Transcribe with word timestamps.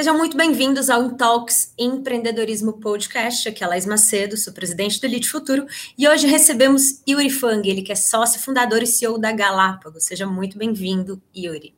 Sejam 0.00 0.16
muito 0.16 0.34
bem-vindos 0.34 0.88
ao 0.88 1.04
Intalks 1.04 1.74
Empreendedorismo 1.78 2.80
Podcast. 2.80 3.46
Aqui 3.46 3.62
é 3.62 3.66
a 3.66 3.68
Laís 3.68 3.84
Macedo, 3.84 4.34
sou 4.34 4.50
presidente 4.50 4.98
do 4.98 5.04
Elite 5.04 5.28
Futuro 5.28 5.66
e 5.98 6.08
hoje 6.08 6.26
recebemos 6.26 7.02
Yuri 7.06 7.28
Fang, 7.28 7.68
ele 7.68 7.82
que 7.82 7.92
é 7.92 7.94
sócio, 7.94 8.40
fundador 8.40 8.82
e 8.82 8.86
CEO 8.86 9.18
da 9.18 9.30
Galápagos. 9.30 10.04
Seja 10.04 10.26
muito 10.26 10.56
bem-vindo, 10.56 11.20
Yuri. 11.36 11.74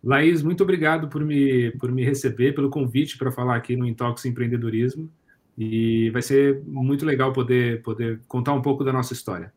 Laís, 0.00 0.44
muito 0.44 0.62
obrigado 0.62 1.08
por 1.08 1.24
me, 1.24 1.72
por 1.72 1.90
me 1.90 2.04
receber, 2.04 2.54
pelo 2.54 2.70
convite 2.70 3.18
para 3.18 3.32
falar 3.32 3.56
aqui 3.56 3.74
no 3.74 3.84
Intalks 3.84 4.24
Empreendedorismo 4.24 5.10
e 5.58 6.08
vai 6.10 6.22
ser 6.22 6.62
muito 6.64 7.04
legal 7.04 7.32
poder, 7.32 7.82
poder 7.82 8.20
contar 8.28 8.52
um 8.52 8.62
pouco 8.62 8.84
da 8.84 8.92
nossa 8.92 9.12
história. 9.12 9.52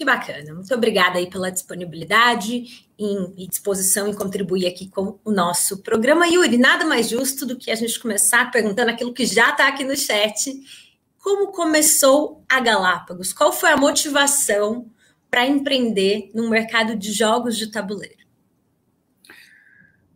Que 0.00 0.04
bacana. 0.06 0.54
Muito 0.54 0.74
obrigada 0.74 1.18
aí 1.18 1.28
pela 1.28 1.50
disponibilidade 1.50 2.86
e 2.98 3.46
disposição 3.46 4.08
em 4.08 4.14
contribuir 4.14 4.66
aqui 4.66 4.88
com 4.88 5.18
o 5.22 5.30
nosso 5.30 5.82
programa. 5.82 6.26
Yuri, 6.26 6.56
nada 6.56 6.86
mais 6.86 7.10
justo 7.10 7.44
do 7.44 7.54
que 7.54 7.70
a 7.70 7.74
gente 7.74 8.00
começar 8.00 8.50
perguntando 8.50 8.90
aquilo 8.90 9.12
que 9.12 9.26
já 9.26 9.50
está 9.50 9.68
aqui 9.68 9.84
no 9.84 9.94
chat. 9.94 10.58
Como 11.18 11.52
começou 11.52 12.42
a 12.48 12.60
Galápagos? 12.60 13.34
Qual 13.34 13.52
foi 13.52 13.72
a 13.72 13.76
motivação 13.76 14.90
para 15.30 15.46
empreender 15.46 16.30
no 16.34 16.48
mercado 16.48 16.96
de 16.96 17.12
jogos 17.12 17.58
de 17.58 17.66
tabuleiro? 17.66 18.24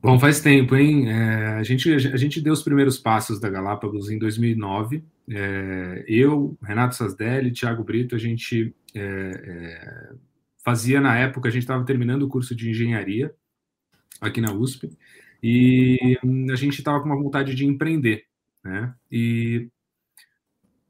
Bom, 0.01 0.19
faz 0.19 0.41
tempo, 0.41 0.75
hein? 0.77 1.11
É, 1.11 1.59
a, 1.59 1.63
gente, 1.63 1.93
a 1.93 2.17
gente 2.17 2.41
deu 2.41 2.55
os 2.55 2.63
primeiros 2.63 2.97
passos 2.97 3.39
da 3.39 3.51
Galápagos 3.51 4.09
em 4.09 4.19
2009. 4.19 5.05
É, 5.31 6.05
eu, 6.07 6.57
Renato 6.63 6.95
Sasdelli, 6.95 7.53
Thiago 7.53 7.83
Brito, 7.83 8.15
a 8.15 8.19
gente 8.19 8.75
é, 8.95 9.01
é, 9.01 10.13
fazia 10.65 11.01
na 11.01 11.17
época, 11.17 11.49
a 11.49 11.53
gente 11.53 11.63
estava 11.63 11.85
terminando 11.85 12.23
o 12.23 12.29
curso 12.29 12.55
de 12.55 12.71
engenharia 12.71 13.35
aqui 14.21 14.41
na 14.41 14.53
USP 14.53 14.91
e 15.43 16.19
a 16.51 16.57
gente 16.57 16.79
estava 16.79 17.01
com 17.01 17.07
uma 17.07 17.23
vontade 17.23 17.55
de 17.55 17.67
empreender, 17.67 18.25
né? 18.63 18.95
E 19.11 19.69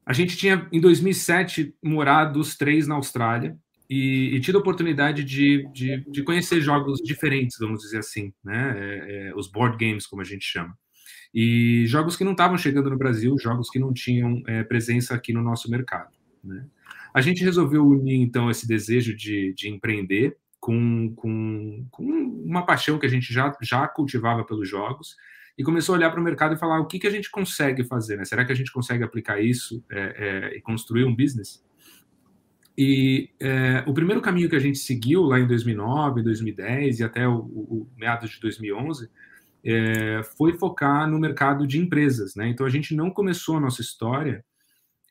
a 0.07 0.13
gente 0.13 0.37
tinha, 0.37 0.69
em 0.71 0.81
2007, 0.81 1.75
morado 1.83 2.39
os 2.39 2.57
três 2.57 2.87
na 2.87 2.95
Austrália 2.95 3.57
e, 3.89 4.35
e 4.35 4.41
tido 4.41 4.59
a 4.59 4.61
oportunidade 4.61 5.25
de, 5.25 5.69
de, 5.73 6.05
de, 6.11 6.23
conhecer 6.23 6.61
jogos 6.61 7.01
diferentes, 7.01 7.57
vamos 7.59 7.81
dizer 7.81 7.99
assim, 7.99 8.33
né? 8.45 8.75
É, 8.77 9.29
é, 9.29 9.35
os 9.35 9.51
board 9.51 9.77
games, 9.77 10.07
como 10.07 10.23
a 10.23 10.25
gente 10.25 10.45
chama. 10.45 10.77
E 11.35 11.85
jogos 11.87 12.17
que 12.17 12.23
não 12.23 12.33
estavam 12.33 12.57
chegando 12.57 12.89
no 12.89 12.97
Brasil, 12.97 13.37
jogos 13.39 13.69
que 13.69 13.81
não 13.81 13.93
tinham 13.93 14.41
é, 14.47 14.63
presença 14.63 15.15
aqui 15.15 15.33
no 15.33 15.43
nosso 15.43 15.69
mercado. 15.69 16.13
Né? 16.45 16.65
A 17.13 17.21
gente 17.21 17.43
resolveu 17.43 17.85
unir, 17.85 18.21
então, 18.21 18.49
esse 18.49 18.69
desejo 18.69 19.17
de, 19.17 19.53
de 19.55 19.69
empreender 19.69 20.37
com, 20.61 21.13
com, 21.17 21.87
com, 21.91 22.05
uma 22.45 22.65
paixão 22.65 22.99
que 22.99 23.07
a 23.07 23.09
gente 23.09 23.33
já, 23.33 23.53
já 23.61 23.89
cultivava 23.89 24.45
pelos 24.45 24.69
jogos 24.69 25.17
e 25.59 25.65
começou 25.65 25.95
a 25.95 25.99
olhar 25.99 26.11
para 26.11 26.21
o 26.21 26.25
mercado 26.25 26.55
e 26.55 26.59
falar 26.59 26.79
o 26.79 26.87
que, 26.87 27.01
que 27.01 27.07
a 27.07 27.11
gente 27.11 27.31
consegue 27.31 27.83
fazer, 27.85 28.17
né? 28.17 28.25
Será 28.25 28.45
que 28.45 28.53
a 28.53 28.55
gente 28.55 28.73
consegue 28.73 29.03
aplicar 29.03 29.41
isso 29.41 29.85
é, 29.91 30.51
é, 30.53 30.57
e 30.57 30.61
construir 30.61 31.05
um 31.05 31.15
business? 31.15 31.65
E 32.79 33.31
é, 33.41 33.85
o 33.87 33.95
primeiro 33.95 34.21
caminho 34.21 34.49
que 34.49 34.57
a 34.57 34.61
gente 34.61 34.79
seguiu 34.79 35.23
lá 35.23 35.39
em 35.39 35.47
2009, 35.47 36.23
2010 36.23 37.01
e 37.01 37.05
até 37.05 37.27
o, 37.27 37.39
o 37.39 37.89
meados 37.97 38.31
de 38.31 38.41
2011 38.41 39.09
é, 39.65 40.23
foi 40.37 40.53
focar 40.59 41.09
no 41.11 41.19
mercado 41.19 41.67
de 41.67 41.79
empresas, 41.79 42.35
né? 42.35 42.49
Então 42.49 42.67
a 42.67 42.71
gente 42.71 42.95
não 42.95 43.11
começou 43.11 43.57
a 43.57 43.61
nossa 43.61 43.81
história 43.81 44.45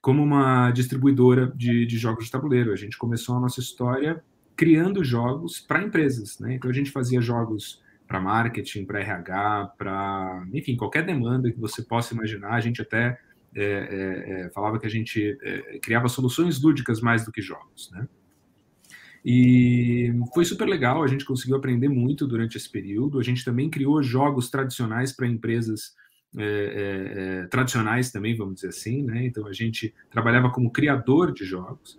como 0.02 0.22
uma 0.22 0.70
distribuidora 0.72 1.52
de, 1.56 1.86
de 1.86 1.98
jogos 1.98 2.26
de 2.26 2.32
tabuleiro. 2.32 2.72
A 2.72 2.76
gente 2.76 2.98
começou 2.98 3.36
a 3.36 3.40
nossa 3.40 3.60
história 3.60 4.24
criando 4.56 5.04
jogos 5.04 5.60
para 5.60 5.82
empresas, 5.82 6.38
né? 6.40 6.54
Então 6.54 6.70
a 6.70 6.74
gente 6.74 6.92
fazia 6.92 7.20
jogos 7.22 7.82
para 8.08 8.20
marketing, 8.20 8.86
para 8.86 9.00
RH, 9.00 9.74
para 9.78 10.46
enfim 10.54 10.76
qualquer 10.76 11.04
demanda 11.06 11.52
que 11.52 11.60
você 11.60 11.82
possa 11.82 12.14
imaginar. 12.14 12.52
A 12.52 12.60
gente 12.60 12.82
até 12.82 13.18
é, 13.56 13.64
é, 13.64 14.46
é, 14.46 14.50
falava 14.50 14.80
que 14.80 14.86
a 14.86 14.90
gente 14.90 15.38
é, 15.42 15.80
criava 15.80 16.08
soluções 16.08 16.62
lúdicas 16.62 17.02
mais 17.02 17.26
do 17.26 17.32
que 17.32 17.42
jogos, 17.42 17.90
né? 17.92 18.08
E 19.26 20.14
foi 20.34 20.44
super 20.44 20.68
legal, 20.68 21.02
a 21.02 21.08
gente 21.08 21.24
conseguiu 21.24 21.56
aprender 21.56 21.88
muito 21.88 22.28
durante 22.28 22.58
esse 22.58 22.70
período. 22.70 23.20
A 23.20 23.24
gente 23.24 23.46
também 23.46 23.70
criou 23.70 24.04
jogos 24.04 24.50
tradicionais 24.50 25.14
para 25.14 25.28
empresas 25.28 25.94
é, 26.36 26.44
é, 26.44 27.44
é, 27.44 27.48
tradicionais 27.48 28.12
também, 28.12 28.36
vamos 28.36 28.56
dizer 28.56 28.70
assim, 28.70 29.04
né? 29.04 29.24
Então 29.26 29.46
a 29.46 29.54
gente 29.54 29.94
trabalhava 30.10 30.50
como 30.50 30.72
criador 30.72 31.32
de 31.32 31.46
jogos. 31.46 31.98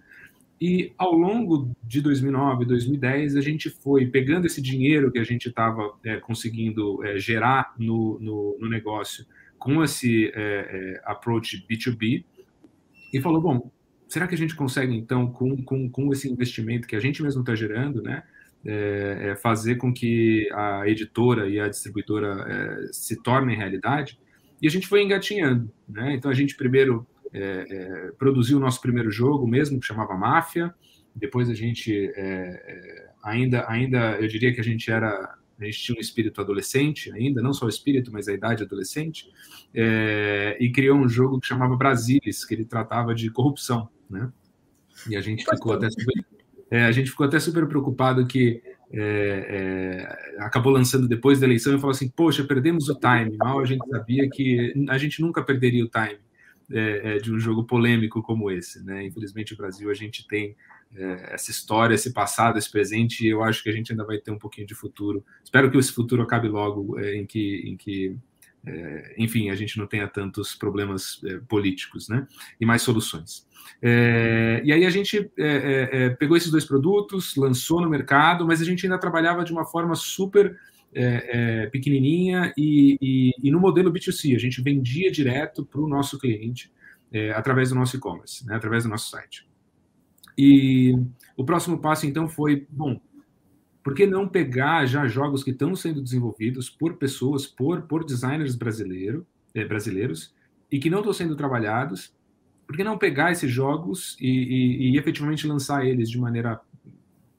E 0.60 0.92
ao 0.98 1.12
longo 1.12 1.70
de 1.82 2.00
2009, 2.00 2.64
2010, 2.64 3.36
a 3.36 3.40
gente 3.40 3.70
foi 3.70 4.06
pegando 4.06 4.46
esse 4.46 4.60
dinheiro 4.60 5.10
que 5.12 5.18
a 5.18 5.24
gente 5.24 5.48
estava 5.48 5.94
é, 6.04 6.16
conseguindo 6.16 7.04
é, 7.04 7.18
gerar 7.18 7.74
no, 7.78 8.18
no, 8.20 8.58
no, 8.60 8.68
negócio 8.68 9.24
com 9.58 9.82
esse 9.84 10.32
é, 10.34 11.00
approach 11.04 11.64
B2B 11.70 12.24
e 13.12 13.20
falou: 13.20 13.40
bom, 13.40 13.70
será 14.08 14.26
que 14.26 14.34
a 14.34 14.38
gente 14.38 14.54
consegue, 14.54 14.94
então, 14.94 15.26
com, 15.26 15.62
com, 15.62 15.88
com 15.90 16.12
esse 16.12 16.30
investimento 16.30 16.86
que 16.86 16.96
a 16.96 17.00
gente 17.00 17.22
mesmo 17.22 17.40
está 17.40 17.54
gerando, 17.54 18.02
né? 18.02 18.22
fazer 19.42 19.74
com 19.74 19.92
que 19.92 20.48
a 20.50 20.88
editora 20.88 21.46
e 21.46 21.60
a 21.60 21.68
distribuidora 21.68 22.88
se 22.92 23.22
tornem 23.22 23.58
realidade, 23.58 24.18
e 24.62 24.66
a 24.66 24.70
gente 24.70 24.86
foi 24.86 25.02
engatinhando. 25.02 25.70
Né? 25.86 26.14
Então 26.14 26.30
a 26.30 26.34
gente 26.34 26.56
primeiro 26.56 27.06
é, 27.34 27.66
é, 27.68 28.12
produziu 28.16 28.56
o 28.56 28.60
nosso 28.60 28.80
primeiro 28.80 29.10
jogo 29.10 29.46
mesmo, 29.46 29.80
que 29.80 29.86
chamava 29.86 30.14
Máfia. 30.14 30.72
Depois 31.14 31.50
a 31.50 31.54
gente 31.54 31.92
é, 31.92 32.12
é, 32.16 33.10
ainda, 33.22 33.68
ainda, 33.68 34.16
eu 34.20 34.28
diria 34.28 34.54
que 34.54 34.60
a 34.60 34.64
gente 34.64 34.90
era, 34.90 35.36
a 35.58 35.64
gente 35.64 35.78
tinha 35.78 35.96
um 35.96 36.00
espírito 36.00 36.40
adolescente 36.40 37.12
ainda, 37.12 37.40
não 37.40 37.52
só 37.52 37.66
o 37.66 37.68
espírito, 37.68 38.12
mas 38.12 38.28
a 38.28 38.32
idade 38.32 38.62
adolescente, 38.62 39.30
é, 39.72 40.56
e 40.60 40.70
criou 40.70 40.98
um 40.98 41.08
jogo 41.08 41.40
que 41.40 41.46
chamava 41.46 41.76
Brasilis, 41.76 42.44
que 42.44 42.54
ele 42.54 42.64
tratava 42.64 43.14
de 43.14 43.30
corrupção, 43.30 43.88
né? 44.10 44.32
E 45.08 45.16
a 45.16 45.20
gente 45.20 45.44
ficou 45.44 45.72
até 45.72 45.90
super, 45.90 46.24
é, 46.70 46.84
a 46.84 46.92
gente 46.92 47.10
ficou 47.10 47.26
até 47.26 47.38
super 47.38 47.66
preocupado 47.66 48.26
que 48.26 48.62
é, 48.92 50.36
é, 50.36 50.44
acabou 50.44 50.72
lançando 50.72 51.08
depois 51.08 51.40
da 51.40 51.46
eleição 51.46 51.74
e 51.74 51.78
falou 51.78 51.90
assim: 51.90 52.08
Poxa, 52.08 52.44
perdemos 52.44 52.88
o 52.88 52.94
time. 52.94 53.36
Mal 53.36 53.60
a 53.60 53.64
gente 53.64 53.86
sabia 53.88 54.28
que 54.30 54.72
a 54.88 54.98
gente 54.98 55.20
nunca 55.20 55.42
perderia 55.42 55.84
o 55.84 55.88
time 55.88 56.18
é, 56.70 57.16
é 57.16 57.18
de 57.18 57.32
um 57.32 57.38
jogo 57.38 57.64
polêmico 57.64 58.22
como 58.22 58.50
esse. 58.50 58.84
Né? 58.84 59.04
Infelizmente, 59.06 59.54
o 59.54 59.56
Brasil, 59.56 59.90
a 59.90 59.94
gente 59.94 60.26
tem 60.28 60.56
essa 61.30 61.50
história, 61.50 61.94
esse 61.94 62.12
passado, 62.12 62.58
esse 62.58 62.70
presente, 62.70 63.26
eu 63.26 63.42
acho 63.42 63.62
que 63.62 63.68
a 63.68 63.72
gente 63.72 63.92
ainda 63.92 64.04
vai 64.04 64.18
ter 64.18 64.30
um 64.30 64.38
pouquinho 64.38 64.66
de 64.66 64.74
futuro. 64.74 65.24
Espero 65.42 65.70
que 65.70 65.76
esse 65.76 65.92
futuro 65.92 66.22
acabe 66.22 66.48
logo, 66.48 66.98
é, 66.98 67.16
em 67.16 67.26
que. 67.26 67.62
Em 67.66 67.76
que 67.76 68.16
enfim, 69.18 69.50
a 69.50 69.54
gente 69.54 69.76
não 69.76 69.86
tenha 69.86 70.08
tantos 70.08 70.54
problemas 70.54 71.20
políticos, 71.50 72.08
né? 72.08 72.26
E 72.58 72.64
mais 72.64 72.80
soluções. 72.80 73.46
É, 73.80 74.62
e 74.64 74.72
aí 74.72 74.84
a 74.84 74.90
gente 74.90 75.30
é, 75.38 75.46
é, 75.46 75.88
é, 75.92 76.10
pegou 76.10 76.36
esses 76.36 76.50
dois 76.50 76.64
produtos, 76.64 77.36
lançou 77.36 77.80
no 77.80 77.88
mercado, 77.88 78.46
mas 78.46 78.60
a 78.60 78.64
gente 78.64 78.86
ainda 78.86 78.98
trabalhava 78.98 79.44
de 79.44 79.52
uma 79.52 79.64
forma 79.64 79.94
super 79.94 80.58
é, 80.94 81.62
é, 81.64 81.66
pequenininha 81.66 82.52
e, 82.56 82.96
e, 83.00 83.32
e, 83.42 83.50
no 83.50 83.60
modelo 83.60 83.92
B2C. 83.92 84.34
A 84.34 84.38
gente 84.38 84.62
vendia 84.62 85.10
direto 85.10 85.64
para 85.64 85.80
o 85.80 85.88
nosso 85.88 86.18
cliente 86.18 86.72
através 87.36 87.68
do 87.68 87.76
nosso 87.76 87.96
e-commerce, 87.96 88.44
né, 88.44 88.56
através 88.56 88.82
do 88.82 88.90
nosso 88.90 89.08
site. 89.08 89.46
E 90.36 90.98
o 91.36 91.44
próximo 91.44 91.78
passo, 91.78 92.06
então, 92.06 92.28
foi, 92.28 92.66
bom, 92.68 93.00
por 93.82 93.94
que 93.94 94.06
não 94.06 94.28
pegar 94.28 94.86
já 94.86 95.06
jogos 95.06 95.44
que 95.44 95.50
estão 95.50 95.76
sendo 95.76 96.02
desenvolvidos 96.02 96.70
por 96.70 96.94
pessoas, 96.96 97.46
por, 97.46 97.82
por 97.82 98.04
designers 98.04 98.56
brasileiro, 98.56 99.26
brasileiros, 99.68 100.34
e 100.70 100.78
que 100.78 100.90
não 100.90 100.98
estão 100.98 101.12
sendo 101.12 101.36
trabalhados 101.36 102.12
por 102.66 102.76
que 102.76 102.84
não 102.84 102.98
pegar 102.98 103.32
esses 103.32 103.50
jogos 103.50 104.16
e, 104.20 104.28
e, 104.28 104.90
e, 104.90 104.98
efetivamente 104.98 105.46
lançar 105.46 105.86
eles 105.86 106.10
de 106.10 106.18
maneira 106.18 106.60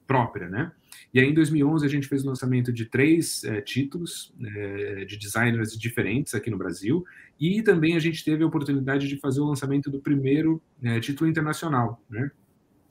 própria, 0.06 0.48
né? 0.48 0.72
E 1.12 1.20
aí, 1.20 1.28
em 1.28 1.34
2011, 1.34 1.84
a 1.84 1.88
gente 1.88 2.06
fez 2.06 2.24
o 2.24 2.28
lançamento 2.28 2.72
de 2.72 2.86
três 2.86 3.42
é, 3.44 3.60
títulos 3.60 4.32
é, 4.40 5.04
de 5.04 5.16
designers 5.16 5.76
diferentes 5.76 6.34
aqui 6.34 6.50
no 6.50 6.58
Brasil, 6.58 7.04
e 7.40 7.62
também 7.62 7.96
a 7.96 7.98
gente 7.98 8.24
teve 8.24 8.44
a 8.44 8.46
oportunidade 8.46 9.08
de 9.08 9.16
fazer 9.18 9.40
o 9.40 9.44
lançamento 9.44 9.90
do 9.90 10.00
primeiro 10.00 10.62
é, 10.82 11.00
título 11.00 11.28
internacional, 11.28 12.00
né? 12.08 12.30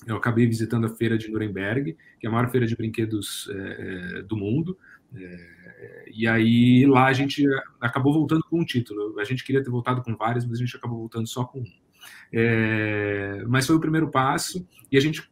Eu 0.06 0.18
acabei 0.18 0.46
visitando 0.46 0.86
a 0.86 0.90
feira 0.90 1.18
de 1.18 1.30
Nuremberg, 1.30 1.98
que 2.20 2.28
é 2.28 2.30
a 2.30 2.32
maior 2.32 2.50
feira 2.50 2.66
de 2.68 2.76
brinquedos 2.76 3.50
do 4.28 4.36
mundo, 4.36 4.78
e 6.12 6.28
aí 6.28 6.86
lá 6.86 7.08
a 7.08 7.14
gente 7.14 7.44
acabou 7.80 8.14
voltando 8.14 8.44
com 8.50 8.60
um 8.60 8.66
título. 8.66 9.20
A 9.20 9.24
gente 9.24 9.44
queria 9.44 9.64
ter 9.64 9.70
voltado 9.70 10.04
com 10.04 10.16
vários, 10.16 10.46
mas 10.46 10.60
a 10.60 10.64
gente 10.64 10.76
acabou 10.76 11.00
voltando 11.00 11.28
só 11.28 11.46
com 11.46 11.60
um. 11.60 11.66
É, 12.32 13.44
mas 13.48 13.66
foi 13.66 13.76
o 13.76 13.80
primeiro 13.80 14.10
passo 14.10 14.68
e 14.92 14.98
a 14.98 15.00
gente, 15.00 15.28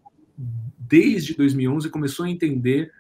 desde 0.77 1.35
2011, 1.35 1.89
começou 1.89 2.25
a 2.25 2.29
entender 2.29 2.91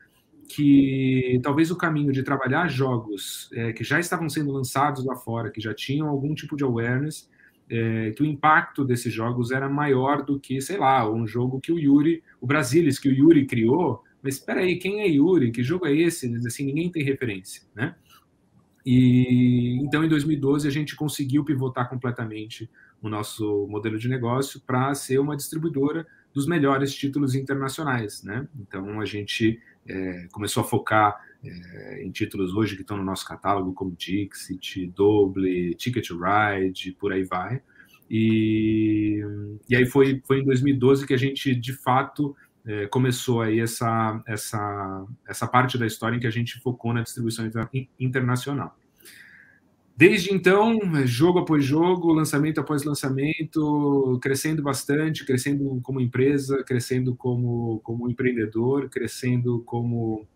que 0.47 1.39
talvez 1.41 1.71
o 1.71 1.77
caminho 1.77 2.11
de 2.11 2.21
trabalhar 2.21 2.67
jogos 2.67 3.49
é, 3.53 3.73
que 3.73 3.83
já 3.83 3.99
estavam 3.99 4.29
sendo 4.29 4.51
lançados 4.51 5.03
lá 5.05 5.15
fora, 5.15 5.49
que 5.49 5.61
já 5.61 5.73
tinham 5.73 6.07
algum 6.07 6.35
tipo 6.35 6.55
de 6.55 6.63
awareness, 6.63 7.29
é, 7.69 8.11
que 8.11 8.23
o 8.23 8.25
impacto 8.25 8.83
desses 8.83 9.13
jogos 9.13 9.51
era 9.51 9.69
maior 9.69 10.23
do 10.23 10.39
que, 10.39 10.61
sei 10.61 10.77
lá, 10.77 11.09
um 11.09 11.25
jogo 11.25 11.59
que 11.59 11.71
o 11.71 11.79
Yuri, 11.79 12.23
o 12.39 12.47
Brasilis, 12.47 12.99
que 12.99 13.09
o 13.09 13.13
Yuri 13.13 13.45
criou, 13.45 14.03
mas 14.21 14.35
espera 14.35 14.61
aí, 14.61 14.77
quem 14.77 15.01
é 15.01 15.07
Yuri? 15.07 15.51
Que 15.51 15.63
jogo 15.63 15.85
é 15.85 15.93
esse? 15.93 16.33
Assim, 16.45 16.65
ninguém 16.65 16.89
tem 16.89 17.03
referência, 17.03 17.63
né? 17.75 17.95
E 18.85 19.77
então, 19.81 20.03
em 20.03 20.09
2012, 20.09 20.67
a 20.67 20.71
gente 20.71 20.95
conseguiu 20.95 21.43
pivotar 21.43 21.89
completamente 21.89 22.69
o 23.01 23.09
nosso 23.09 23.67
modelo 23.67 23.97
de 23.97 24.07
negócio 24.07 24.61
para 24.65 24.93
ser 24.93 25.19
uma 25.19 25.35
distribuidora 25.35 26.07
dos 26.33 26.47
melhores 26.47 26.93
títulos 26.95 27.35
internacionais, 27.35 28.23
né? 28.23 28.47
Então, 28.59 28.99
a 28.99 29.05
gente 29.05 29.59
é, 29.87 30.27
começou 30.31 30.61
a 30.61 30.65
focar 30.65 31.21
é, 31.43 32.03
em 32.03 32.11
títulos 32.11 32.53
hoje 32.53 32.75
que 32.75 32.81
estão 32.81 32.97
no 32.97 33.03
nosso 33.03 33.25
catálogo, 33.25 33.73
como 33.73 33.95
Dixit, 33.95 34.87
Doble, 34.87 35.75
Ticket 35.75 36.09
Ride, 36.09 36.93
por 36.93 37.11
aí 37.13 37.23
vai. 37.23 37.61
E, 38.09 39.21
e 39.69 39.75
aí 39.75 39.85
foi, 39.85 40.21
foi 40.25 40.39
em 40.39 40.45
2012 40.45 41.05
que 41.05 41.13
a 41.13 41.17
gente, 41.17 41.55
de 41.55 41.73
fato, 41.73 42.35
é, 42.65 42.87
começou 42.87 43.41
aí 43.41 43.59
essa, 43.59 44.21
essa, 44.25 45.05
essa 45.27 45.47
parte 45.47 45.77
da 45.77 45.85
história 45.85 46.15
em 46.15 46.19
que 46.19 46.27
a 46.27 46.31
gente 46.31 46.59
focou 46.59 46.93
na 46.93 47.01
distribuição 47.01 47.49
internacional. 47.99 48.77
Desde 49.95 50.33
então, 50.33 50.79
jogo 51.05 51.39
após 51.39 51.63
jogo, 51.63 52.11
lançamento 52.13 52.59
após 52.59 52.83
lançamento, 52.83 54.19
crescendo 54.21 54.63
bastante, 54.63 55.23
crescendo 55.23 55.79
como 55.83 56.01
empresa, 56.01 56.63
crescendo 56.63 57.15
como, 57.15 57.79
como 57.83 58.09
empreendedor, 58.09 58.89
crescendo 58.89 59.61
como, 59.61 60.27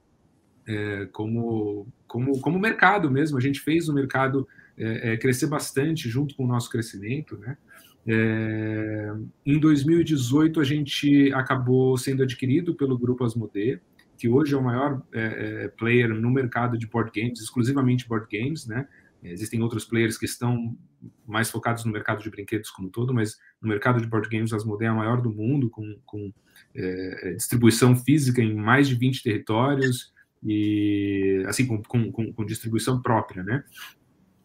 é, 0.68 1.08
como, 1.12 1.88
como, 2.08 2.40
como 2.40 2.60
mercado 2.60 3.10
mesmo. 3.10 3.36
A 3.38 3.42
gente 3.42 3.60
fez 3.60 3.90
o 3.90 3.94
mercado 3.94 4.48
é, 4.78 5.14
é, 5.14 5.18
crescer 5.18 5.48
bastante 5.48 6.08
junto 6.08 6.36
com 6.36 6.44
o 6.44 6.48
nosso 6.48 6.70
crescimento. 6.70 7.36
Né? 7.38 7.58
É, 8.06 9.12
em 9.44 9.60
2018, 9.60 10.62
a 10.62 10.64
gente 10.64 11.34
acabou 11.34 11.98
sendo 11.98 12.22
adquirido 12.22 12.76
pelo 12.76 12.98
Grupo 12.98 13.26
Asmodee, 13.26 13.82
que 14.18 14.30
hoje 14.30 14.54
é 14.54 14.58
o 14.58 14.64
maior 14.64 15.02
é, 15.12 15.64
é, 15.64 15.68
player 15.70 16.10
no 16.10 16.30
mercado 16.30 16.78
de 16.78 16.88
board 16.88 17.12
games, 17.14 17.40
exclusivamente 17.40 18.08
board 18.08 18.28
games, 18.32 18.68
né? 18.68 18.88
Existem 19.24 19.62
outros 19.62 19.86
players 19.86 20.18
que 20.18 20.26
estão 20.26 20.78
mais 21.26 21.50
focados 21.50 21.84
no 21.86 21.92
mercado 21.92 22.22
de 22.22 22.30
brinquedos 22.30 22.70
como 22.70 22.90
todo, 22.90 23.14
mas 23.14 23.38
no 23.62 23.68
mercado 23.68 24.00
de 24.00 24.08
board 24.08 24.30
games, 24.30 24.54
Asmodee 24.54 24.86
é 24.86 24.90
a 24.90 24.94
maior 24.94 25.22
do 25.22 25.32
mundo, 25.32 25.70
com, 25.70 26.00
com 26.06 26.32
é, 26.76 27.34
distribuição 27.36 27.96
física 27.96 28.42
em 28.42 28.54
mais 28.56 28.88
de 28.88 28.96
20 28.96 29.24
territórios 29.24 30.14
e 30.44 31.44
assim 31.48 31.66
com, 31.66 31.82
com, 31.84 32.34
com 32.34 32.46
distribuição 32.46 33.02
própria, 33.02 33.44
né? 33.44 33.64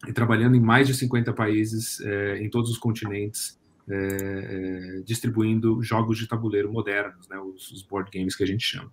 E 0.09 0.13
trabalhando 0.13 0.57
em 0.57 0.61
mais 0.61 0.89
de 0.89 0.95
50 0.95 1.33
países 1.33 2.01
é, 2.01 2.39
em 2.39 2.51
todos 2.51 2.71
os 2.71 2.79
continentes 2.79 3.61
é, 3.89 3.97
é, 3.97 5.03
distribuindo 5.05 5.83
jogos 5.83 6.17
de 6.17 6.29
tabuleiro 6.29 6.73
modernos, 6.73 7.29
né, 7.29 7.37
os, 7.39 7.71
os, 7.73 7.83
board 7.83 8.11
games 8.17 8.37
que 8.37 8.45
a 8.45 8.47
gente 8.47 8.65
chama. 8.65 8.93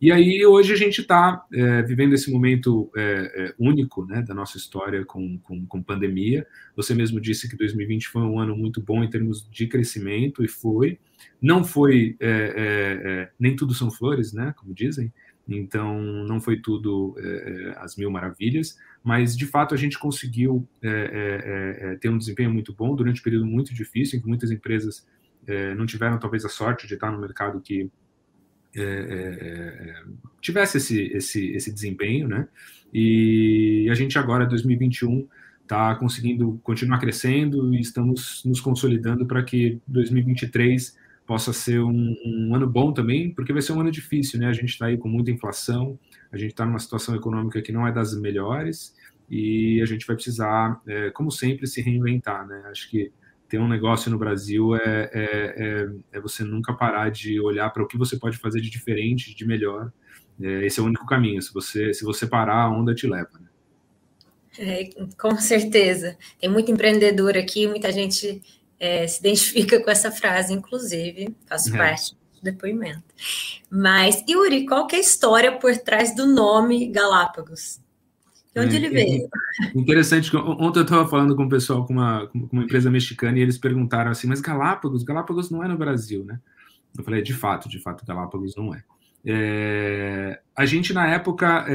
E 0.00 0.12
aí 0.12 0.46
hoje 0.46 0.72
a 0.72 0.76
gente 0.76 1.00
está 1.00 1.44
é, 1.52 1.82
vivendo 1.82 2.14
esse 2.14 2.30
momento 2.30 2.88
é, 2.96 3.02
é, 3.34 3.54
único 3.58 4.06
né, 4.06 4.22
da 4.22 4.32
nossa 4.32 4.56
história 4.56 5.04
com, 5.04 5.38
com, 5.38 5.66
com, 5.66 5.82
pandemia. 5.82 6.46
Você 6.76 6.94
mesmo 6.94 7.20
disse 7.20 7.48
que 7.48 7.56
2020 7.56 8.08
foi 8.08 8.22
um 8.22 8.38
ano 8.38 8.56
muito 8.56 8.80
bom 8.80 9.02
em 9.02 9.10
termos 9.10 9.48
de 9.50 9.66
crescimento 9.66 10.44
e 10.44 10.48
foi. 10.48 10.98
Não 11.42 11.64
foi 11.64 12.16
nem 13.38 13.56
tudo 13.56 13.74
são 13.74 13.90
flores, 13.90 14.32
né, 14.32 14.54
como 14.56 14.72
dizem. 14.72 15.12
Então, 15.48 16.00
não 16.24 16.40
foi 16.40 16.60
tudo 16.60 17.16
é, 17.18 17.74
as 17.78 17.96
mil 17.96 18.10
maravilhas, 18.10 18.76
mas 19.08 19.34
de 19.34 19.46
fato 19.46 19.74
a 19.74 19.78
gente 19.78 19.98
conseguiu 19.98 20.68
é, 20.82 21.94
é, 21.94 21.96
ter 21.96 22.10
um 22.10 22.18
desempenho 22.18 22.52
muito 22.52 22.74
bom 22.74 22.94
durante 22.94 23.22
um 23.22 23.24
período 23.24 23.46
muito 23.46 23.72
difícil, 23.72 24.18
em 24.18 24.20
que 24.20 24.28
muitas 24.28 24.50
empresas 24.50 25.06
não 25.78 25.86
tiveram 25.86 26.18
talvez 26.18 26.44
a 26.44 26.48
sorte 26.50 26.86
de 26.86 26.92
estar 26.92 27.10
no 27.10 27.18
mercado 27.18 27.58
que 27.58 27.90
tivesse 30.42 30.76
esse, 30.76 31.04
esse, 31.04 31.52
esse 31.52 31.72
desempenho, 31.72 32.28
né? 32.28 32.46
E 32.92 33.88
a 33.90 33.94
gente 33.94 34.18
agora, 34.18 34.44
2021, 34.44 35.26
está 35.62 35.94
conseguindo 35.94 36.60
continuar 36.62 36.98
crescendo 36.98 37.74
e 37.74 37.80
estamos 37.80 38.44
nos 38.44 38.60
consolidando 38.60 39.24
para 39.24 39.42
que 39.42 39.80
2023 39.88 40.94
possa 41.28 41.52
ser 41.52 41.78
um, 41.82 42.16
um, 42.24 42.54
ano 42.54 42.66
bom 42.66 42.90
também, 42.90 43.30
porque 43.34 43.52
vai 43.52 43.60
ser 43.60 43.74
um 43.74 43.80
ano 43.80 43.90
difícil, 43.90 44.40
né? 44.40 44.46
A 44.46 44.52
gente 44.54 44.70
está 44.70 44.86
aí 44.86 44.96
com 44.96 45.10
muita 45.10 45.30
inflação, 45.30 45.98
a 46.32 46.38
gente 46.38 46.52
está 46.52 46.64
numa 46.64 46.78
situação 46.78 47.14
econômica 47.14 47.60
que 47.60 47.70
não 47.70 47.86
é 47.86 47.92
das 47.92 48.18
melhores 48.18 48.96
e 49.28 49.78
a 49.82 49.84
gente 49.84 50.06
vai 50.06 50.16
precisar, 50.16 50.80
é, 50.86 51.10
como 51.10 51.30
sempre, 51.30 51.66
se 51.66 51.82
reinventar, 51.82 52.46
né? 52.46 52.62
Acho 52.70 52.88
que 52.88 53.12
ter 53.46 53.58
um 53.58 53.68
negócio 53.68 54.10
no 54.10 54.16
Brasil 54.16 54.74
é, 54.74 55.10
é, 55.12 55.54
é, 55.56 55.88
é 56.12 56.20
você 56.20 56.42
nunca 56.42 56.72
parar 56.72 57.10
de 57.10 57.38
olhar 57.38 57.68
para 57.74 57.82
o 57.82 57.86
que 57.86 57.98
você 57.98 58.18
pode 58.18 58.38
fazer 58.38 58.62
de 58.62 58.70
diferente, 58.70 59.34
de 59.34 59.46
melhor. 59.46 59.92
É, 60.40 60.64
esse 60.64 60.80
é 60.80 60.82
o 60.82 60.86
único 60.86 61.04
caminho. 61.04 61.42
Se 61.42 61.52
você, 61.52 61.92
se 61.92 62.04
você 62.04 62.26
parar, 62.26 62.62
a 62.62 62.70
onda 62.70 62.94
te 62.94 63.06
leva. 63.06 63.38
Né? 63.38 63.48
É, 64.58 64.88
com 65.20 65.36
certeza. 65.36 66.16
Tem 66.40 66.48
muito 66.48 66.72
empreendedor 66.72 67.36
aqui, 67.36 67.68
muita 67.68 67.92
gente 67.92 68.40
é, 68.78 69.06
se 69.06 69.20
identifica 69.20 69.82
com 69.82 69.90
essa 69.90 70.10
frase, 70.10 70.52
inclusive, 70.52 71.34
faço 71.46 71.74
é. 71.74 71.78
parte 71.78 72.14
do 72.34 72.42
depoimento. 72.42 73.02
Mas, 73.70 74.24
Yuri, 74.28 74.66
qual 74.66 74.86
que 74.86 74.96
é 74.96 74.98
a 74.98 75.02
história 75.02 75.58
por 75.58 75.76
trás 75.78 76.14
do 76.14 76.26
nome 76.26 76.90
Galápagos? 76.90 77.80
De 78.54 78.60
onde 78.60 78.76
é, 78.76 78.78
ele 78.78 78.88
veio? 78.88 79.28
É 79.74 79.78
interessante, 79.78 80.34
ontem 80.36 80.80
eu 80.80 80.84
estava 80.84 81.08
falando 81.08 81.36
com 81.36 81.44
o 81.44 81.48
pessoal 81.48 81.84
com 81.84 81.92
uma, 81.92 82.26
com 82.28 82.48
uma 82.52 82.64
empresa 82.64 82.90
mexicana 82.90 83.38
e 83.38 83.42
eles 83.42 83.58
perguntaram 83.58 84.10
assim, 84.10 84.26
mas 84.26 84.40
Galápagos, 84.40 85.02
Galápagos 85.02 85.50
não 85.50 85.62
é 85.62 85.68
no 85.68 85.76
Brasil, 85.76 86.24
né? 86.24 86.40
Eu 86.96 87.04
falei, 87.04 87.22
de 87.22 87.34
fato, 87.34 87.68
de 87.68 87.78
fato, 87.78 88.06
Galápagos 88.06 88.56
não 88.56 88.74
é. 88.74 88.82
É, 89.24 90.40
a 90.56 90.64
gente 90.64 90.92
na 90.92 91.06
época 91.08 91.66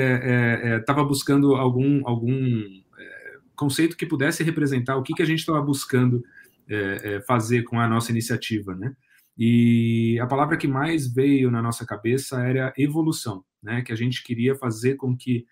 estava 0.80 1.02
é, 1.02 1.04
é, 1.04 1.06
é 1.06 1.08
buscando 1.08 1.56
algum, 1.56 2.02
algum 2.08 2.64
é, 2.98 3.38
conceito 3.56 3.96
que 3.96 4.06
pudesse 4.06 4.44
representar 4.44 4.96
o 4.96 5.04
que, 5.04 5.14
que 5.14 5.22
a 5.22 5.26
gente 5.26 5.40
estava 5.40 5.62
buscando 5.62 6.24
é, 6.69 7.15
é, 7.15 7.21
fazer 7.21 7.63
com 7.63 7.80
a 7.80 7.88
nossa 7.88 8.12
iniciativa, 8.12 8.75
né? 8.75 8.95
E 9.38 10.19
a 10.19 10.27
palavra 10.27 10.57
que 10.57 10.68
mais 10.68 11.12
veio 11.12 11.50
na 11.50 11.62
nossa 11.62 11.86
cabeça 11.86 12.42
era 12.42 12.74
evolução, 12.77 13.44
né? 13.62 13.81
Que 13.81 13.92
a 13.92 13.95
gente 13.95 14.24
queria 14.24 14.56
fazer 14.56 14.95
com 14.95 15.18
que 15.18 15.45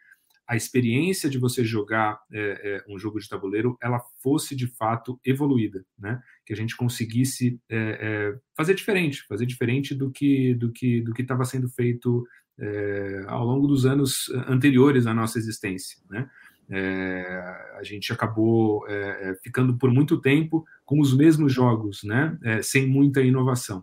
a 0.52 0.56
experiência 0.58 1.30
de 1.30 1.38
você 1.38 1.64
jogar 1.64 2.20
é, 2.30 2.40
é, 2.40 2.84
um 2.94 3.00
jogo 3.00 3.20
de 3.20 3.30
tabuleiro 3.30 3.78
ela 3.82 4.02
fosse 4.22 4.54
de 4.54 4.68
fato 4.68 5.18
evoluída, 5.26 5.86
né? 5.98 6.22
Que 6.46 6.52
a 6.52 6.56
gente 6.58 6.76
conseguisse 6.76 7.58
é, 7.70 7.78
é 7.78 8.40
fazer 8.56 8.74
diferente, 8.74 9.26
fazer 9.28 9.46
diferente 9.46 9.96
do 9.96 10.12
que 10.12 10.54
do 10.56 10.70
que 10.70 11.02
do 11.02 11.14
que 11.14 11.22
estava 11.22 11.46
sendo 11.46 11.70
feito 11.70 12.28
é, 12.60 13.24
ao 13.28 13.46
longo 13.46 13.66
dos 13.66 13.86
anos 13.86 14.30
anteriores 14.46 15.08
à 15.08 15.14
nossa 15.14 15.40
existência, 15.40 15.98
né? 16.10 16.30
A 17.78 17.84
gente 17.84 18.14
acabou 18.14 18.86
ficando 19.44 19.78
por 19.78 19.92
muito 19.92 20.22
tempo 20.22 20.66
com 20.92 21.00
os 21.00 21.16
mesmos 21.16 21.54
jogos, 21.54 22.04
né? 22.04 22.38
É, 22.44 22.62
sem 22.62 22.86
muita 22.86 23.22
inovação. 23.22 23.82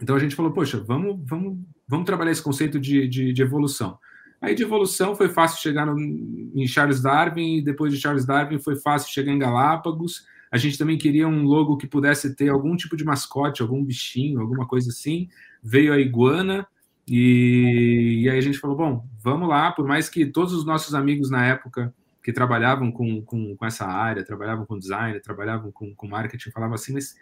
Então 0.00 0.16
a 0.16 0.18
gente 0.18 0.34
falou, 0.34 0.52
poxa, 0.52 0.80
vamos, 0.80 1.20
vamos, 1.22 1.58
vamos 1.86 2.06
trabalhar 2.06 2.30
esse 2.30 2.42
conceito 2.42 2.80
de, 2.80 3.06
de, 3.06 3.30
de 3.30 3.42
evolução. 3.42 3.98
Aí 4.40 4.54
de 4.54 4.62
evolução 4.62 5.14
foi 5.14 5.28
fácil 5.28 5.60
chegar 5.60 5.84
no, 5.84 6.00
em 6.00 6.66
Charles 6.66 7.02
Darwin, 7.02 7.58
e 7.58 7.62
depois 7.62 7.92
de 7.92 8.00
Charles 8.00 8.24
Darwin 8.24 8.58
foi 8.58 8.74
fácil 8.76 9.12
chegar 9.12 9.32
em 9.32 9.38
Galápagos. 9.38 10.24
A 10.50 10.56
gente 10.56 10.78
também 10.78 10.96
queria 10.96 11.28
um 11.28 11.44
logo 11.44 11.76
que 11.76 11.86
pudesse 11.86 12.34
ter 12.34 12.48
algum 12.48 12.74
tipo 12.74 12.96
de 12.96 13.04
mascote, 13.04 13.60
algum 13.60 13.84
bichinho, 13.84 14.40
alguma 14.40 14.66
coisa 14.66 14.88
assim. 14.88 15.28
Veio 15.62 15.92
a 15.92 15.98
iguana, 15.98 16.66
e, 17.06 18.22
e, 18.22 18.30
aí 18.30 18.38
a 18.38 18.40
gente 18.40 18.58
falou, 18.58 18.78
bom, 18.78 19.06
vamos 19.22 19.46
lá, 19.46 19.72
por 19.72 19.86
mais 19.86 20.08
que 20.08 20.24
todos 20.24 20.54
os 20.54 20.64
nossos 20.64 20.94
amigos 20.94 21.28
na 21.28 21.44
época 21.44 21.92
que 22.24 22.32
trabalhavam 22.32 22.90
com, 22.90 23.20
com, 23.20 23.54
com 23.54 23.66
essa 23.66 23.84
área, 23.84 24.24
trabalhavam 24.24 24.64
com 24.64 24.78
design, 24.78 25.20
trabalhavam 25.20 25.70
com, 25.70 25.94
com 25.94 26.08
marketing, 26.08 26.50
falavam 26.50 26.74
assim, 26.74 26.94
mas 26.94 27.14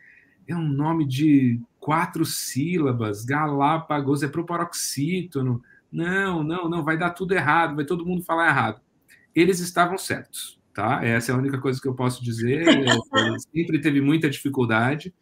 é 0.46 0.54
um 0.54 0.68
nome 0.68 1.04
de 1.04 1.60
quatro 1.80 2.24
sílabas, 2.24 3.24
Galápagos, 3.24 4.22
é 4.22 4.28
proparoxítono, 4.28 5.60
não, 5.90 6.44
não, 6.44 6.70
não, 6.70 6.84
vai 6.84 6.96
dar 6.96 7.10
tudo 7.10 7.34
errado, 7.34 7.74
vai 7.74 7.84
todo 7.84 8.06
mundo 8.06 8.22
falar 8.22 8.48
errado. 8.48 8.80
Eles 9.34 9.58
estavam 9.58 9.98
certos, 9.98 10.60
tá? 10.72 11.04
Essa 11.04 11.32
é 11.32 11.34
a 11.34 11.38
única 11.38 11.58
coisa 11.58 11.80
que 11.80 11.88
eu 11.88 11.94
posso 11.94 12.22
dizer. 12.22 12.64
sempre 13.52 13.80
teve 13.80 14.00
muita 14.00 14.30
dificuldade, 14.30 15.12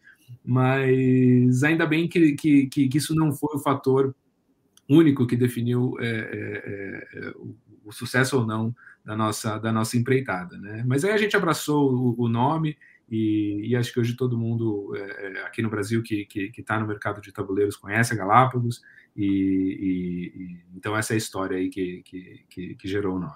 mas 0.45 1.63
ainda 1.63 1.87
bem 1.87 2.07
que, 2.07 2.33
que, 2.33 2.67
que, 2.67 2.97
isso 2.97 3.15
não 3.15 3.33
foi 3.33 3.55
o 3.55 3.59
fator 3.59 4.15
único 4.87 5.25
que 5.25 5.35
definiu 5.35 5.95
é, 5.99 6.05
é, 6.05 7.07
é, 7.13 7.29
o, 7.31 7.55
o, 7.85 7.91
sucesso 7.91 8.37
ou 8.37 8.45
não 8.45 8.75
da 9.03 9.15
nossa, 9.15 9.57
da 9.57 9.71
nossa 9.71 9.97
empreitada. 9.97 10.57
Né? 10.57 10.83
Mas 10.85 11.03
aí 11.03 11.11
a 11.11 11.17
gente 11.17 11.35
abraçou 11.35 11.91
o, 11.91 12.23
o 12.23 12.29
nome 12.29 12.77
e, 13.09 13.67
e, 13.69 13.75
acho 13.75 13.91
que 13.91 13.99
hoje 13.99 14.15
todo 14.15 14.37
mundo 14.37 14.93
é, 14.95 15.27
é 15.27 15.43
aqui 15.43 15.61
no 15.61 15.69
Brasil 15.69 16.01
que 16.01 16.27
está 16.57 16.79
no 16.79 16.87
mercado 16.87 17.19
de 17.19 17.33
tabuleiros 17.33 17.75
conhece 17.75 18.13
a 18.13 18.17
Galápagos 18.17 18.81
e, 19.15 19.25
e, 19.25 20.41
e, 20.41 20.57
então 20.77 20.95
essa 20.95 21.13
é 21.13 21.15
a 21.15 21.17
história 21.17 21.57
aí 21.57 21.69
que, 21.69 22.01
que, 22.03 22.75
que 22.75 22.87
gerou 22.87 23.17
o 23.17 23.19
nome. 23.19 23.35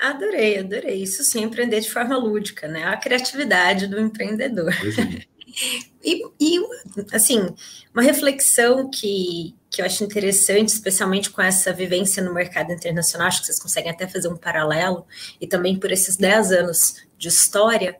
Adorei, 0.00 0.58
adorei. 0.58 1.02
Isso 1.02 1.22
sim, 1.22 1.42
empreender 1.42 1.80
de 1.80 1.90
forma 1.90 2.16
lúdica, 2.16 2.66
né? 2.66 2.84
A 2.84 2.96
criatividade 2.96 3.86
do 3.86 4.00
empreendedor. 4.00 4.72
É. 4.72 5.26
e, 6.02 6.26
e, 6.40 6.66
assim, 7.12 7.54
uma 7.92 8.02
reflexão 8.02 8.90
que 8.90 9.54
que 9.70 9.80
eu 9.80 9.86
acho 9.86 10.02
interessante, 10.02 10.68
especialmente 10.68 11.30
com 11.30 11.40
essa 11.40 11.72
vivência 11.72 12.22
no 12.22 12.34
mercado 12.34 12.72
internacional, 12.72 13.28
acho 13.28 13.40
que 13.40 13.46
vocês 13.46 13.60
conseguem 13.60 13.92
até 13.92 14.06
fazer 14.06 14.28
um 14.28 14.36
paralelo, 14.36 15.06
e 15.40 15.46
também 15.46 15.78
por 15.78 15.92
esses 15.92 16.16
10 16.16 16.52
anos 16.52 17.06
de 17.16 17.28
história, 17.28 17.96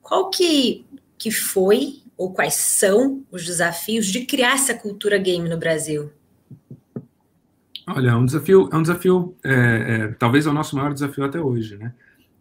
qual 0.00 0.30
que, 0.30 0.84
que 1.18 1.30
foi 1.30 2.00
ou 2.16 2.32
quais 2.32 2.54
são 2.54 3.24
os 3.30 3.44
desafios 3.44 4.06
de 4.06 4.24
criar 4.24 4.54
essa 4.54 4.74
cultura 4.74 5.18
game 5.18 5.48
no 5.48 5.58
Brasil? 5.58 6.10
Olha, 7.86 8.10
é 8.10 8.14
um 8.14 8.24
desafio, 8.24 8.68
é 8.72 8.76
um 8.76 8.82
desafio, 8.82 9.36
é, 9.44 9.52
é, 9.52 10.08
talvez 10.18 10.46
é 10.46 10.50
o 10.50 10.52
nosso 10.52 10.76
maior 10.76 10.92
desafio 10.94 11.24
até 11.24 11.40
hoje, 11.40 11.76
né? 11.76 11.92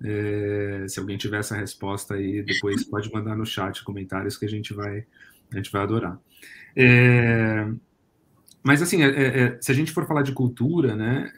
É, 0.01 0.85
se 0.87 0.99
alguém 0.99 1.17
tiver 1.17 1.39
essa 1.39 1.55
resposta 1.55 2.13
aí, 2.13 2.41
depois 2.43 2.83
pode 2.85 3.11
mandar 3.11 3.35
no 3.35 3.45
chat 3.45 3.83
comentários 3.83 4.37
que 4.37 4.45
a 4.45 4.49
gente 4.49 4.73
vai, 4.73 5.05
a 5.51 5.55
gente 5.57 5.71
vai 5.71 5.81
adorar. 5.81 6.17
É, 6.75 7.67
mas 8.63 8.81
assim, 8.81 9.03
é, 9.03 9.07
é, 9.07 9.57
se 9.61 9.71
a 9.71 9.75
gente 9.75 9.91
for 9.91 10.05
falar 10.05 10.21
de 10.21 10.33
cultura, 10.33 10.95
né, 10.95 11.31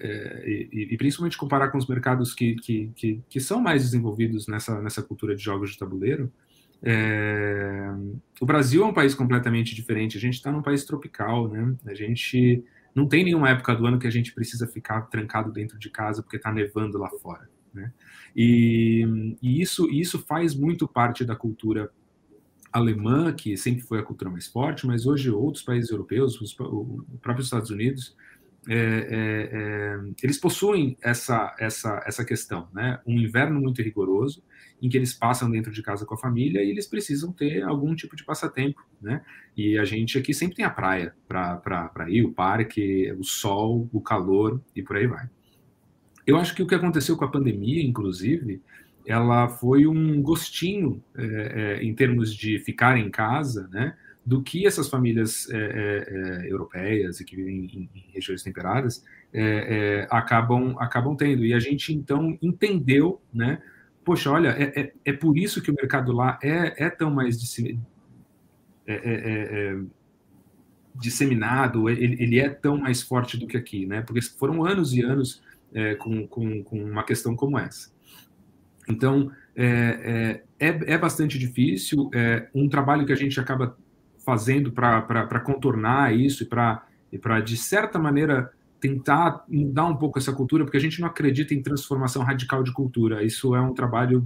e, 0.45 0.89
e, 0.91 0.97
principalmente 0.97 1.37
comparar 1.37 1.69
com 1.69 1.77
os 1.77 1.87
mercados 1.87 2.33
que, 2.33 2.55
que, 2.55 2.91
que, 2.95 3.21
que, 3.29 3.39
são 3.39 3.61
mais 3.61 3.83
desenvolvidos 3.83 4.47
nessa, 4.47 4.81
nessa 4.81 5.03
cultura 5.03 5.35
de 5.35 5.43
jogos 5.43 5.71
de 5.71 5.77
tabuleiro, 5.77 6.31
o 8.39 8.45
Brasil 8.45 8.83
é 8.83 8.85
um 8.87 8.93
país 8.93 9.13
completamente 9.13 9.75
diferente. 9.75 10.17
A 10.17 10.21
gente 10.21 10.33
está 10.33 10.51
num 10.51 10.63
país 10.63 10.83
tropical, 10.83 11.47
né? 11.47 11.75
A 11.85 11.93
gente 11.93 12.63
não 12.93 13.07
tem 13.07 13.23
nenhuma 13.23 13.49
época 13.49 13.75
do 13.75 13.85
ano 13.85 13.99
que 13.99 14.07
a 14.07 14.11
gente 14.11 14.33
precisa 14.33 14.67
ficar 14.67 15.01
trancado 15.01 15.51
dentro 15.51 15.77
de 15.79 15.89
casa 15.89 16.21
porque 16.21 16.37
está 16.37 16.51
nevando 16.51 16.97
lá 16.97 17.09
fora. 17.21 17.49
Né? 17.73 17.91
E, 18.35 19.37
e, 19.41 19.61
isso, 19.61 19.89
isso 19.89 20.19
faz 20.19 20.53
muito 20.55 20.87
parte 20.87 21.23
da 21.23 21.35
cultura 21.35 21.91
alemã, 22.71 23.33
que 23.33 23.57
sempre 23.57 23.81
foi 23.81 23.99
a 23.99 24.03
cultura 24.03 24.29
mais 24.29 24.47
forte, 24.47 24.87
mas 24.87 25.05
hoje 25.05 25.29
outros 25.29 25.63
países 25.63 25.91
europeus, 25.91 26.39
os, 26.39 26.57
o 26.59 27.03
próprio 27.21 27.43
Estados 27.43 27.69
Unidos, 27.69 28.15
é, 28.69 28.75
é, 28.75 29.49
é, 29.51 29.99
eles 30.21 30.37
possuem 30.37 30.95
essa, 31.01 31.55
essa, 31.59 32.03
essa 32.05 32.23
questão, 32.23 32.67
né? 32.71 32.99
Um 33.07 33.19
inverno 33.19 33.59
muito 33.59 33.81
rigoroso, 33.81 34.43
em 34.79 34.87
que 34.87 34.97
eles 34.97 35.13
passam 35.13 35.49
dentro 35.49 35.71
de 35.71 35.81
casa 35.81 36.05
com 36.05 36.13
a 36.13 36.17
família 36.17 36.63
e 36.63 36.69
eles 36.69 36.85
precisam 36.85 37.31
ter 37.31 37.63
algum 37.63 37.95
tipo 37.95 38.15
de 38.15 38.23
passatempo, 38.23 38.79
né? 39.01 39.23
E 39.57 39.77
a 39.79 39.85
gente 39.85 40.17
aqui 40.17 40.33
sempre 40.33 40.55
tem 40.55 40.65
a 40.65 40.69
praia 40.69 41.15
para 41.27 42.05
ir, 42.09 42.23
o 42.23 42.31
parque, 42.31 43.11
o 43.13 43.23
sol, 43.23 43.89
o 43.91 43.99
calor 43.99 44.61
e 44.75 44.83
por 44.83 44.95
aí 44.95 45.07
vai. 45.07 45.27
Eu 46.25 46.37
acho 46.37 46.55
que 46.55 46.61
o 46.61 46.67
que 46.67 46.75
aconteceu 46.75 47.17
com 47.17 47.25
a 47.25 47.31
pandemia, 47.31 47.83
inclusive, 47.83 48.61
ela 49.05 49.48
foi 49.48 49.88
um 49.88 50.22
gostinho 50.22 51.03
é, 51.15 51.24
é, 51.24 51.84
em 51.84 51.93
termos 51.93 52.34
de 52.36 52.60
ficar 52.60 52.98
em 52.98 53.10
casa, 53.10 53.67
né? 53.72 53.96
do 54.25 54.41
que 54.41 54.67
essas 54.67 54.88
famílias 54.88 55.50
é, 55.50 55.58
é, 55.58 56.43
é, 56.46 56.51
europeias 56.51 57.20
e 57.20 57.25
que 57.25 57.36
vivem 57.36 57.65
em, 57.65 57.89
em 57.93 58.12
regiões 58.13 58.43
temperadas 58.43 59.03
é, 59.34 59.41
é, 59.41 60.08
acabam, 60.12 60.75
acabam 60.79 61.15
tendo. 61.15 61.46
E 61.46 61.53
a 61.53 61.60
gente, 61.60 61.93
então, 61.93 62.38
entendeu, 62.41 63.22
né? 63.34 63.62
Poxa, 64.03 64.31
olha, 64.31 64.50
é, 64.50 64.93
é, 65.05 65.13
por 65.13 65.38
isso 65.38 65.62
que 65.62 65.72
o 65.72 65.75
mercado 65.75 66.12
lá 66.12 66.39
é, 66.41 66.89
tão 66.89 67.12
mais 67.12 67.38
disseminado, 70.96 71.89
ele, 71.89 72.22
ele, 72.22 72.39
é 72.39 72.50
tão 72.50 72.77
mais 72.77 73.01
forte 73.01 73.38
do 73.38 73.48
que 73.48 73.58
aqui, 73.58 73.86
né? 73.86 74.01
Porque 74.01 74.22
foram 74.22 74.65
anos 74.65 74.93
e 74.93 75.01
anos 75.01 75.41
com, 76.00 76.27
com, 76.27 76.63
com 76.63 76.84
uma 76.84 77.03
questão 77.03 77.36
como 77.36 77.58
essa. 77.60 77.91
Então, 78.88 79.31
é, 79.55 80.41
é, 80.59 80.93
é, 80.93 80.97
bastante 80.97 81.38
difícil, 81.38 82.09
é 82.13 82.47
um 82.53 82.67
trabalho 82.67 83.05
que 83.05 83.13
a 83.13 83.15
gente 83.15 83.39
acaba 83.39 83.77
fazendo 84.25 84.71
para 84.71 85.39
contornar 85.39 86.15
isso 86.15 86.43
e 86.43 86.45
para, 86.45 86.85
e 87.11 87.41
de 87.41 87.57
certa 87.57 87.97
maneira, 88.00 88.51
tentar 88.79 89.45
mudar 89.47 89.85
um 89.85 89.95
pouco 89.95 90.17
essa 90.17 90.33
cultura, 90.33 90.63
porque 90.63 90.77
a 90.77 90.81
gente 90.81 91.00
não 91.00 91.07
acredita 91.07 91.53
em 91.53 91.61
transformação 91.61 92.23
radical 92.23 92.63
de 92.63 92.73
cultura. 92.73 93.23
Isso 93.23 93.55
é 93.55 93.61
um 93.61 93.73
trabalho 93.73 94.25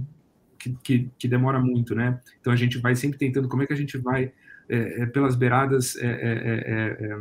que, 0.58 0.76
que, 0.82 1.10
que 1.18 1.28
demora 1.28 1.60
muito, 1.60 1.94
né? 1.94 2.18
Então 2.40 2.52
a 2.52 2.56
gente 2.56 2.78
vai 2.78 2.96
sempre 2.96 3.18
tentando 3.18 3.48
como 3.48 3.62
é 3.62 3.66
que 3.66 3.72
a 3.74 3.76
gente 3.76 3.98
vai 3.98 4.32
é, 4.68 5.02
é, 5.02 5.06
pelas 5.06 5.36
beiradas 5.36 5.96
é, 5.96 6.06
é, 6.06 7.06
é, 7.06 7.06
é 7.06 7.18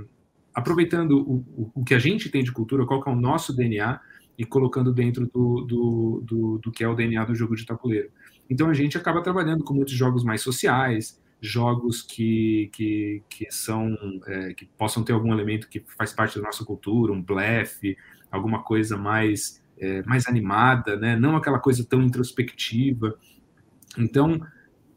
aproveitando 0.54 1.20
o, 1.20 1.72
o, 1.75 1.84
que 1.84 1.94
a 1.94 2.00
gente 2.00 2.30
tem 2.30 2.42
de 2.42 2.51
cultura, 2.51 2.86
qual 2.86 3.04
que 3.04 3.10
é 3.10 3.12
o 3.12 3.15
nosso 3.15 3.54
DNA 3.54 4.00
e 4.38 4.46
colocando 4.46 4.94
dentro 4.94 5.25
do, 5.27 5.62
do, 5.62 6.24
do, 6.25 6.58
do 6.60 6.72
que 6.72 6.84
é 6.84 6.88
o 6.88 6.96
DNA 6.96 7.24
do 7.25 7.36
jogo 7.36 7.56
de 7.56 7.65
tabuleiro. 7.65 8.10
Então 8.50 8.70
a 8.70 8.74
gente 8.74 8.98
acaba 8.98 9.22
trabalhando 9.22 9.63
com 9.63 9.74
muitos 9.74 9.94
jogos 9.94 10.24
mais 10.24 10.42
sociais, 10.42 11.20
jogos 11.42 12.01
que, 12.01 12.70
que, 12.74 13.24
que 13.30 13.51
são 13.51 13.96
é, 14.27 14.54
que 14.54 14.65
possam 14.77 15.04
ter 15.04 15.13
algum 15.13 15.34
elemento 15.34 15.70
que 15.70 15.84
faz 15.98 16.13
parte 16.13 16.38
da 16.38 16.46
nossa 16.46 16.63
cultura, 16.63 17.13
um 17.13 17.22
blefe, 17.22 17.98
alguma 18.32 18.63
coisa 18.63 18.98
mais 18.98 19.63
é, 19.77 20.01
mais 20.04 20.27
animada, 20.27 20.98
né? 20.98 21.15
Não 21.15 21.36
aquela 21.36 21.60
coisa 21.60 21.86
tão 21.86 22.01
introspectiva. 22.01 23.18
Então 23.98 24.39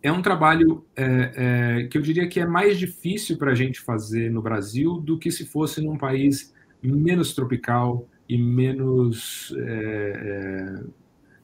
é 0.02 0.12
um 0.12 0.22
trabalho 0.22 0.84
é, 0.96 1.82
é 1.82 1.86
que 1.88 1.98
eu 1.98 2.02
diria 2.02 2.28
que 2.28 2.40
é 2.40 2.46
mais 2.46 2.78
difícil 2.78 3.36
para 3.36 3.52
a 3.52 3.54
gente 3.54 3.80
fazer 3.80 4.30
no 4.30 4.42
Brasil 4.42 5.00
do 5.00 5.18
que 5.18 5.30
se 5.30 5.46
fosse 5.46 5.80
num 5.80 5.98
país 5.98 6.54
menos 6.82 7.34
tropical 7.34 8.06
e 8.28 8.36
menos 8.36 9.54
é, 9.56 9.62
é, 9.64 10.84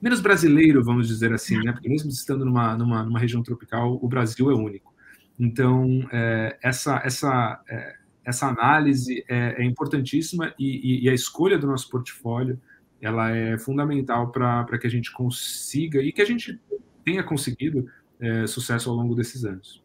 menos 0.00 0.20
brasileiro, 0.20 0.84
vamos 0.84 1.08
dizer 1.08 1.32
assim, 1.32 1.56
né? 1.62 1.72
Porque 1.72 1.88
mesmo 1.88 2.10
estando 2.10 2.44
numa, 2.44 2.76
numa, 2.76 3.02
numa 3.02 3.18
região 3.18 3.42
tropical, 3.42 3.98
o 4.02 4.08
Brasil 4.08 4.50
é 4.50 4.54
único. 4.54 4.92
Então, 5.38 6.06
é, 6.12 6.58
essa, 6.62 7.00
essa, 7.04 7.62
é, 7.68 7.94
essa 8.24 8.48
análise 8.48 9.24
é, 9.28 9.62
é 9.62 9.64
importantíssima 9.64 10.54
e, 10.58 11.00
e, 11.00 11.04
e, 11.04 11.08
a 11.08 11.14
escolha 11.14 11.58
do 11.58 11.66
nosso 11.66 11.88
portfólio 11.90 12.60
ela 13.00 13.30
é 13.30 13.58
fundamental 13.58 14.30
para 14.30 14.78
que 14.78 14.86
a 14.86 14.90
gente 14.90 15.12
consiga 15.12 16.00
e 16.00 16.10
que 16.12 16.22
a 16.22 16.24
gente 16.24 16.58
tenha 17.04 17.22
conseguido 17.22 17.86
é, 18.18 18.46
sucesso 18.46 18.88
ao 18.88 18.96
longo 18.96 19.14
desses 19.14 19.44
anos. 19.44 19.83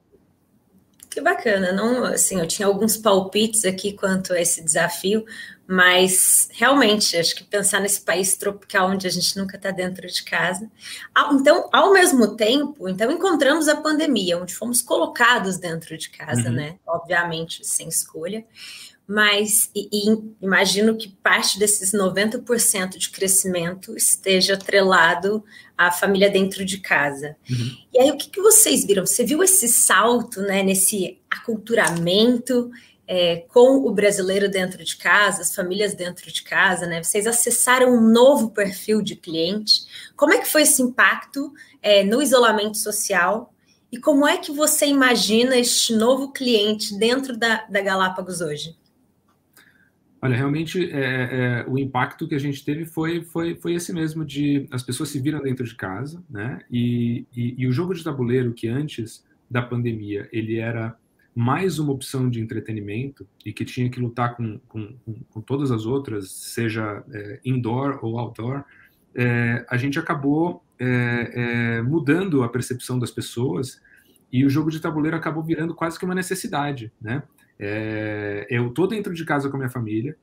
Que 1.10 1.22
bacana, 1.22 1.72
não, 1.72 2.04
assim, 2.04 2.40
eu 2.40 2.48
tinha 2.48 2.68
alguns 2.68 2.96
palpites 2.96 3.66
aqui 3.66 3.94
quanto 3.94 4.32
a 4.32 4.40
esse 4.40 4.64
desafio, 4.64 5.26
mas 5.68 6.50
realmente 6.54 7.18
acho 7.18 7.36
que 7.36 7.44
pensar 7.44 7.80
nesse 7.80 8.02
país 8.02 8.38
tropical 8.38 8.90
onde 8.90 9.08
a 9.08 9.10
gente 9.10 9.36
nunca 9.38 9.56
está 9.56 9.72
dentro 9.72 10.08
de 10.08 10.24
casa. 10.24 10.70
Então, 11.32 11.68
ao 11.72 11.92
mesmo 11.92 12.36
tempo, 12.36 12.88
então 12.88 13.12
encontramos 13.12 13.68
a 13.68 13.76
pandemia, 13.76 14.38
onde 14.38 14.54
fomos 14.54 14.82
colocados 14.84 15.58
dentro 15.58 15.98
de 15.98 16.10
casa, 16.10 16.50
uhum. 16.50 16.56
né? 16.56 16.76
Obviamente, 16.86 17.66
sem 17.66 17.88
escolha 17.88 18.46
mas 19.10 19.72
e, 19.74 19.90
e 19.92 20.36
imagino 20.40 20.96
que 20.96 21.10
parte 21.10 21.58
desses 21.58 21.92
90% 21.92 22.96
de 22.96 23.10
crescimento 23.10 23.98
esteja 23.98 24.54
atrelado 24.54 25.44
à 25.76 25.90
família 25.90 26.30
dentro 26.30 26.64
de 26.64 26.78
casa. 26.78 27.36
Uhum. 27.50 27.78
E 27.92 28.00
aí, 28.00 28.12
o 28.12 28.18
que, 28.18 28.30
que 28.30 28.40
vocês 28.40 28.86
viram? 28.86 29.08
Você 29.08 29.26
viu 29.26 29.42
esse 29.42 29.68
salto, 29.68 30.42
né, 30.42 30.62
nesse 30.62 31.20
aculturamento 31.28 32.70
é, 33.08 33.38
com 33.48 33.78
o 33.78 33.92
brasileiro 33.92 34.48
dentro 34.48 34.84
de 34.84 34.96
casa, 34.96 35.42
as 35.42 35.56
famílias 35.56 35.96
dentro 35.96 36.32
de 36.32 36.44
casa, 36.44 36.86
né? 36.86 37.02
Vocês 37.02 37.26
acessaram 37.26 37.92
um 37.92 38.12
novo 38.12 38.52
perfil 38.52 39.02
de 39.02 39.16
cliente. 39.16 39.86
Como 40.16 40.34
é 40.34 40.38
que 40.38 40.48
foi 40.48 40.62
esse 40.62 40.84
impacto 40.84 41.52
é, 41.82 42.04
no 42.04 42.22
isolamento 42.22 42.78
social? 42.78 43.52
E 43.92 43.98
como 43.98 44.28
é 44.28 44.38
que 44.38 44.52
você 44.52 44.86
imagina 44.86 45.58
este 45.58 45.96
novo 45.96 46.32
cliente 46.32 46.96
dentro 46.96 47.36
da, 47.36 47.66
da 47.68 47.82
Galápagos 47.82 48.40
hoje? 48.40 48.78
Olha, 50.22 50.36
realmente 50.36 50.92
é, 50.92 51.64
é, 51.64 51.66
o 51.68 51.78
impacto 51.80 52.28
que 52.28 52.36
a 52.36 52.40
gente 52.40 52.64
teve 52.66 52.86
foi, 52.86 53.24
foi, 53.24 53.56
foi 53.56 53.74
esse 53.74 53.94
mesmo 53.94 54.26
de 54.26 54.68
as 54.70 54.84
pessoas 54.84 55.10
se 55.10 55.20
viram 55.20 55.42
dentro 55.42 55.64
de 55.64 55.74
casa, 55.76 56.22
né? 56.30 56.60
E, 56.70 57.26
e, 57.34 57.56
e, 57.58 57.68
o 57.68 57.72
jogo 57.72 57.94
de 57.94 58.04
tabuleiro 58.04 58.54
que 58.54 58.68
antes 58.68 59.26
da 59.50 59.62
pandemia 59.62 60.28
ele 60.32 60.58
era 60.58 60.98
mais 61.34 61.80
uma 61.80 61.94
opção 61.94 62.30
de 62.30 62.42
entretenimento 62.42 63.26
e 63.46 63.54
que 63.54 63.64
tinha 63.64 63.90
que 63.90 64.00
lutar 64.00 64.36
com, 64.36 64.60
com, 64.68 64.94
com 65.30 65.42
todas 65.42 65.72
as 65.72 65.86
outras, 65.86 66.30
seja 66.32 67.02
é, 67.14 67.40
indoor 67.46 68.00
ou 68.04 68.20
outdoor, 68.20 68.66
é, 69.16 69.66
a 69.70 69.78
gente 69.78 69.98
acabou 69.98 70.62
é, 70.78 71.32
é, 71.34 71.82
mudando 71.82 72.44
a 72.44 72.50
percepção 72.50 73.00
das 73.00 73.12
pessoas 73.12 73.82
e 74.32 74.46
o 74.46 74.50
jogo 74.50 74.70
de 74.70 74.82
tabuleiro 74.82 75.16
acabou 75.16 75.42
virando 75.42 75.74
quase 75.74 75.98
que 75.98 76.06
uma 76.06 76.14
necessidade, 76.14 76.92
né? 77.02 77.24
É, 77.60 78.48
eu 78.50 78.70
tô 78.70 78.88
dentro 78.88 79.14
de 79.14 79.26
casa 79.26 79.50
com 79.50 79.58
a 79.58 79.60
minha 79.60 79.70
família, 79.70 80.16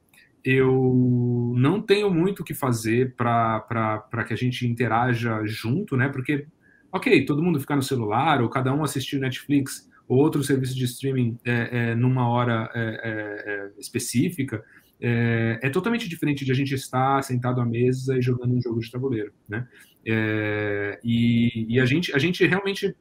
eu 0.42 1.52
não 1.56 1.82
tenho 1.82 2.08
muito 2.10 2.40
o 2.40 2.44
que 2.44 2.54
fazer 2.54 3.14
para 3.16 4.24
que 4.26 4.32
a 4.32 4.36
gente 4.36 4.66
interaja 4.66 5.42
junto, 5.44 5.96
né? 5.96 6.08
Porque, 6.08 6.46
ok, 6.92 7.24
todo 7.26 7.42
mundo 7.42 7.60
ficar 7.60 7.76
no 7.76 7.82
celular, 7.82 8.40
ou 8.40 8.48
cada 8.48 8.72
um 8.72 8.84
assistir 8.84 9.18
Netflix 9.18 9.90
ou 10.08 10.18
outro 10.18 10.42
serviço 10.44 10.76
de 10.76 10.84
streaming 10.84 11.36
é, 11.44 11.90
é, 11.90 11.94
numa 11.96 12.28
hora 12.28 12.70
é, 12.74 12.80
é, 12.80 13.52
é 13.52 13.80
específica, 13.80 14.64
é, 15.00 15.58
é, 15.62 15.68
totalmente 15.68 16.08
diferente 16.08 16.44
de 16.44 16.52
a 16.52 16.54
gente 16.54 16.72
estar 16.74 17.22
sentado 17.22 17.60
à 17.60 17.66
mesa 17.66 18.16
e 18.16 18.22
jogando 18.22 18.54
um 18.54 18.62
jogo 18.62 18.80
de 18.80 18.90
tabuleiro, 18.90 19.32
né? 19.48 19.66
E, 21.04 21.66
e, 21.68 21.80
a, 21.80 21.84
gente, 21.84 22.14
a 22.14 22.18
gente 22.18 22.46
realmente 22.46 22.94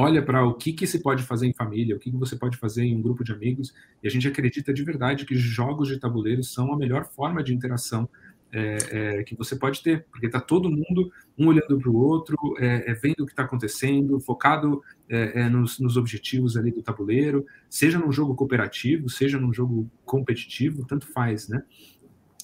olha 0.00 0.22
para 0.22 0.44
o 0.44 0.54
que, 0.54 0.72
que 0.72 0.86
se 0.86 1.02
pode 1.02 1.22
fazer 1.22 1.46
em 1.46 1.52
família, 1.52 1.94
o 1.94 1.98
que, 1.98 2.10
que 2.10 2.16
você 2.16 2.36
pode 2.36 2.56
fazer 2.56 2.84
em 2.84 2.96
um 2.96 3.02
grupo 3.02 3.22
de 3.22 3.32
amigos, 3.32 3.74
e 4.02 4.08
a 4.08 4.10
gente 4.10 4.26
acredita 4.26 4.72
de 4.72 4.82
verdade 4.82 5.26
que 5.26 5.34
jogos 5.36 5.88
de 5.88 5.98
tabuleiro 5.98 6.42
são 6.42 6.72
a 6.72 6.76
melhor 6.76 7.04
forma 7.04 7.42
de 7.42 7.54
interação 7.54 8.08
é, 8.52 8.76
é, 8.90 9.22
que 9.22 9.36
você 9.36 9.54
pode 9.54 9.82
ter, 9.82 10.04
porque 10.10 10.26
está 10.26 10.40
todo 10.40 10.68
mundo 10.68 11.12
um 11.38 11.46
olhando 11.46 11.78
para 11.78 11.88
o 11.88 11.96
outro, 11.96 12.36
é, 12.58 12.90
é, 12.90 12.94
vendo 12.94 13.20
o 13.20 13.26
que 13.26 13.32
está 13.32 13.44
acontecendo, 13.44 14.18
focado 14.18 14.82
é, 15.08 15.42
é, 15.42 15.48
nos, 15.48 15.78
nos, 15.78 15.96
objetivos 15.96 16.56
ali 16.56 16.72
do 16.72 16.82
tabuleiro, 16.82 17.46
seja 17.68 17.98
num 17.98 18.10
jogo 18.10 18.34
cooperativo, 18.34 19.08
seja 19.08 19.38
num 19.38 19.52
jogo 19.52 19.88
competitivo, 20.04 20.84
tanto 20.84 21.06
faz, 21.06 21.48
né? 21.48 21.62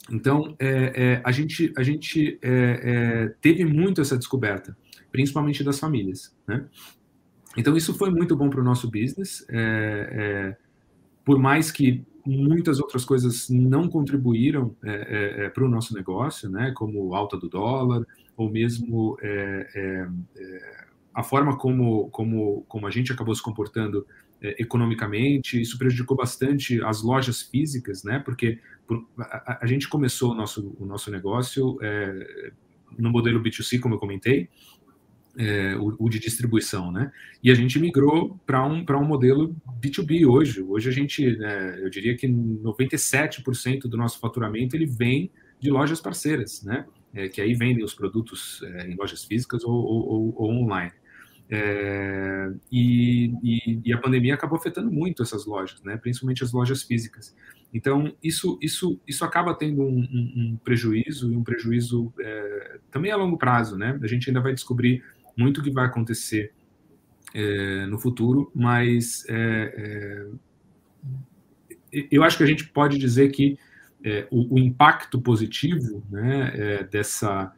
Então, 0.08 0.56
a 1.24 1.32
gente, 1.32 1.72
a 1.76 1.82
gente 1.82 2.38
teve 3.40 3.64
muito 3.64 4.00
essa 4.00 4.16
descoberta, 4.16 4.76
principalmente 5.10 5.64
das 5.64 5.80
famílias, 5.80 6.32
né? 6.46 6.64
Então, 7.56 7.76
isso 7.76 7.94
foi 7.94 8.10
muito 8.10 8.36
bom 8.36 8.50
para 8.50 8.60
o 8.60 8.64
nosso 8.64 8.90
business, 8.90 9.46
por 11.24 11.38
mais 11.38 11.70
que 11.70 12.04
muitas 12.26 12.80
outras 12.80 13.04
coisas 13.04 13.48
não 13.48 13.88
contribuíram 13.88 14.74
é, 14.84 14.90
é, 14.90 15.44
é 15.44 15.48
para 15.48 15.64
o 15.64 15.68
nosso 15.68 15.94
negócio, 15.94 16.50
né, 16.50 16.72
como 16.74 17.14
alta 17.14 17.36
do 17.36 17.48
dólar, 17.48 18.04
ou 18.36 18.50
mesmo 18.50 19.16
é, 19.22 19.68
é, 19.74 20.08
é, 20.36 20.86
a 21.14 21.22
forma 21.22 21.56
como, 21.56 22.10
como, 22.10 22.64
como 22.68 22.86
a 22.86 22.90
gente 22.90 23.12
acabou 23.12 23.34
se 23.34 23.42
comportando 23.42 24.06
economicamente, 24.42 25.60
isso 25.60 25.78
prejudicou 25.78 26.14
bastante 26.14 26.82
as 26.82 27.02
lojas 27.02 27.40
físicas, 27.40 28.04
né, 28.04 28.18
porque 28.18 28.58
por, 28.86 29.02
a, 29.18 29.60
a, 29.62 29.66
gente 29.66 29.88
começou 29.88 30.32
o 30.32 30.34
nosso, 30.34 30.76
o 30.78 30.84
nosso 30.84 31.10
negócio 31.10 31.78
no 32.98 33.10
modelo 33.10 33.42
B2C, 33.42 33.80
como 33.80 33.94
eu 33.94 33.98
comentei, 33.98 34.50
é, 35.38 35.76
o, 35.76 35.94
o, 35.98 36.08
de 36.08 36.18
distribuição, 36.18 36.90
né? 36.90 37.12
E 37.42 37.50
a 37.50 37.54
gente 37.54 37.78
migrou 37.78 38.38
para 38.46 38.66
um, 38.66 38.84
um 38.88 39.04
modelo 39.04 39.54
B2B 39.80 40.26
hoje. 40.26 40.62
Hoje 40.62 40.88
a 40.88 40.92
gente, 40.92 41.36
né, 41.36 41.78
eu 41.82 41.90
diria 41.90 42.16
que 42.16 42.26
97% 42.26 43.82
do 43.82 43.96
nosso 43.96 44.18
faturamento 44.18 44.74
ele 44.74 44.86
vem 44.86 45.30
de 45.60 45.70
lojas 45.70 46.00
parceiras, 46.00 46.62
né? 46.62 46.86
É, 47.14 47.28
que 47.28 47.40
aí 47.40 47.54
vendem 47.54 47.84
os 47.84 47.94
produtos 47.94 48.62
é, 48.62 48.90
em 48.90 48.94
lojas 48.94 49.24
físicas 49.24 49.64
ou, 49.64 49.74
ou, 49.74 50.34
ou 50.36 50.50
online. 50.50 50.92
É, 51.48 52.50
e, 52.72 53.32
e, 53.42 53.80
e, 53.84 53.92
a 53.92 53.98
pandemia 53.98 54.34
acabou 54.34 54.58
afetando 54.58 54.90
muito 54.90 55.22
essas 55.22 55.46
lojas, 55.46 55.80
né? 55.82 55.96
principalmente 55.96 56.42
as 56.42 56.52
lojas 56.52 56.82
físicas. 56.82 57.34
Então, 57.72 58.12
isso, 58.22 58.58
isso, 58.60 59.00
isso 59.06 59.24
acaba 59.24 59.54
tendo 59.54 59.82
um, 59.82 60.00
um, 60.00 60.32
um 60.36 60.56
prejuízo, 60.64 61.32
e 61.32 61.36
um 61.36 61.44
prejuízo 61.44 62.12
é, 62.18 62.78
também 62.90 63.12
a 63.12 63.16
longo 63.16 63.36
prazo. 63.36 63.76
Né? 63.76 63.98
A 64.02 64.06
gente 64.06 64.28
ainda 64.28 64.40
vai 64.40 64.54
descobrir 64.54 65.04
muito 65.36 65.62
que 65.62 65.70
vai 65.70 65.86
acontecer 65.86 66.52
é, 67.34 67.86
no 67.86 67.98
futuro, 67.98 68.50
mas 68.54 69.24
é, 69.28 70.26
é, 71.92 72.06
eu 72.10 72.22
acho 72.22 72.38
que 72.38 72.42
a 72.42 72.46
gente 72.46 72.66
pode 72.68 72.98
dizer 72.98 73.30
que 73.30 73.58
é, 74.02 74.26
o, 74.30 74.54
o, 74.54 74.58
impacto 74.58 75.20
positivo 75.20 76.02
né, 76.10 76.52
é, 76.54 76.84
dessa 76.84 77.52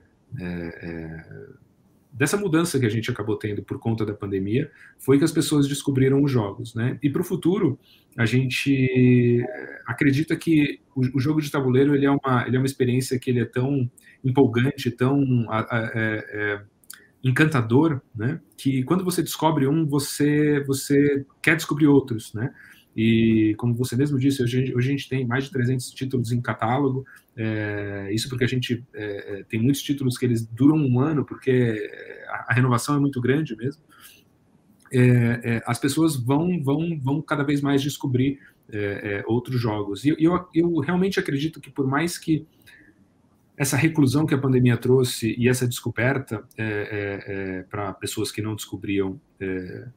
dessa 2.12 2.36
mudança 2.36 2.78
que 2.78 2.84
a 2.84 2.88
gente 2.90 3.10
acabou 3.10 3.36
tendo 3.36 3.62
por 3.62 3.78
conta 3.78 4.04
da 4.04 4.12
pandemia 4.12 4.70
foi 4.98 5.16
que 5.16 5.24
as 5.24 5.32
pessoas 5.32 5.66
descobriram 5.66 6.22
os 6.22 6.30
jogos, 6.30 6.74
né? 6.74 6.98
E 7.02 7.08
para 7.08 7.22
o 7.22 7.24
futuro 7.24 7.78
a 8.14 8.26
gente 8.26 9.42
acredita 9.86 10.36
que 10.36 10.80
o, 10.94 11.18
jogo 11.18 11.40
de 11.40 11.50
tabuleiro 11.50 11.94
ele 11.94 12.04
é 12.04 12.10
uma 12.10 12.44
ele 12.46 12.56
é 12.56 12.58
uma 12.58 12.66
experiência 12.66 13.18
que 13.18 13.30
ele 13.30 13.40
é 13.40 13.46
tão 13.46 13.90
empolgante, 14.22 14.90
tão 14.90 15.46
encantador, 17.22 18.00
né? 18.14 18.40
Que 18.56 18.82
quando 18.84 19.04
você 19.04 19.22
descobre 19.22 19.66
um, 19.66 19.86
você 19.86 20.62
você 20.64 21.24
quer 21.42 21.56
descobrir 21.56 21.86
outros, 21.86 22.32
né? 22.34 22.52
E 22.96 23.54
como 23.58 23.74
você 23.74 23.94
mesmo 23.94 24.18
disse, 24.18 24.42
hoje, 24.42 24.74
hoje 24.74 24.88
a 24.88 24.90
gente 24.90 25.08
tem 25.08 25.24
mais 25.24 25.44
de 25.44 25.52
300 25.52 25.90
títulos 25.90 26.32
em 26.32 26.40
catálogo. 26.40 27.04
É, 27.36 28.08
isso 28.12 28.28
porque 28.28 28.42
a 28.42 28.48
gente 28.48 28.84
é, 28.92 29.38
é, 29.38 29.44
tem 29.44 29.62
muitos 29.62 29.82
títulos 29.82 30.18
que 30.18 30.26
eles 30.26 30.44
duram 30.44 30.76
um 30.76 30.98
ano, 30.98 31.24
porque 31.24 31.88
a, 32.28 32.46
a 32.48 32.54
renovação 32.54 32.96
é 32.96 32.98
muito 32.98 33.20
grande 33.20 33.54
mesmo. 33.56 33.82
É, 34.92 35.00
é, 35.44 35.62
as 35.64 35.78
pessoas 35.78 36.16
vão, 36.16 36.60
vão, 36.60 36.98
vão 37.00 37.22
cada 37.22 37.44
vez 37.44 37.60
mais 37.60 37.82
descobrir 37.82 38.40
é, 38.70 39.22
outros 39.28 39.60
jogos. 39.60 40.04
E 40.04 40.16
eu, 40.18 40.48
eu 40.52 40.78
realmente 40.80 41.20
acredito 41.20 41.60
que 41.60 41.70
por 41.70 41.86
mais 41.86 42.18
que 42.18 42.46
essa 43.58 43.76
reclusão 43.76 44.24
que 44.24 44.34
a 44.34 44.38
pandemia 44.38 44.76
trouxe 44.76 45.34
e 45.36 45.48
essa 45.48 45.66
descoberta 45.66 46.44
é, 46.56 46.64
é, 46.64 47.58
é, 47.58 47.62
para 47.64 47.92
pessoas 47.92 48.30
que 48.30 48.40
não 48.40 48.54
descobriam, 48.54 49.20
é, 49.40 49.88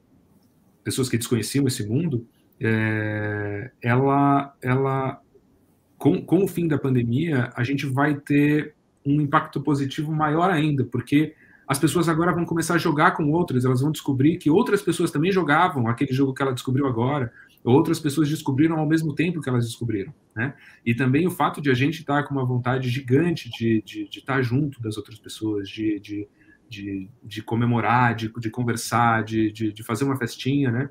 pessoas 0.84 1.08
que 1.08 1.18
desconheciam 1.18 1.68
esse 1.68 1.88
mundo, 1.88 2.28
é, 2.60 3.70
ela, 3.80 4.56
ela 4.64 5.22
com, 5.96 6.20
com 6.26 6.44
o 6.44 6.48
fim 6.48 6.68
da 6.68 6.80
pandemia, 6.80 7.52
a 7.56 7.64
gente 7.64 7.86
vai 7.86 8.16
ter 8.16 8.74
um 9.06 9.22
impacto 9.22 9.62
positivo 9.62 10.12
maior 10.12 10.50
ainda, 10.50 10.84
porque 10.84 11.36
as 11.68 11.78
pessoas 11.78 12.10
agora 12.10 12.34
vão 12.34 12.46
começar 12.46 12.74
a 12.74 12.80
jogar 12.80 13.12
com 13.12 13.30
outras, 13.30 13.64
elas 13.64 13.82
vão 13.82 13.92
descobrir 13.92 14.38
que 14.38 14.50
outras 14.50 14.82
pessoas 14.82 15.12
também 15.12 15.32
jogavam 15.32 15.88
aquele 15.88 16.14
jogo 16.14 16.34
que 16.34 16.42
ela 16.42 16.52
descobriu 16.52 16.88
agora, 16.88 17.32
outras 17.64 18.00
pessoas 18.00 18.30
descobriram 18.30 18.78
ao 18.78 18.88
mesmo 18.88 19.14
tempo 19.14 19.42
que 19.42 19.50
elas 19.50 19.66
descobriram, 19.66 20.14
né? 20.36 20.54
E 20.86 20.96
também 20.96 21.28
o 21.28 21.32
fato 21.32 21.62
de 21.62 21.70
a 21.70 21.74
gente 21.74 22.00
estar 22.00 22.24
com 22.24 22.34
uma 22.34 22.46
vontade 22.46 22.90
gigante 22.90 23.50
de, 23.50 23.82
de, 23.84 24.10
de 24.10 24.20
estar 24.20 24.42
junto 24.42 24.82
das 24.82 24.98
outras 24.98 25.20
pessoas, 25.20 25.70
de, 25.70 26.00
de, 26.00 26.28
de, 26.68 27.10
de 27.24 27.42
comemorar, 27.42 28.16
de, 28.16 28.32
de 28.40 28.50
conversar, 28.50 29.24
de, 29.24 29.52
de, 29.52 29.72
de, 29.72 29.84
fazer 29.84 30.06
uma 30.06 30.18
festinha, 30.18 30.72
né? 30.72 30.90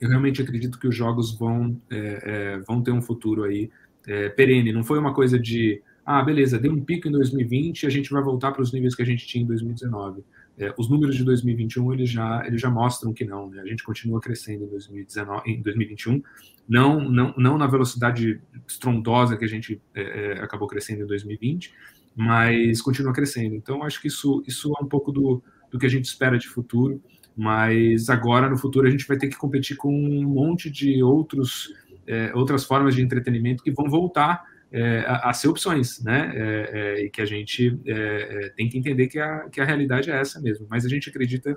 Eu 0.00 0.08
realmente 0.08 0.40
acredito 0.40 0.78
que 0.78 0.88
os 0.88 0.96
jogos 0.96 1.36
vão, 1.38 1.80
é, 1.90 2.22
é, 2.24 2.58
vão 2.60 2.82
ter 2.82 2.90
um 2.90 3.02
futuro 3.02 3.44
aí 3.44 3.70
é, 4.06 4.28
perene. 4.30 4.72
Não 4.72 4.82
foi 4.82 4.98
uma 4.98 5.14
coisa 5.14 5.38
de, 5.38 5.80
ah, 6.04 6.22
beleza, 6.22 6.58
deu 6.58 6.72
um 6.72 6.82
pico 6.82 7.06
em 7.06 7.12
2020 7.12 7.82
e 7.82 7.86
a 7.86 7.90
gente 7.90 8.10
vai 8.10 8.22
voltar 8.22 8.50
para 8.52 8.62
os 8.62 8.72
níveis 8.72 8.94
que 8.94 9.02
a 9.02 9.06
gente 9.06 9.26
tinha 9.26 9.44
em 9.44 9.46
2019. 9.46 10.24
É, 10.58 10.72
os 10.76 10.88
números 10.88 11.16
de 11.16 11.24
2021 11.24 11.92
eles 11.94 12.10
já, 12.10 12.46
eles 12.46 12.60
já 12.60 12.70
mostram 12.70 13.12
que 13.12 13.24
não, 13.24 13.48
né? 13.48 13.62
a 13.62 13.66
gente 13.66 13.82
continua 13.82 14.20
crescendo 14.20 14.64
em, 14.64 14.68
2019, 14.68 15.50
em 15.50 15.62
2021, 15.62 16.22
não, 16.68 17.00
não, 17.08 17.34
não 17.36 17.58
na 17.58 17.66
velocidade 17.66 18.40
estrondosa 18.68 19.36
que 19.36 19.44
a 19.44 19.48
gente 19.48 19.80
é, 19.94 20.02
é 20.02 20.42
acabou 20.42 20.68
crescendo 20.68 21.02
em 21.02 21.06
2020, 21.06 21.72
mas 22.14 22.82
continua 22.82 23.12
crescendo. 23.12 23.54
Então, 23.54 23.82
acho 23.82 24.00
que 24.00 24.08
isso, 24.08 24.42
isso 24.46 24.72
é 24.78 24.84
um 24.84 24.88
pouco 24.88 25.10
do, 25.10 25.42
do 25.70 25.78
que 25.78 25.86
a 25.86 25.88
gente 25.88 26.04
espera 26.04 26.38
de 26.38 26.46
futuro, 26.46 27.02
mas 27.34 28.10
agora 28.10 28.48
no 28.48 28.58
futuro 28.58 28.86
a 28.86 28.90
gente 28.90 29.06
vai 29.08 29.16
ter 29.16 29.28
que 29.28 29.36
competir 29.36 29.76
com 29.76 29.92
um 29.92 30.22
monte 30.22 30.70
de 30.70 31.02
outros, 31.02 31.72
é, 32.06 32.30
outras 32.34 32.64
formas 32.64 32.94
de 32.94 33.00
entretenimento 33.00 33.62
que 33.62 33.70
vão 33.70 33.88
voltar 33.88 34.51
é, 34.72 35.00
a, 35.00 35.30
a, 35.30 35.32
ser 35.34 35.48
opções, 35.48 36.02
né? 36.02 36.32
É, 36.34 36.70
é, 36.72 37.04
e 37.04 37.10
que 37.10 37.20
a 37.20 37.26
gente 37.26 37.78
é, 37.86 38.46
é, 38.46 38.48
tem 38.50 38.68
que 38.68 38.78
entender 38.78 39.06
que 39.06 39.18
a, 39.18 39.48
que 39.50 39.60
a 39.60 39.64
realidade 39.64 40.10
é 40.10 40.18
essa 40.18 40.40
mesmo. 40.40 40.66
Mas 40.68 40.86
a 40.86 40.88
gente 40.88 41.10
acredita 41.10 41.56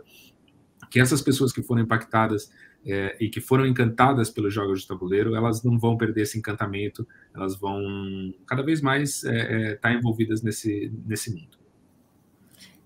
que 0.92 1.00
essas 1.00 1.22
pessoas 1.22 1.54
que 1.54 1.64
foram 1.64 1.82
impactadas 1.82 2.52
é, 2.86 3.16
e 3.20 3.30
que 3.30 3.40
foram 3.40 3.66
encantadas 3.66 4.30
pelos 4.30 4.54
jogos 4.54 4.82
de 4.82 4.88
tabuleiro, 4.88 5.34
elas 5.34 5.64
não 5.64 5.80
vão 5.80 5.98
perder 5.98 6.24
esse 6.24 6.38
encantamento, 6.38 7.08
elas 7.34 7.58
vão 7.58 8.34
cada 8.46 8.62
vez 8.62 8.82
mais 8.82 9.24
estar 9.24 9.78
tá 9.82 9.94
envolvidas 9.94 10.44
nesse, 10.44 10.92
nesse 11.06 11.34
mundo. 11.34 11.65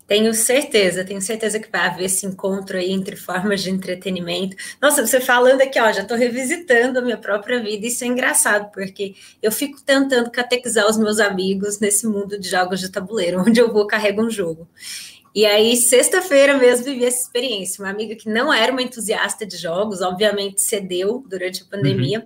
Tenho 0.10 0.34
certeza, 0.34 1.06
tenho 1.06 1.22
certeza 1.22 1.60
que 1.60 1.72
vai 1.72 1.82
haver 1.82 2.06
esse 2.06 2.26
encontro 2.26 2.80
aí 2.80 2.92
entre 2.92 3.16
formas 3.16 3.62
de 3.62 3.70
entretenimento. 3.70 4.58
Nossa, 4.82 5.06
você 5.06 5.22
falando 5.22 5.62
aqui, 5.62 5.80
ó, 5.80 5.92
já 5.92 6.02
estou 6.02 6.18
revisitando 6.18 6.98
a 6.98 7.02
minha 7.04 7.16
própria 7.16 7.62
vida, 7.62 7.86
isso 7.86 8.04
é 8.04 8.08
engraçado, 8.08 8.72
porque 8.72 9.14
eu 9.40 9.52
fico 9.52 9.80
tentando 9.84 10.32
catequizar 10.32 10.90
os 10.90 10.98
meus 10.98 11.20
amigos 11.20 11.80
nesse 11.80 12.08
mundo 12.08 12.40
de 12.40 12.50
jogos 12.50 12.80
de 12.80 12.90
tabuleiro, 12.90 13.40
onde 13.46 13.62
eu 13.62 13.72
vou 13.72 13.86
carrego 13.86 14.24
um 14.24 14.32
jogo. 14.32 14.68
E 15.36 15.46
aí, 15.46 15.78
sexta-feira 15.78 16.58
mesmo, 16.58 16.86
vivi 16.86 17.06
essa 17.06 17.22
experiência. 17.22 17.84
Uma 17.84 17.92
amiga 17.92 18.16
que 18.16 18.28
não 18.28 18.52
era 18.52 18.72
uma 18.72 18.82
entusiasta 18.82 19.46
de 19.46 19.58
jogos, 19.58 20.02
obviamente 20.02 20.60
cedeu 20.60 21.24
durante 21.30 21.62
a 21.62 21.66
pandemia, 21.66 22.22
uhum. 22.22 22.26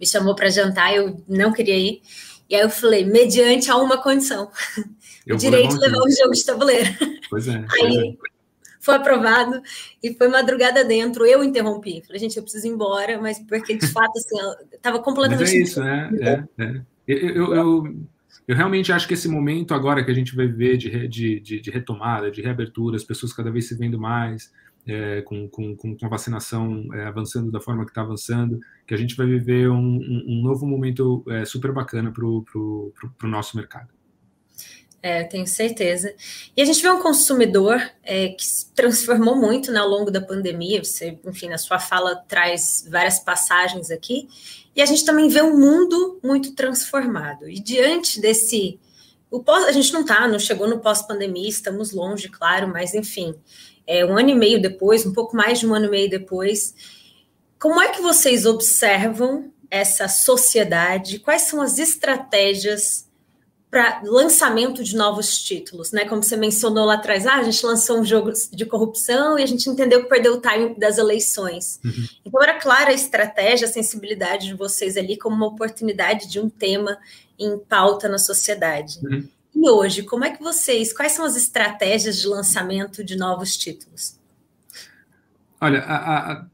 me 0.00 0.06
chamou 0.06 0.34
para 0.34 0.50
jantar, 0.50 0.92
eu 0.92 1.22
não 1.28 1.52
queria 1.52 1.76
ir. 1.76 2.02
E 2.54 2.56
aí 2.56 2.62
eu 2.62 2.70
falei, 2.70 3.04
mediante 3.04 3.68
a 3.68 3.76
uma 3.76 4.00
condição. 4.00 4.48
Eu 5.26 5.34
o 5.34 5.38
direito 5.38 5.74
de 5.74 5.80
levar 5.80 5.98
um 5.98 6.10
jogo 6.10 6.32
de 6.32 6.44
tabuleiro. 6.44 6.88
Pois 7.28 7.48
é. 7.48 7.66
Aí 7.68 8.10
é. 8.10 8.28
foi 8.78 8.94
aprovado 8.94 9.60
e 10.00 10.14
foi 10.14 10.28
madrugada 10.28 10.84
dentro. 10.84 11.26
Eu 11.26 11.42
interrompi. 11.42 12.00
Falei, 12.06 12.20
gente, 12.20 12.36
eu 12.36 12.44
preciso 12.44 12.68
ir 12.68 12.70
embora, 12.70 13.20
mas 13.20 13.40
porque 13.40 13.76
de 13.76 13.88
fato, 13.88 14.12
assim, 14.16 14.36
estava 14.72 15.00
completamente. 15.00 15.40
Mas 15.40 15.52
é 15.52 15.56
isso, 15.56 15.82
né? 15.82 16.10
É, 16.56 16.64
é. 16.64 16.80
Eu, 17.08 17.18
eu, 17.18 17.54
eu, 17.54 17.96
eu, 18.46 18.56
realmente 18.56 18.92
acho 18.92 19.08
que 19.08 19.14
esse 19.14 19.26
momento 19.26 19.74
agora 19.74 20.04
que 20.04 20.10
a 20.12 20.14
gente 20.14 20.36
vai 20.36 20.46
viver 20.46 20.76
de, 20.76 21.08
de, 21.08 21.40
de, 21.40 21.60
de 21.60 21.70
retomada, 21.72 22.30
de 22.30 22.40
reabertura, 22.40 22.94
as 22.94 23.04
pessoas 23.04 23.32
cada 23.32 23.50
vez 23.50 23.66
se 23.66 23.74
vendo 23.74 23.98
mais. 23.98 24.52
É, 24.86 25.22
com, 25.22 25.48
com, 25.48 25.74
com, 25.74 25.96
a 26.02 26.08
vacinação 26.08 26.86
é, 26.92 27.06
avançando 27.06 27.50
da 27.50 27.58
forma 27.58 27.86
que 27.86 27.90
está 27.90 28.02
avançando, 28.02 28.60
que 28.86 28.92
a 28.92 28.98
gente 28.98 29.16
vai 29.16 29.26
viver 29.26 29.70
um, 29.70 29.98
um, 30.26 30.42
novo 30.42 30.66
momento 30.66 31.24
é, 31.28 31.46
super 31.46 31.72
bacana 31.72 32.12
para 32.12 32.22
o 32.22 32.92
nosso 33.22 33.56
mercado. 33.56 33.88
É, 35.04 35.22
tenho 35.22 35.46
certeza. 35.46 36.14
E 36.56 36.62
a 36.62 36.64
gente 36.64 36.80
vê 36.80 36.90
um 36.90 36.98
consumidor 36.98 37.78
é, 38.02 38.28
que 38.28 38.42
se 38.42 38.72
transformou 38.72 39.36
muito 39.36 39.70
né, 39.70 39.78
ao 39.78 39.86
longo 39.86 40.10
da 40.10 40.18
pandemia. 40.18 40.82
Você, 40.82 41.18
enfim, 41.26 41.50
na 41.50 41.58
sua 41.58 41.78
fala 41.78 42.16
traz 42.16 42.88
várias 42.90 43.18
passagens 43.18 43.90
aqui. 43.90 44.26
E 44.74 44.80
a 44.80 44.86
gente 44.86 45.04
também 45.04 45.28
vê 45.28 45.42
um 45.42 45.58
mundo 45.58 46.18
muito 46.24 46.54
transformado. 46.54 47.46
E 47.46 47.60
diante 47.60 48.18
desse. 48.18 48.80
O 49.30 49.42
pós, 49.42 49.64
a 49.64 49.72
gente 49.72 49.92
não 49.92 50.00
está, 50.00 50.26
não 50.26 50.38
chegou 50.38 50.66
no 50.66 50.78
pós-pandemia, 50.78 51.50
estamos 51.50 51.92
longe, 51.92 52.30
claro, 52.30 52.68
mas 52.68 52.94
enfim, 52.94 53.34
é, 53.86 54.04
um 54.04 54.16
ano 54.16 54.30
e 54.30 54.34
meio 54.34 54.60
depois, 54.60 55.04
um 55.06 55.12
pouco 55.12 55.36
mais 55.36 55.60
de 55.60 55.66
um 55.66 55.74
ano 55.74 55.86
e 55.86 55.90
meio 55.90 56.10
depois, 56.10 56.74
como 57.58 57.80
é 57.80 57.88
que 57.88 58.02
vocês 58.02 58.46
observam 58.46 59.52
essa 59.70 60.08
sociedade? 60.08 61.18
Quais 61.18 61.42
são 61.42 61.60
as 61.60 61.78
estratégias 61.78 63.08
para 63.74 64.02
lançamento 64.04 64.84
de 64.84 64.94
novos 64.94 65.36
títulos, 65.42 65.90
né? 65.90 66.04
Como 66.04 66.22
você 66.22 66.36
mencionou 66.36 66.84
lá 66.84 66.94
atrás, 66.94 67.26
ah, 67.26 67.38
a 67.38 67.42
gente 67.42 67.66
lançou 67.66 67.98
um 67.98 68.04
jogo 68.04 68.30
de 68.52 68.64
corrupção 68.64 69.36
e 69.36 69.42
a 69.42 69.46
gente 69.46 69.68
entendeu 69.68 70.04
que 70.04 70.08
perdeu 70.08 70.34
o 70.34 70.40
time 70.40 70.78
das 70.78 70.96
eleições. 70.96 71.80
Uhum. 71.84 72.06
Então 72.24 72.40
era 72.40 72.54
clara 72.60 72.90
a 72.90 72.94
estratégia, 72.94 73.66
a 73.66 73.70
sensibilidade 73.70 74.46
de 74.46 74.54
vocês 74.54 74.96
ali 74.96 75.16
como 75.16 75.34
uma 75.34 75.48
oportunidade 75.48 76.28
de 76.28 76.38
um 76.38 76.48
tema 76.48 76.96
em 77.36 77.58
pauta 77.58 78.08
na 78.08 78.18
sociedade. 78.18 79.00
Uhum. 79.02 79.26
E 79.54 79.68
hoje, 79.68 80.02
como 80.02 80.24
é 80.24 80.30
que 80.30 80.42
vocês, 80.42 80.92
quais 80.92 81.12
são 81.12 81.24
as 81.24 81.36
estratégias 81.36 82.20
de 82.20 82.26
lançamento 82.26 83.04
de 83.04 83.16
novos 83.16 83.56
títulos? 83.56 84.18
Olha, 85.60 85.80
a, 85.80 86.32
a, 86.32 86.46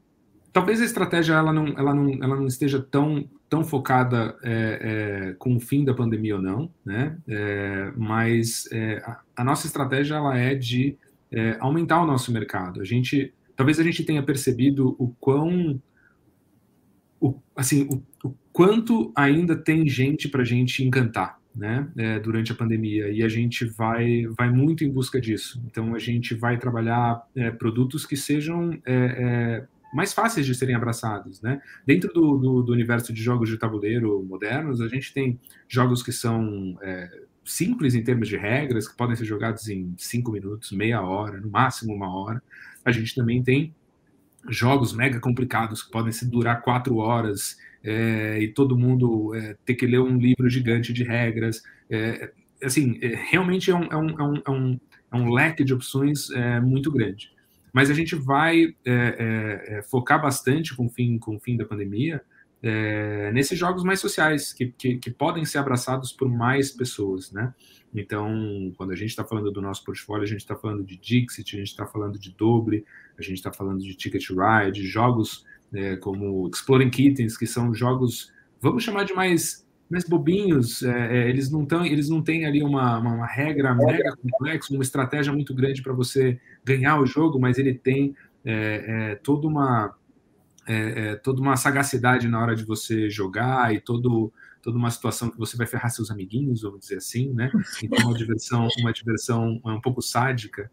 talvez 0.53 0.81
a 0.81 0.85
estratégia 0.85 1.33
ela 1.33 1.51
não, 1.51 1.67
ela 1.77 1.93
não, 1.93 2.23
ela 2.23 2.35
não 2.35 2.47
esteja 2.47 2.79
tão 2.79 3.27
tão 3.51 3.65
focada 3.65 4.33
é, 4.43 5.31
é, 5.31 5.33
com 5.33 5.57
o 5.57 5.59
fim 5.59 5.83
da 5.83 5.93
pandemia 5.93 6.37
ou 6.37 6.41
não, 6.41 6.71
né? 6.85 7.17
É, 7.27 7.91
mas 7.97 8.65
é, 8.71 9.03
a, 9.05 9.19
a, 9.35 9.43
nossa 9.43 9.67
estratégia 9.67 10.15
ela 10.15 10.37
é 10.37 10.55
de 10.55 10.97
é, 11.29 11.57
aumentar 11.59 12.01
o 12.01 12.07
nosso 12.07 12.31
mercado. 12.31 12.79
A 12.79 12.85
gente, 12.85 13.33
talvez 13.53 13.77
a 13.77 13.83
gente 13.83 14.05
tenha 14.05 14.23
percebido 14.23 14.95
o 14.97 15.13
quão, 15.19 15.81
o, 17.19 17.35
assim, 17.53 17.89
o, 17.91 18.29
o 18.29 18.33
quanto 18.53 19.11
ainda 19.13 19.53
tem 19.53 19.85
gente 19.85 20.29
para 20.29 20.45
gente 20.45 20.81
encantar, 20.81 21.37
né? 21.55 21.87
É, 21.97 22.19
durante 22.19 22.51
a 22.51 22.55
pandemia 22.55 23.09
e 23.09 23.23
a 23.23 23.27
gente 23.27 23.65
vai, 23.65 24.25
vai 24.37 24.49
muito 24.49 24.83
em 24.83 24.91
busca 24.91 25.19
disso. 25.19 25.61
Então 25.65 25.93
a 25.93 25.99
gente 25.99 26.33
vai 26.33 26.57
trabalhar 26.57 27.21
produtos 27.57 28.05
que 28.05 28.15
sejam 28.15 28.71
mais 29.93 30.13
fáceis 30.13 30.45
de 30.45 30.55
serem 30.55 30.75
abraçados, 30.75 31.41
né? 31.41 31.61
Dentro 31.85 32.11
do, 32.13 32.37
do, 32.37 32.63
do, 32.63 32.71
universo 32.71 33.11
de 33.11 33.21
jogos 33.21 33.49
de 33.49 33.57
tabuleiro 33.57 34.23
modernos, 34.23 34.79
a 34.79 34.87
gente 34.87 35.13
tem 35.13 35.39
jogos 35.67 36.01
que 36.01 36.11
são 36.11 36.77
é, 36.81 37.09
simples 37.43 37.93
em 37.93 38.03
termos 38.03 38.29
de 38.29 38.37
regras, 38.37 38.87
que 38.87 38.95
podem 38.95 39.15
ser 39.15 39.25
jogados 39.25 39.67
em 39.67 39.93
cinco 39.97 40.31
minutos, 40.31 40.71
meia 40.71 41.01
hora, 41.01 41.39
no 41.39 41.49
máximo 41.49 41.93
uma 41.93 42.15
hora. 42.15 42.41
A 42.85 42.91
gente 42.91 43.13
também 43.13 43.43
tem 43.43 43.75
jogos 44.49 44.93
mega 44.93 45.19
complicados 45.19 45.83
que 45.83 45.91
podem 45.91 46.11
se 46.11 46.29
durar 46.29 46.61
quatro 46.61 46.97
horas 46.97 47.57
é, 47.83 48.39
e 48.39 48.47
todo 48.47 48.77
mundo 48.77 49.33
é, 49.35 49.55
ter 49.65 49.75
que 49.75 49.85
ler 49.85 49.99
um 49.99 50.17
livro 50.17 50.49
gigante 50.49 50.93
de 50.93 51.03
regras. 51.03 51.63
É, 51.89 52.31
assim, 52.63 52.99
é, 53.01 53.15
realmente 53.29 53.71
é 53.71 53.75
um, 53.75 53.85
é, 53.85 53.95
um, 53.95 54.09
é, 54.19 54.51
um, 54.51 54.79
é 55.11 55.15
um 55.15 55.31
leque 55.31 55.63
de 55.63 55.73
opções 55.73 56.29
muito 56.61 56.91
grande 56.91 57.31
mas 57.73 57.89
a 57.89 57.93
gente 57.93 58.15
vai 58.15 58.75
é, 58.85 58.91
é, 58.91 59.77
é, 59.77 59.81
focar 59.83 60.21
bastante 60.21 60.75
com 60.75 60.85
o 60.85 60.89
fim, 60.89 61.17
com 61.17 61.35
o 61.35 61.39
fim 61.39 61.55
da 61.55 61.65
pandemia 61.65 62.21
é, 62.63 63.31
nesses 63.33 63.57
jogos 63.57 63.83
mais 63.83 63.99
sociais, 63.99 64.53
que, 64.53 64.67
que, 64.67 64.97
que, 64.97 65.11
podem 65.11 65.43
ser 65.45 65.57
abraçados 65.57 66.11
por 66.11 66.29
mais 66.29 66.71
pessoas, 66.71 67.31
né? 67.31 67.53
Então, 67.93 68.71
quando 68.77 68.91
a 68.91 68.95
gente 68.95 69.09
está 69.09 69.23
falando 69.23 69.51
do 69.51 69.61
nosso 69.61 69.83
portfólio, 69.83 70.23
a 70.23 70.27
gente 70.27 70.41
está 70.41 70.55
falando 70.55 70.83
de 70.83 70.97
Dixit, 70.97 71.55
a 71.55 71.59
gente 71.59 71.69
está 71.69 71.85
falando 71.85 72.17
de 72.17 72.31
Doble, 72.31 72.85
a 73.17 73.21
gente 73.21 73.35
está 73.35 73.51
falando 73.51 73.79
de 73.79 73.95
Ticket 73.95 74.29
Ride, 74.29 74.85
jogos 74.85 75.45
é, 75.73 75.95
como 75.97 76.49
Exploring 76.53 76.89
Kittens, 76.89 77.37
que 77.37 77.47
são 77.47 77.73
jogos, 77.73 78.31
vamos 78.61 78.83
chamar 78.83 79.03
de 79.03 79.13
mais 79.13 79.65
mais 79.89 80.07
bobinhos, 80.07 80.83
é, 80.83 81.17
é, 81.17 81.29
eles 81.29 81.51
não 81.51 81.65
tão, 81.65 81.85
eles 81.85 82.07
não 82.07 82.21
têm 82.21 82.45
ali 82.45 82.63
uma, 82.63 82.97
uma, 82.97 83.13
uma 83.13 83.27
regra 83.27 83.75
mega 83.75 84.15
complexa, 84.15 84.73
uma 84.73 84.83
estratégia 84.83 85.33
muito 85.33 85.53
grande 85.53 85.81
para 85.81 85.91
você 85.91 86.39
ganhar 86.63 86.97
o 87.01 87.05
jogo, 87.05 87.37
mas 87.37 87.57
ele 87.57 87.73
tem 87.73 88.15
é, 88.45 89.11
é 89.11 89.15
toda 89.15 89.45
uma 89.45 89.93
é, 90.67 90.75
é, 91.09 91.15
toda 91.15 91.41
uma 91.41 91.57
sagacidade 91.57 92.27
na 92.27 92.39
hora 92.39 92.55
de 92.55 92.63
você 92.63 93.09
jogar 93.09 93.73
e 93.73 93.79
todo 93.79 94.31
toda 94.61 94.77
uma 94.77 94.91
situação 94.91 95.31
que 95.31 95.39
você 95.39 95.57
vai 95.57 95.65
ferrar 95.65 95.89
seus 95.89 96.11
amiguinhos, 96.11 96.61
vamos 96.61 96.81
dizer 96.81 96.97
assim, 96.97 97.33
né? 97.33 97.51
Então 97.81 98.09
uma 98.09 98.13
diversão 98.15 98.67
uma 98.77 98.93
diversão 98.93 99.59
um 99.65 99.81
pouco 99.81 100.03
sádica, 100.03 100.69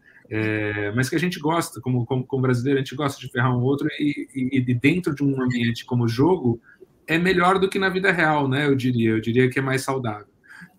mas 0.95 1.09
que 1.09 1.15
a 1.15 1.19
gente 1.19 1.39
gosta, 1.39 1.81
como, 1.81 2.05
como, 2.05 2.23
como 2.23 2.43
brasileiro 2.43 2.79
a 2.79 2.83
gente 2.83 2.95
gosta 2.95 3.19
de 3.19 3.31
ferrar 3.31 3.51
um 3.57 3.63
outro 3.63 3.87
e, 3.99 4.27
e, 4.35 4.57
e 4.59 4.73
dentro 4.75 5.15
de 5.15 5.23
um 5.23 5.41
ambiente 5.41 5.85
como 5.85 6.07
jogo 6.07 6.61
é 7.09 7.17
melhor 7.17 7.57
do 7.57 7.67
que 7.67 7.79
na 7.79 7.89
vida 7.89 8.11
real, 8.11 8.47
né? 8.47 8.67
Eu 8.67 8.75
diria, 8.75 9.09
eu 9.09 9.19
diria 9.19 9.49
que 9.49 9.57
é 9.57 9.61
mais 9.61 9.81
saudável. 9.81 10.27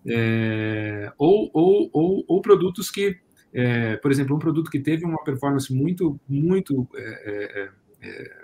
É, 0.05 1.11
ou, 1.17 1.51
ou, 1.53 1.89
ou, 1.91 2.25
ou, 2.25 2.41
produtos 2.41 2.89
que, 2.89 3.17
é, 3.53 3.97
por 3.97 4.09
exemplo, 4.09 4.35
um 4.35 4.39
produto 4.39 4.71
que 4.71 4.79
teve 4.79 5.05
uma 5.05 5.21
performance 5.23 5.73
muito, 5.73 6.17
muito 6.27 6.87
é, 6.95 7.01
é, 7.03 7.69
é, 8.01 8.40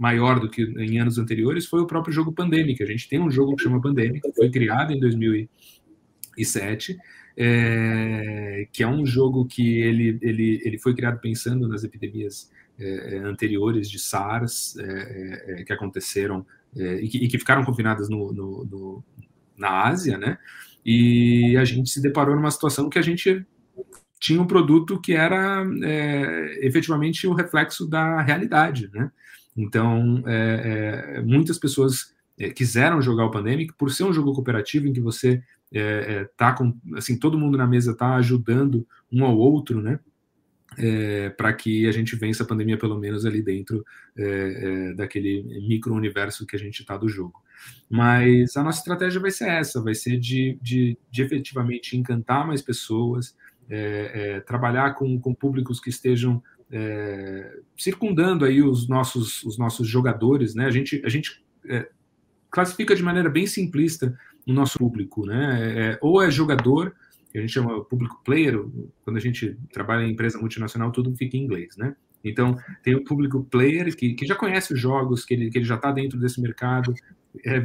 maior 0.00 0.40
do 0.40 0.48
que 0.48 0.62
em 0.62 0.98
anos 0.98 1.18
anteriores 1.18 1.66
foi 1.66 1.80
o 1.80 1.86
próprio 1.86 2.14
jogo 2.14 2.32
Pandemic. 2.32 2.82
A 2.82 2.86
gente 2.86 3.06
tem 3.06 3.20
um 3.20 3.30
jogo 3.30 3.54
que 3.54 3.62
chama 3.62 3.82
Pandemic, 3.82 4.22
que 4.22 4.32
foi 4.32 4.50
criado 4.50 4.92
em 4.92 4.98
2007, 4.98 6.96
é, 7.36 8.66
que 8.72 8.82
é 8.82 8.88
um 8.88 9.04
jogo 9.04 9.44
que 9.44 9.78
ele, 9.78 10.18
ele, 10.22 10.62
ele 10.64 10.78
foi 10.78 10.94
criado 10.94 11.20
pensando 11.20 11.68
nas 11.68 11.84
epidemias 11.84 12.50
anteriores 13.26 13.90
de 13.90 13.98
SARS 13.98 14.74
que 15.66 15.70
aconteceram 15.70 16.46
é, 16.76 16.94
e, 16.94 17.08
que, 17.08 17.18
e, 17.18 17.28
que, 17.28 17.38
ficaram 17.38 17.64
confinadas 17.64 18.08
no, 18.08 18.32
no, 18.32 18.64
no, 18.64 19.04
na 19.56 19.86
Ásia, 19.88 20.16
né? 20.16 20.38
E 20.84 21.56
a 21.56 21.64
gente 21.64 21.90
se 21.90 22.00
deparou 22.00 22.34
numa 22.34 22.50
situação 22.50 22.88
que 22.88 22.98
a 22.98 23.02
gente 23.02 23.44
tinha 24.20 24.40
um 24.40 24.46
produto 24.46 25.00
que 25.00 25.12
era 25.12 25.64
é, 25.82 26.66
efetivamente 26.66 27.26
o 27.26 27.32
reflexo 27.32 27.86
da 27.86 28.20
realidade, 28.22 28.88
né? 28.92 29.10
Então, 29.56 30.22
é, 30.26 31.16
é 31.16 31.22
muitas 31.22 31.58
pessoas 31.58 32.14
é, 32.38 32.50
quiseram 32.50 33.02
jogar 33.02 33.26
o 33.26 33.30
Pandemic 33.30 33.72
por 33.74 33.90
ser 33.90 34.04
um 34.04 34.12
jogo 34.12 34.32
cooperativo 34.32 34.86
em 34.86 34.92
que 34.92 35.00
você 35.00 35.42
é, 35.72 36.28
tá 36.36 36.52
com, 36.52 36.76
assim, 36.94 37.18
todo 37.18 37.38
mundo 37.38 37.58
na 37.58 37.66
mesa 37.66 37.94
tá 37.94 38.16
ajudando 38.16 38.86
um 39.12 39.24
ao 39.24 39.36
outro, 39.36 39.80
né? 39.80 40.00
é, 40.78 41.30
para 41.30 41.52
que 41.52 41.86
a 41.86 41.92
gente 41.92 42.14
vença 42.16 42.42
a 42.42 42.46
pandemia, 42.46 42.78
pelo 42.78 42.98
menos 42.98 43.24
ali 43.26 43.42
dentro 43.42 43.84
é, 44.16 44.24
é, 44.24 44.94
daquele 44.94 45.42
micro-universo 45.66 46.46
que 46.46 46.56
a 46.56 46.58
gente 46.58 46.80
está 46.80 46.96
do 46.96 47.08
jogo. 47.08 47.42
Mas 47.88 48.56
a 48.56 48.62
nossa 48.62 48.78
estratégia 48.78 49.20
vai 49.20 49.30
ser 49.30 49.48
essa, 49.48 49.82
vai 49.82 49.94
ser 49.94 50.18
de, 50.18 50.58
de, 50.62 50.96
de 51.10 51.22
efetivamente 51.22 51.96
encantar 51.96 52.46
mais 52.46 52.62
pessoas, 52.62 53.36
é, 53.68 54.10
é, 54.14 54.40
trabalhar 54.40 54.94
com, 54.94 55.18
com 55.20 55.34
públicos 55.34 55.80
que 55.80 55.90
estejam 55.90 56.42
é, 56.70 57.58
circundando 57.76 58.44
aí 58.44 58.62
os 58.62 58.88
nossos, 58.88 59.42
os 59.44 59.58
nossos 59.58 59.88
jogadores, 59.88 60.54
né? 60.54 60.66
A 60.66 60.70
gente, 60.70 61.02
a 61.04 61.08
gente 61.08 61.44
classifica 62.50 62.94
de 62.96 63.02
maneira 63.02 63.28
bem 63.28 63.46
simplista 63.46 64.16
o 64.46 64.52
nosso 64.52 64.78
público, 64.78 65.26
né? 65.26 65.98
ou 66.00 66.22
é 66.22 66.30
jogador 66.30 66.94
que 67.30 67.38
a 67.38 67.40
gente 67.40 67.52
chama 67.52 67.84
público 67.84 68.20
player, 68.24 68.60
quando 69.04 69.16
a 69.16 69.20
gente 69.20 69.56
trabalha 69.72 70.04
em 70.04 70.10
empresa 70.10 70.38
multinacional, 70.38 70.90
tudo 70.90 71.14
fica 71.14 71.36
em 71.36 71.44
inglês, 71.44 71.76
né? 71.76 71.94
Então, 72.22 72.56
tem 72.82 72.94
o 72.94 73.04
público 73.04 73.44
player 73.44 73.96
que, 73.96 74.14
que 74.14 74.26
já 74.26 74.34
conhece 74.34 74.74
os 74.74 74.80
jogos, 74.80 75.24
que 75.24 75.32
ele, 75.32 75.50
que 75.50 75.58
ele 75.58 75.64
já 75.64 75.76
está 75.76 75.90
dentro 75.92 76.18
desse 76.18 76.40
mercado, 76.40 76.92
é, 77.46 77.64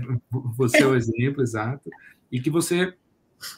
você 0.56 0.84
é 0.84 0.88
o 0.88 0.96
exemplo, 0.96 1.42
exato, 1.42 1.90
e 2.32 2.40
que 2.40 2.50
você 2.50 2.94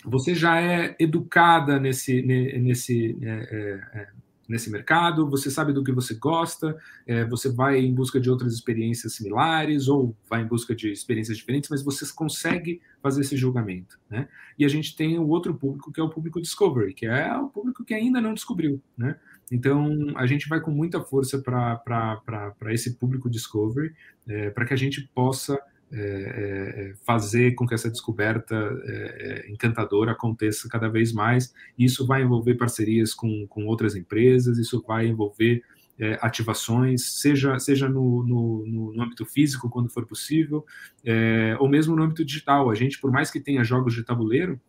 você 0.03 0.33
já 0.33 0.59
é 0.59 0.95
educada 0.99 1.79
nesse, 1.79 2.21
nesse, 2.21 3.15
é, 3.21 3.29
é, 3.29 3.99
é 3.99 4.07
nesse 4.47 4.69
mercado, 4.69 5.29
você 5.29 5.51
sabe 5.51 5.73
do 5.73 5.83
que 5.83 5.91
você 5.91 6.15
gosta, 6.15 6.77
é, 7.05 7.25
você 7.25 7.51
vai 7.51 7.79
em 7.79 7.93
busca 7.93 8.19
de 8.19 8.29
outras 8.29 8.53
experiências 8.53 9.13
similares 9.13 9.87
ou 9.87 10.15
vai 10.29 10.41
em 10.41 10.47
busca 10.47 10.75
de 10.75 10.91
experiências 10.91 11.37
diferentes, 11.37 11.69
mas 11.69 11.83
você 11.83 12.05
consegue 12.13 12.81
fazer 13.01 13.21
esse 13.21 13.35
julgamento, 13.35 13.99
né? 14.09 14.27
E 14.57 14.65
a 14.65 14.67
gente 14.67 14.95
tem 14.95 15.19
o 15.19 15.27
outro 15.27 15.53
público 15.53 15.91
que 15.91 15.99
é 15.99 16.03
o 16.03 16.09
público 16.09 16.41
discovery, 16.41 16.93
que 16.93 17.05
é 17.05 17.35
o 17.37 17.49
público 17.49 17.83
que 17.83 17.93
ainda 17.93 18.21
não 18.21 18.33
descobriu, 18.33 18.81
né? 18.97 19.17
Então 19.51 20.13
a 20.15 20.25
gente 20.25 20.47
vai 20.47 20.59
com 20.59 20.71
muita 20.71 21.01
força 21.01 21.39
para 21.39 22.21
esse 22.69 22.95
público 22.95 23.29
discovery, 23.29 23.93
é, 24.27 24.49
para 24.49 24.65
que 24.65 24.73
a 24.73 24.77
gente 24.77 25.09
possa 25.13 25.59
é, 25.91 25.99
é, 25.99 26.93
fazer 27.05 27.53
com 27.55 27.65
que 27.65 27.73
essa 27.73 27.89
descoberta 27.89 28.55
é, 28.83 29.45
é, 29.47 29.51
encantadora 29.51 30.11
aconteça 30.11 30.67
cada 30.69 30.89
vez 30.89 31.13
mais. 31.13 31.53
Isso 31.77 32.05
vai 32.05 32.23
envolver 32.23 32.55
parcerias 32.55 33.13
com, 33.13 33.47
com 33.47 33.65
outras 33.65 33.95
empresas, 33.95 34.57
isso 34.57 34.83
vai 34.85 35.07
envolver 35.07 35.63
é, 35.99 36.17
ativações, 36.21 37.19
seja, 37.19 37.57
seja 37.57 37.89
no, 37.89 38.23
no, 38.23 38.93
no, 38.93 39.01
âmbito 39.01 39.25
físico, 39.25 39.69
quando 39.69 39.89
for 39.89 40.05
possível, 40.05 40.65
é, 41.03 41.55
ou 41.59 41.67
mesmo 41.67 41.95
no 41.95 42.03
âmbito 42.03 42.23
digital. 42.23 42.69
A 42.69 42.75
gente, 42.75 42.99
por 42.99 43.11
mais 43.11 43.31
que 43.31 43.39
tenha 43.39 43.63
jogos 43.63 43.93
de 43.93 44.03
tabuleiro, 44.03 44.59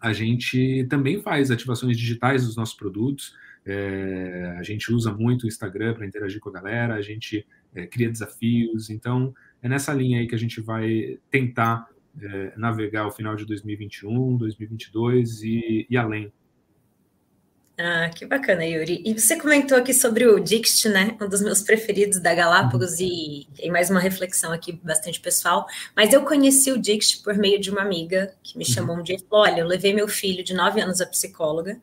a 0.00 0.12
gente 0.12 0.86
também 0.88 1.20
faz 1.20 1.50
ativações 1.50 1.96
digitais 1.96 2.46
dos 2.46 2.56
nossos 2.56 2.74
produtos. 2.74 3.34
É, 3.64 4.56
a 4.58 4.62
gente 4.62 4.92
usa 4.92 5.12
muito 5.12 5.44
o 5.44 5.48
Instagram 5.48 5.94
para 5.94 6.06
interagir 6.06 6.40
com 6.40 6.48
a 6.48 6.52
galera, 6.52 6.94
a 6.94 7.02
gente 7.02 7.46
é, 7.74 7.86
cria 7.86 8.10
desafios. 8.10 8.88
Então, 8.88 9.34
é 9.66 9.68
nessa 9.68 9.92
linha 9.92 10.20
aí 10.20 10.26
que 10.26 10.34
a 10.34 10.38
gente 10.38 10.60
vai 10.60 11.18
tentar 11.30 11.88
é, 12.20 12.52
navegar 12.56 13.06
o 13.06 13.10
final 13.10 13.34
de 13.34 13.44
2021, 13.44 14.36
2022 14.36 15.42
e, 15.42 15.86
e 15.90 15.96
além. 15.96 16.32
Ah, 17.78 18.08
que 18.08 18.24
bacana, 18.24 18.64
Yuri. 18.64 19.02
E 19.04 19.12
você 19.12 19.36
comentou 19.38 19.76
aqui 19.76 19.92
sobre 19.92 20.26
o 20.26 20.40
Dixt, 20.40 20.88
né? 20.88 21.14
Um 21.20 21.28
dos 21.28 21.42
meus 21.42 21.60
preferidos 21.60 22.18
da 22.20 22.34
Galápagos, 22.34 23.00
uhum. 23.00 23.06
e, 23.06 23.48
e 23.60 23.70
mais 23.70 23.90
uma 23.90 24.00
reflexão 24.00 24.50
aqui 24.50 24.72
bastante 24.72 25.20
pessoal. 25.20 25.66
Mas 25.94 26.10
eu 26.12 26.22
conheci 26.22 26.72
o 26.72 26.80
Dixt 26.80 27.22
por 27.22 27.36
meio 27.36 27.60
de 27.60 27.70
uma 27.70 27.82
amiga 27.82 28.32
que 28.42 28.56
me 28.56 28.64
uhum. 28.64 28.72
chamou 28.72 28.96
um 28.96 29.02
dia 29.02 29.16
e 29.16 29.18
falou: 29.28 29.44
Olha, 29.44 29.60
eu 29.60 29.66
levei 29.66 29.92
meu 29.92 30.08
filho 30.08 30.42
de 30.42 30.54
9 30.54 30.80
anos 30.80 31.02
à 31.02 31.06
psicóloga, 31.06 31.78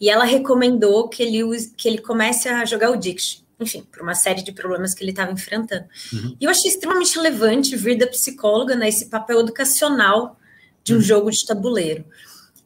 e 0.00 0.10
ela 0.10 0.24
recomendou 0.24 1.08
que 1.08 1.22
ele, 1.22 1.44
use, 1.44 1.72
que 1.76 1.86
ele 1.86 1.98
comece 1.98 2.48
a 2.48 2.64
jogar 2.64 2.90
o 2.90 2.96
Dict. 2.96 3.46
Enfim, 3.60 3.82
por 3.90 4.02
uma 4.02 4.14
série 4.14 4.42
de 4.42 4.52
problemas 4.52 4.94
que 4.94 5.02
ele 5.02 5.10
estava 5.10 5.32
enfrentando. 5.32 5.86
Uhum. 6.12 6.36
E 6.40 6.44
eu 6.44 6.50
achei 6.50 6.70
extremamente 6.70 7.16
relevante 7.16 7.76
vir 7.76 7.98
da 7.98 8.06
psicóloga 8.06 8.76
nesse 8.76 9.04
né, 9.04 9.10
papel 9.10 9.40
educacional 9.40 10.38
de 10.84 10.94
um 10.94 10.96
uhum. 10.96 11.02
jogo 11.02 11.30
de 11.30 11.44
tabuleiro. 11.44 12.04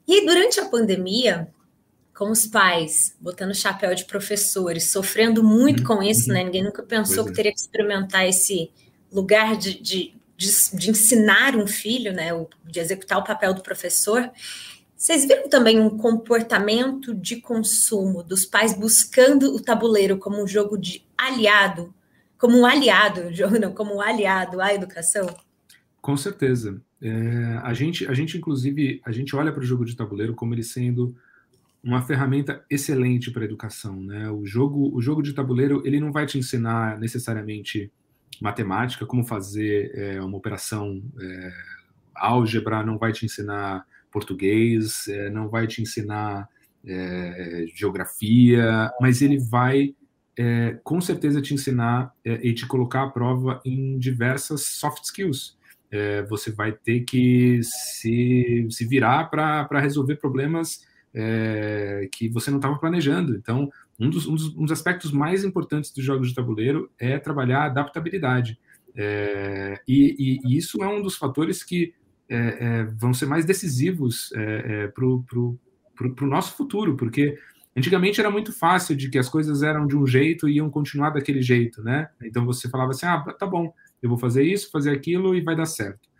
E 0.06 0.26
durante 0.26 0.60
a 0.60 0.66
pandemia, 0.66 1.48
com 2.14 2.30
os 2.30 2.46
pais, 2.46 3.16
botando 3.18 3.54
chapéu 3.54 3.94
de 3.94 4.04
professores, 4.04 4.90
sofrendo 4.90 5.42
muito 5.42 5.80
uhum, 5.80 5.96
com 5.96 6.02
isso, 6.02 6.28
uhum. 6.28 6.34
né? 6.34 6.44
Ninguém 6.44 6.62
nunca 6.62 6.82
pensou 6.82 7.24
pois 7.24 7.26
que 7.26 7.32
é. 7.32 7.36
teria 7.36 7.52
que 7.52 7.60
experimentar 7.60 8.26
esse 8.26 8.70
lugar 9.10 9.56
de, 9.56 9.80
de, 9.80 10.14
de, 10.36 10.50
de, 10.74 10.90
ensinar 10.90 11.56
um 11.56 11.66
filho, 11.66 12.12
né? 12.12 12.28
De 12.64 12.80
executar 12.80 13.18
o 13.18 13.24
papel 13.24 13.54
do 13.54 13.62
professor. 13.62 14.30
Vocês 15.02 15.26
viram 15.26 15.48
também 15.48 15.80
um 15.80 15.90
comportamento 15.90 17.12
de 17.12 17.40
consumo 17.40 18.22
dos 18.22 18.46
pais 18.46 18.72
buscando 18.72 19.52
o 19.52 19.60
tabuleiro 19.60 20.16
como 20.16 20.40
um 20.40 20.46
jogo 20.46 20.78
de 20.78 21.04
aliado, 21.18 21.92
como 22.38 22.56
um 22.56 22.64
aliado, 22.64 23.22
jogo 23.34 23.58
não, 23.58 23.74
como 23.74 23.96
um 23.96 24.00
aliado 24.00 24.60
à 24.60 24.72
educação? 24.72 25.26
Com 26.00 26.16
certeza. 26.16 26.80
É, 27.00 27.58
a 27.64 27.74
gente, 27.74 28.06
a 28.06 28.14
gente 28.14 28.38
inclusive, 28.38 29.02
a 29.04 29.10
gente 29.10 29.34
olha 29.34 29.50
para 29.50 29.64
o 29.64 29.66
jogo 29.66 29.84
de 29.84 29.96
tabuleiro 29.96 30.36
como 30.36 30.54
ele 30.54 30.62
sendo 30.62 31.12
uma 31.82 32.00
ferramenta 32.02 32.64
excelente 32.70 33.32
para 33.32 33.42
a 33.42 33.44
educação, 33.44 34.00
né? 34.00 34.30
O 34.30 34.46
jogo, 34.46 34.88
o 34.94 35.02
jogo 35.02 35.20
de 35.20 35.32
tabuleiro, 35.32 35.82
ele 35.84 35.98
não 35.98 36.12
vai 36.12 36.26
te 36.26 36.38
ensinar 36.38 36.96
necessariamente 37.00 37.90
matemática, 38.40 39.04
como 39.04 39.24
fazer 39.24 39.90
é, 39.96 40.22
uma 40.22 40.36
operação 40.36 41.02
é, 41.20 41.52
álgebra, 42.14 42.84
não 42.84 42.98
vai 42.98 43.12
te 43.12 43.26
ensinar 43.26 43.84
português, 44.12 45.08
é, 45.08 45.30
não 45.30 45.48
vai 45.48 45.66
te 45.66 45.82
ensinar 45.82 46.48
é, 46.86 47.64
geografia, 47.74 48.90
mas 49.00 49.22
ele 49.22 49.38
vai 49.38 49.94
é, 50.38 50.78
com 50.84 51.00
certeza 51.00 51.42
te 51.42 51.54
ensinar 51.54 52.12
é, 52.24 52.46
e 52.46 52.54
te 52.54 52.66
colocar 52.66 53.04
à 53.04 53.10
prova 53.10 53.60
em 53.64 53.98
diversas 53.98 54.66
soft 54.66 55.04
skills. 55.04 55.56
você 56.28 56.50
vai 56.50 56.72
ter 56.72 57.00
que 57.00 57.60
se, 57.62 58.66
se 58.70 58.86
virar 58.86 59.24
para 59.30 59.80
resolver 59.80 60.16
problemas 60.16 60.80
é, 61.14 62.08
que 62.10 62.28
você 62.28 62.50
não 62.50 62.58
estava 62.58 62.78
planejando. 62.78 63.36
Então, 63.36 63.70
um 63.98 64.08
dos, 64.08 64.26
um, 64.26 64.34
dos, 64.34 64.56
um 64.56 64.62
dos, 64.62 64.72
aspectos 64.72 65.12
mais 65.12 65.44
importantes 65.44 65.92
dos 65.92 66.04
jogos 66.04 66.28
de 66.28 66.34
tabuleiro 66.34 66.90
é 66.98 67.18
trabalhar 67.18 67.60
a 67.60 67.66
adaptabilidade. 67.66 68.58
É, 68.94 69.80
e, 69.86 70.40
e, 70.44 70.56
isso 70.56 70.82
é 70.82 70.88
um 70.88 71.02
dos 71.02 71.16
fatores 71.16 71.62
que 71.62 71.94
é, 72.34 72.56
é 72.60 72.84
vão 72.84 73.12
ser 73.12 73.26
mais 73.26 73.44
decisivos 73.44 74.32
é, 74.34 74.84
é, 74.84 74.88
para 74.88 75.04
o 75.04 75.58
nosso 76.26 76.56
futuro, 76.56 76.96
porque 76.96 77.38
antigamente 77.76 78.20
era 78.20 78.30
muito 78.30 78.52
fácil 78.52 78.96
de 78.96 79.08
que 79.10 79.18
as 79.18 79.28
coisas 79.28 79.62
eram 79.62 79.86
de 79.86 79.96
um 79.96 80.06
jeito 80.06 80.48
e 80.48 80.56
iam 80.56 80.70
continuar 80.70 81.10
daquele 81.10 81.42
jeito, 81.42 81.82
né? 81.82 82.08
Então 82.22 82.44
você 82.44 82.68
falava 82.68 82.90
assim, 82.90 83.06
ah, 83.06 83.20
tá 83.38 83.46
bom, 83.46 83.72
eu 84.02 84.08
vou 84.08 84.18
fazer 84.18 84.42
isso, 84.42 84.70
fazer 84.70 84.90
aquilo 84.90 85.34
e 85.34 85.40
vai 85.40 85.56
dar 85.56 85.66
certo. 85.66 86.10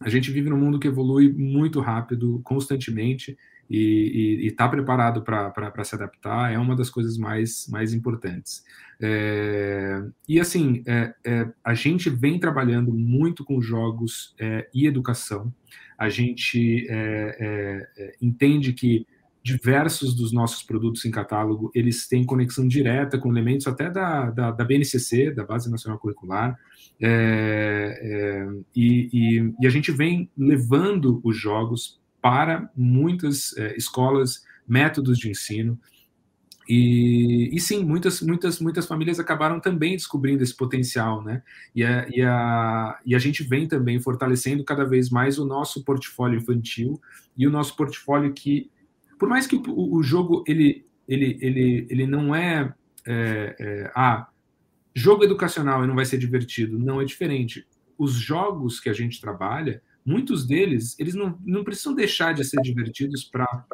A 0.00 0.08
gente 0.10 0.30
vive 0.30 0.50
num 0.50 0.58
mundo 0.58 0.78
que 0.78 0.88
evolui 0.88 1.32
muito 1.32 1.80
rápido, 1.80 2.40
constantemente, 2.44 3.36
e 3.68 4.46
estar 4.46 4.64
tá 4.64 4.70
preparado 4.70 5.22
para 5.22 5.84
se 5.84 5.94
adaptar 5.94 6.52
é 6.52 6.58
uma 6.58 6.76
das 6.76 6.90
coisas 6.90 7.18
mais, 7.18 7.66
mais 7.68 7.92
importantes. 7.92 8.64
É, 9.00 10.02
e 10.28 10.40
assim, 10.40 10.82
é, 10.86 11.14
é, 11.24 11.48
a 11.62 11.74
gente 11.74 12.08
vem 12.08 12.38
trabalhando 12.38 12.92
muito 12.92 13.44
com 13.44 13.60
jogos 13.60 14.34
é, 14.38 14.68
e 14.72 14.86
educação. 14.86 15.52
A 15.98 16.08
gente 16.08 16.86
é, 16.88 17.86
é, 17.98 18.16
entende 18.20 18.72
que 18.72 19.06
diversos 19.42 20.14
dos 20.14 20.32
nossos 20.32 20.62
produtos 20.62 21.04
em 21.04 21.10
catálogo 21.10 21.70
eles 21.72 22.08
têm 22.08 22.24
conexão 22.24 22.66
direta 22.66 23.16
com 23.16 23.30
elementos 23.30 23.66
até 23.68 23.88
da, 23.88 24.30
da, 24.30 24.50
da 24.50 24.64
BNCC, 24.64 25.30
da 25.30 25.44
Base 25.44 25.70
Nacional 25.70 26.00
Curricular, 26.00 26.58
e, 27.00 28.58
e, 28.74 29.54
e 29.60 29.66
a 29.66 29.70
gente 29.70 29.92
vem 29.92 30.28
levando 30.36 31.20
os 31.22 31.36
jogos 31.36 32.00
para 32.26 32.68
muitas 32.74 33.56
é, 33.56 33.76
escolas, 33.76 34.44
métodos 34.66 35.16
de 35.16 35.30
ensino. 35.30 35.78
E, 36.68 37.48
e, 37.52 37.60
sim, 37.60 37.84
muitas, 37.84 38.20
muitas, 38.20 38.58
muitas 38.58 38.84
famílias 38.84 39.20
acabaram 39.20 39.60
também 39.60 39.92
descobrindo 39.92 40.42
esse 40.42 40.56
potencial, 40.56 41.22
né? 41.22 41.40
E 41.72 41.84
a, 41.84 42.08
e, 42.08 42.20
a, 42.22 42.98
e 43.06 43.14
a 43.14 43.18
gente 43.20 43.44
vem 43.44 43.68
também 43.68 44.00
fortalecendo 44.00 44.64
cada 44.64 44.84
vez 44.84 45.08
mais 45.08 45.38
o 45.38 45.44
nosso 45.44 45.84
portfólio 45.84 46.40
infantil 46.40 47.00
e 47.36 47.46
o 47.46 47.50
nosso 47.50 47.76
portfólio 47.76 48.32
que, 48.32 48.72
por 49.16 49.28
mais 49.28 49.46
que 49.46 49.54
o, 49.54 49.94
o 49.94 50.02
jogo 50.02 50.42
ele, 50.48 50.84
ele, 51.06 51.38
ele, 51.40 51.86
ele 51.88 52.06
não 52.08 52.34
é, 52.34 52.74
é, 53.06 53.56
é 53.60 53.92
ah, 53.94 54.26
jogo 54.92 55.22
educacional 55.22 55.84
e 55.84 55.86
não 55.86 55.94
vai 55.94 56.04
ser 56.04 56.18
divertido, 56.18 56.76
não 56.76 57.00
é 57.00 57.04
diferente. 57.04 57.64
Os 57.96 58.14
jogos 58.14 58.80
que 58.80 58.88
a 58.88 58.92
gente 58.92 59.20
trabalha, 59.20 59.80
muitos 60.06 60.46
deles, 60.46 60.96
eles 61.00 61.14
não, 61.14 61.36
não 61.44 61.64
precisam 61.64 61.92
deixar 61.92 62.32
de 62.32 62.44
ser 62.44 62.62
divertidos 62.62 63.24
para 63.24 63.66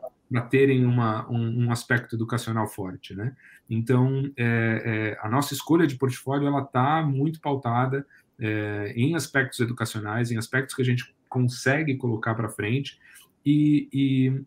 terem 0.49 0.87
uma, 0.87 1.31
um, 1.31 1.66
um, 1.66 1.71
aspecto 1.71 2.16
educacional 2.16 2.66
forte, 2.66 3.14
né? 3.14 3.37
Então, 3.68 4.33
é, 4.35 5.14
é, 5.14 5.18
a 5.21 5.29
nossa 5.29 5.53
escolha 5.53 5.87
de 5.87 5.97
portfólio, 5.97 6.49
ela 6.49 6.62
está 6.62 7.03
muito 7.03 7.38
pautada 7.38 8.07
é, 8.38 8.95
em 8.97 9.14
aspectos 9.14 9.61
educacionais, 9.61 10.31
em 10.31 10.38
aspectos 10.38 10.75
que 10.75 10.81
a 10.81 10.85
gente 10.85 11.14
consegue 11.29 11.97
colocar 11.97 12.35
para 12.35 12.49
frente 12.49 12.99
e, 13.45 13.88
e, 13.92 14.42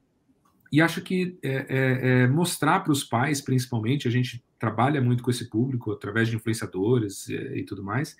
e, 0.71 0.81
acho 0.81 1.01
que 1.01 1.37
é, 1.43 1.65
é, 1.69 2.09
é 2.23 2.27
mostrar 2.27 2.79
para 2.79 2.91
os 2.91 3.03
pais, 3.03 3.41
principalmente, 3.41 4.07
a 4.07 4.11
gente 4.11 4.43
trabalha 4.57 5.01
muito 5.01 5.21
com 5.21 5.29
esse 5.29 5.49
público 5.49 5.91
através 5.91 6.29
de 6.29 6.35
influenciadores 6.35 7.27
e, 7.29 7.35
e 7.35 7.63
tudo 7.63 7.83
mais, 7.83 8.17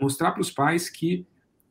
mostrar 0.00 0.32
para 0.32 0.40
os 0.40 0.50
pais 0.50 0.88
que 0.88 1.26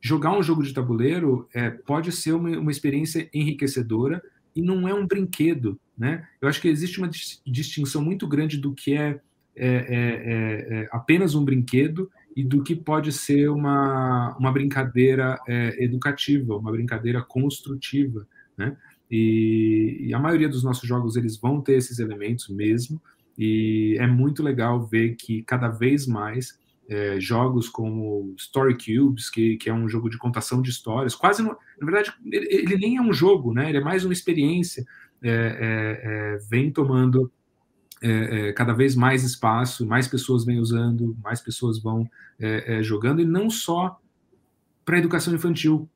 jogar 0.06 0.38
um 0.38 0.42
jogo 0.42 0.62
de 0.62 0.72
tabuleiro 0.72 1.48
é, 1.52 1.68
pode 1.68 2.12
ser 2.12 2.32
uma, 2.32 2.50
uma 2.56 2.70
experiência 2.70 3.28
enriquecedora 3.34 4.22
e 4.54 4.62
não 4.62 4.86
é 4.86 4.94
um 4.94 5.04
brinquedo, 5.04 5.78
né? 5.98 6.24
Eu 6.40 6.48
acho 6.48 6.60
que 6.60 6.68
existe 6.68 6.98
uma 6.98 7.10
distinção 7.44 8.02
muito 8.02 8.26
grande 8.28 8.56
do 8.56 8.72
que 8.72 8.94
é, 8.94 9.20
é, 9.56 9.66
é, 9.66 10.78
é, 10.78 10.88
apenas 10.92 11.34
um 11.34 11.44
brinquedo 11.44 12.08
e 12.36 12.44
do 12.44 12.62
que 12.62 12.76
pode 12.76 13.10
ser 13.10 13.48
uma, 13.48 14.36
uma 14.38 14.52
brincadeira 14.52 15.40
é, 15.48 15.84
educativa, 15.84 16.56
uma 16.56 16.70
brincadeira 16.70 17.20
construtiva, 17.20 18.26
né? 18.56 18.76
E, 19.10 20.06
e, 20.08 20.14
a 20.14 20.18
maioria 20.18 20.48
dos 20.48 20.62
nossos 20.62 20.88
jogos 20.88 21.16
eles 21.16 21.36
vão 21.36 21.60
ter 21.60 21.74
esses 21.74 21.98
elementos 21.98 22.48
mesmo 22.48 23.00
e 23.38 23.96
é 23.98 24.06
muito 24.06 24.42
legal 24.42 24.84
ver 24.84 25.14
que 25.14 25.42
cada 25.42 25.68
vez 25.68 26.06
mais 26.06 26.58
é, 26.88 27.18
jogos 27.20 27.68
como 27.68 28.34
Story 28.38 28.74
Cubes, 28.74 29.28
que, 29.28 29.56
que 29.56 29.68
é 29.68 29.74
um 29.74 29.88
jogo 29.88 30.08
de 30.08 30.18
contação 30.18 30.62
de 30.62 30.70
histórias, 30.70 31.14
quase, 31.14 31.42
no, 31.42 31.56
na 31.80 31.84
verdade, 31.84 32.12
ele, 32.24 32.46
ele, 32.48 32.76
nem 32.76 32.96
é 32.96 33.02
um 33.02 33.12
jogo, 33.12 33.52
né? 33.52 33.68
Ele 33.68 33.78
é 33.78 33.80
mais 33.80 34.04
uma 34.04 34.12
experiência, 34.12 34.84
é, 35.22 35.30
é, 35.30 36.34
é 36.34 36.38
vem 36.48 36.70
tomando 36.70 37.30
é, 38.02 38.52
cada 38.52 38.72
vez 38.72 38.94
mais 38.94 39.24
espaço, 39.24 39.86
mais 39.86 40.06
pessoas 40.06 40.44
vêm 40.44 40.60
usando, 40.60 41.16
mais 41.22 41.40
pessoas 41.40 41.80
vão 41.80 42.08
jogando, 42.82 43.22
e 43.22 43.24
não 43.24 43.48
só 43.48 43.98
para 44.84 44.98
educação 44.98 45.34
infantil. 45.34 45.88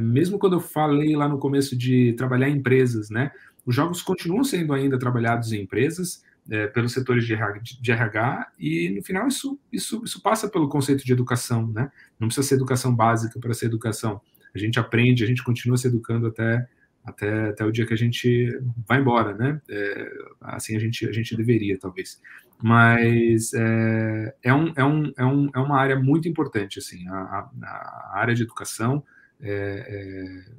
mesmo 0.00 0.38
quando 0.38 0.54
eu 0.54 0.60
falei 0.60 1.14
lá 1.14 1.28
no 1.28 1.38
começo 1.38 1.76
de 1.76 2.14
trabalhar 2.14 2.48
em 2.48 2.56
empresas, 2.56 3.10
né? 3.10 3.30
Os 3.66 3.74
jogos 3.74 4.02
continuam 4.02 4.42
sendo 4.42 4.72
ainda 4.72 4.98
trabalhados 4.98 5.52
em 5.52 5.62
empresas, 5.62 6.22
é, 6.50 6.66
pelos 6.66 6.92
setores 6.92 7.26
de 7.26 7.32
RH, 7.32 7.60
de 7.80 7.92
RH, 7.92 8.52
e 8.58 8.90
no 8.90 9.02
final 9.02 9.26
isso, 9.26 9.58
isso, 9.72 10.02
isso 10.04 10.22
passa 10.22 10.48
pelo 10.48 10.68
conceito 10.68 11.04
de 11.04 11.12
educação, 11.12 11.66
né? 11.68 11.90
Não 12.18 12.28
precisa 12.28 12.46
ser 12.46 12.54
educação 12.56 12.94
básica 12.94 13.38
para 13.40 13.54
ser 13.54 13.66
educação. 13.66 14.20
A 14.54 14.58
gente 14.58 14.78
aprende, 14.78 15.24
a 15.24 15.26
gente 15.26 15.42
continua 15.42 15.76
se 15.76 15.86
educando 15.86 16.26
até, 16.26 16.66
até, 17.04 17.48
até 17.48 17.64
o 17.64 17.72
dia 17.72 17.86
que 17.86 17.94
a 17.94 17.96
gente 17.96 18.48
vai 18.86 19.00
embora, 19.00 19.34
né? 19.34 19.60
É, 19.68 20.12
assim 20.40 20.76
a 20.76 20.78
gente, 20.78 21.08
a 21.08 21.12
gente 21.12 21.36
deveria, 21.36 21.78
talvez. 21.78 22.20
Mas 22.62 23.52
é, 23.54 24.34
é, 24.42 24.54
um, 24.54 24.72
é, 24.76 24.84
um, 24.84 25.12
é, 25.16 25.24
um, 25.24 25.50
é 25.54 25.58
uma 25.58 25.78
área 25.78 25.98
muito 25.98 26.28
importante, 26.28 26.78
assim, 26.78 27.06
a, 27.08 27.48
a, 27.62 28.12
área 28.14 28.34
de 28.34 28.42
educação 28.42 29.02
é, 29.40 29.50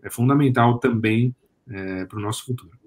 é, 0.02 0.08
é 0.08 0.10
fundamental 0.10 0.78
também 0.80 1.36
é, 1.70 2.06
para 2.06 2.18
o 2.18 2.22
nosso 2.22 2.46
futuro. 2.46 2.78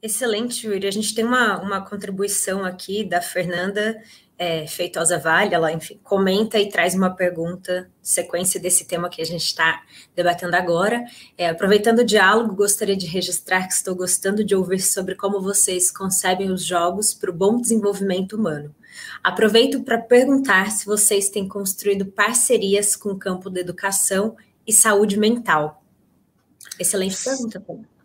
Excelente, 0.00 0.66
Yuri. 0.66 0.86
A 0.86 0.92
gente 0.92 1.14
tem 1.14 1.24
uma, 1.24 1.60
uma 1.60 1.84
contribuição 1.84 2.64
aqui 2.64 3.04
da 3.04 3.20
Fernanda 3.20 4.00
é, 4.38 4.64
Feitosa 4.68 5.18
Vale, 5.18 5.52
ela 5.52 5.72
enfim, 5.72 5.98
comenta 6.04 6.60
e 6.60 6.68
traz 6.68 6.94
uma 6.94 7.10
pergunta, 7.10 7.90
sequência 8.00 8.60
desse 8.60 8.84
tema 8.84 9.08
que 9.10 9.20
a 9.20 9.26
gente 9.26 9.44
está 9.44 9.82
debatendo 10.14 10.54
agora. 10.54 11.04
É, 11.36 11.48
aproveitando 11.48 11.98
o 11.98 12.04
diálogo, 12.04 12.54
gostaria 12.54 12.96
de 12.96 13.06
registrar 13.06 13.66
que 13.66 13.74
estou 13.74 13.96
gostando 13.96 14.44
de 14.44 14.54
ouvir 14.54 14.80
sobre 14.80 15.16
como 15.16 15.40
vocês 15.40 15.90
concebem 15.90 16.52
os 16.52 16.64
jogos 16.64 17.12
para 17.12 17.30
o 17.30 17.34
bom 17.34 17.60
desenvolvimento 17.60 18.36
humano. 18.36 18.72
Aproveito 19.22 19.82
para 19.82 19.98
perguntar 19.98 20.70
se 20.70 20.86
vocês 20.86 21.28
têm 21.28 21.48
construído 21.48 22.06
parcerias 22.06 22.94
com 22.94 23.10
o 23.10 23.18
campo 23.18 23.50
da 23.50 23.60
educação 23.60 24.36
e 24.64 24.72
saúde 24.72 25.18
mental. 25.18 25.82
Excelente 26.78 27.16
pergunta, 27.24 27.58
Paulo. 27.58 27.97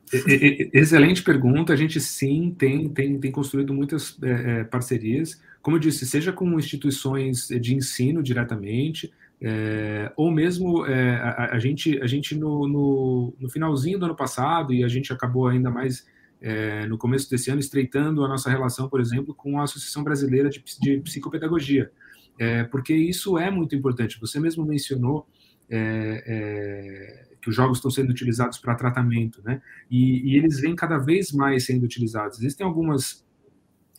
Excelente 0.73 1.23
pergunta. 1.23 1.73
A 1.73 1.75
gente 1.75 1.99
sim 1.99 2.55
tem, 2.57 2.89
tem, 2.89 3.19
tem 3.19 3.31
construído 3.31 3.73
muitas 3.73 4.17
é, 4.21 4.63
parcerias 4.63 5.39
como 5.63 5.77
eu 5.77 5.79
disse, 5.79 6.05
seja 6.05 6.33
com 6.33 6.59
instituições 6.59 7.47
de 7.47 7.73
ensino 7.73 8.21
diretamente, 8.21 9.11
é, 9.41 10.11
ou 10.17 10.29
mesmo 10.29 10.85
é, 10.85 11.15
a, 11.15 11.51
a, 11.53 11.59
gente, 11.59 11.97
a 12.01 12.05
gente 12.05 12.35
no, 12.35 12.67
no, 12.67 13.33
no, 13.39 13.49
finalzinho 13.49 13.97
do 13.97 14.05
ano 14.05 14.15
passado, 14.15 14.73
e 14.73 14.83
a 14.83 14.89
gente 14.89 15.13
acabou 15.13 15.47
ainda 15.47 15.71
mais 15.71 16.05
é, 16.41 16.85
no 16.85 16.97
começo 16.97 17.29
desse 17.29 17.49
ano, 17.49 17.61
estreitando 17.61 18.25
a 18.25 18.27
nossa 18.27 18.49
relação, 18.49 18.89
por 18.89 18.99
exemplo, 18.99 19.33
com 19.33 19.57
a 19.57 19.63
Associação 19.63 20.03
Brasileira 20.03 20.49
de, 20.49 20.61
de 20.81 20.97
Psicopedagogia, 20.97 21.89
é, 22.37 22.65
porque 22.65 22.93
isso 22.93 23.37
é 23.37 23.49
muito 23.49 23.73
importante. 23.73 24.19
Você 24.19 24.41
mesmo 24.41 24.65
mencionou 24.65 25.25
é, 25.69 26.23
é, 26.27 27.32
que 27.43 27.49
os 27.49 27.55
jogos 27.55 27.77
estão 27.77 27.91
sendo 27.91 28.09
utilizados 28.09 28.57
para 28.57 28.73
tratamento, 28.73 29.41
né? 29.43 29.61
E, 29.91 30.31
e, 30.31 30.37
eles 30.37 30.61
vêm 30.61 30.73
cada 30.75 30.97
vez 30.97 31.33
mais 31.33 31.65
sendo 31.65 31.83
utilizados. 31.83 32.39
Existem 32.39 32.65
algumas 32.65 33.21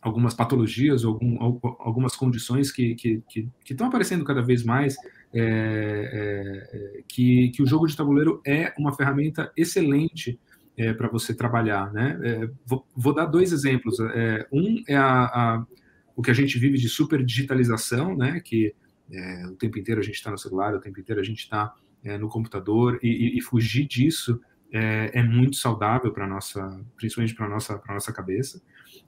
algumas 0.00 0.34
patologias, 0.34 1.02
algum, 1.02 1.38
algumas 1.78 2.14
condições 2.14 2.70
que, 2.70 2.94
que, 2.94 3.22
que, 3.26 3.48
que, 3.64 3.72
estão 3.72 3.86
aparecendo 3.86 4.22
cada 4.22 4.42
vez 4.42 4.62
mais, 4.62 4.96
é, 5.32 5.40
é, 5.42 7.02
que, 7.08 7.48
que 7.48 7.62
o 7.62 7.66
jogo 7.66 7.86
de 7.86 7.96
tabuleiro 7.96 8.38
é 8.46 8.74
uma 8.78 8.94
ferramenta 8.94 9.50
excelente 9.56 10.38
é, 10.76 10.92
para 10.92 11.08
você 11.08 11.34
trabalhar. 11.34 11.90
Né? 11.90 12.20
É, 12.22 12.50
vou, 12.66 12.86
vou, 12.94 13.14
dar 13.14 13.24
dois 13.24 13.50
exemplos. 13.50 13.98
É, 13.98 14.46
um 14.52 14.82
é 14.86 14.94
a, 14.94 15.24
a, 15.24 15.66
o 16.14 16.20
que 16.20 16.30
a 16.30 16.34
gente 16.34 16.58
vive 16.58 16.76
de 16.76 16.88
super 16.88 17.24
digitalização, 17.24 18.14
né? 18.14 18.40
que 18.40 18.74
é, 19.10 19.46
o 19.46 19.56
tempo 19.56 19.78
inteiro 19.78 20.02
a 20.02 20.04
gente 20.04 20.16
está 20.16 20.30
no 20.30 20.38
celular, 20.38 20.74
o 20.74 20.80
tempo 20.80 21.00
inteiro 21.00 21.18
a 21.18 21.24
gente 21.24 21.40
está 21.40 21.74
no 22.18 22.28
computador, 22.28 22.98
e, 23.02 23.38
e, 23.38 23.40
fugir 23.40 23.86
disso 23.86 24.40
é, 24.72 25.22
muito 25.22 25.56
saudável 25.56 26.12
para 26.12 26.26
nossa, 26.26 26.80
principalmente 26.96 27.34
para 27.34 27.48
nossa, 27.48 27.78
para 27.78 27.94
nossa 27.94 28.12
cabeça. 28.12 28.60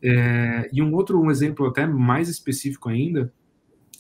É, 0.02 0.68
e 0.72 0.80
um 0.80 0.94
outro 0.94 1.20
um 1.20 1.30
exemplo 1.30 1.66
até 1.66 1.87
mais 1.87 2.28
específico 2.28 2.88
ainda, 2.88 3.32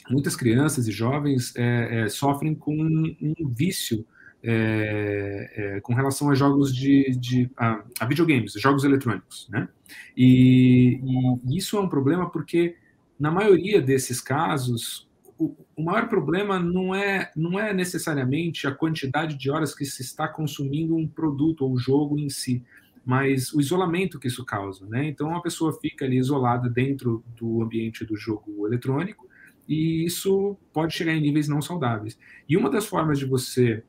muitas 0.08 0.36
crianças 0.36 0.86
e 0.86 0.92
jovens 0.92 1.54
é, 1.56 2.02
é, 2.02 2.08
sofrem 2.08 2.54
com 2.54 2.76
um, 2.76 3.16
um 3.20 3.48
vício 3.48 4.06
é, 4.42 5.50
é, 5.56 5.80
com 5.80 5.92
relação 5.92 6.30
a 6.30 6.34
jogos 6.34 6.74
de, 6.74 7.10
de 7.18 7.50
a, 7.56 7.82
a, 7.98 8.06
videogames, 8.06 8.52
jogos 8.52 8.84
eletrônicos, 8.84 9.48
né? 9.50 9.68
E, 10.16 11.00
e, 11.44 11.56
isso 11.56 11.76
é 11.76 11.80
um 11.80 11.88
problema 11.88 12.30
porque 12.30 12.76
na 13.18 13.30
maioria 13.30 13.82
desses 13.82 14.20
casos 14.20 15.08
o, 15.38 15.82
maior 15.82 16.08
problema 16.08 16.58
não 16.58 16.94
é 16.94 17.30
não 17.36 17.58
é 17.58 17.72
necessariamente 17.72 18.66
a 18.66 18.74
quantidade 18.74 19.36
de 19.36 19.50
horas 19.50 19.74
que 19.74 19.84
se 19.84 20.02
está 20.02 20.26
consumindo 20.26 20.96
um 20.96 21.06
produto 21.06 21.64
ou 21.64 21.78
jogo 21.78 22.18
em 22.18 22.28
si, 22.28 22.64
mas 23.04 23.52
o 23.52 23.60
isolamento 23.60 24.18
que 24.18 24.28
isso 24.28 24.44
causa, 24.44 24.86
né? 24.86 25.06
Então 25.06 25.36
a 25.36 25.42
pessoa 25.42 25.78
fica 25.80 26.04
ali 26.04 26.16
isolada 26.16 26.68
dentro 26.68 27.22
do 27.36 27.62
ambiente 27.62 28.04
do 28.04 28.16
jogo 28.16 28.66
eletrônico 28.66 29.28
e 29.68 30.04
isso 30.04 30.56
pode 30.72 30.94
chegar 30.94 31.12
em 31.12 31.20
níveis 31.20 31.48
não 31.48 31.60
saudáveis. 31.60 32.18
E 32.48 32.56
uma 32.56 32.70
das 32.70 32.86
formas 32.86 33.18
de 33.18 33.26
você 33.26 33.82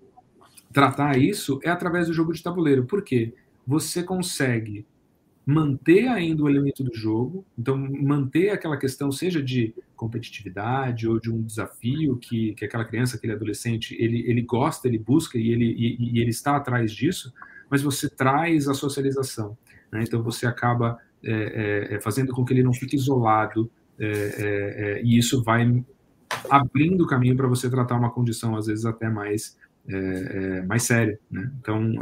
tratar 0.74 1.18
isso 1.18 1.60
é 1.64 1.70
através 1.70 2.08
do 2.08 2.14
jogo 2.14 2.34
de 2.34 2.44
tabuleiro. 2.44 2.86
Por 2.86 3.02
quê? 3.04 3.34
Você 3.66 4.04
consegue 4.04 4.86
manter 5.48 6.10
ainda 6.10 6.44
o 6.44 6.50
elemento 6.50 6.84
do 6.84 6.94
jogo, 6.94 7.46
então 7.58 7.78
manter 7.78 8.50
aquela 8.50 8.76
questão, 8.76 9.10
seja 9.14 9.42
de 9.42 9.74
competitividade 9.96 11.08
ou 11.08 11.22
de 11.22 11.32
um 11.32 11.42
desafio 11.42 12.18
que, 12.18 12.54
que 12.54 12.66
aquela 12.66 12.84
criança, 12.84 13.16
aquele 13.16 13.32
adolescente, 13.32 13.96
ele, 13.98 14.30
ele 14.30 14.42
gosta, 14.42 14.90
ele 14.90 15.00
busca 15.00 15.38
e 15.38 15.50
ele, 15.50 15.64
e, 15.66 16.18
e 16.18 16.20
ele 16.20 16.32
está 16.32 16.58
atrás 16.58 16.92
disso, 16.92 17.34
mas 17.70 17.82
você 17.82 18.10
traz 18.10 18.68
a 18.68 18.74
socialização. 18.74 19.58
Né? 19.90 20.04
Então 20.04 20.22
você 20.22 20.46
acaba 20.46 21.00
é, 21.24 21.32
é, 21.32 21.96
é, 21.96 22.02
fazendo 22.02 22.34
com 22.34 22.44
que 22.44 22.52
ele 22.52 22.62
não 22.62 22.74
fique 22.74 22.98
isolado, 22.98 23.72
é, 23.98 24.06
é, 24.06 25.00
é 25.00 25.02
e 25.02 25.18
isso 25.18 25.42
vai 25.46 25.82
abrindo 26.50 27.06
o 27.06 27.08
caminho 27.08 27.38
para 27.38 27.48
você 27.48 27.70
tratar 27.70 27.96
uma 27.96 28.12
condição, 28.12 28.54
às 28.58 28.68
vezes, 28.68 28.84
até 28.84 29.10
mais, 29.10 29.58
mais 30.68 30.84
séria. 30.84 31.18
Né? 31.32 31.50
Então, 31.62 31.94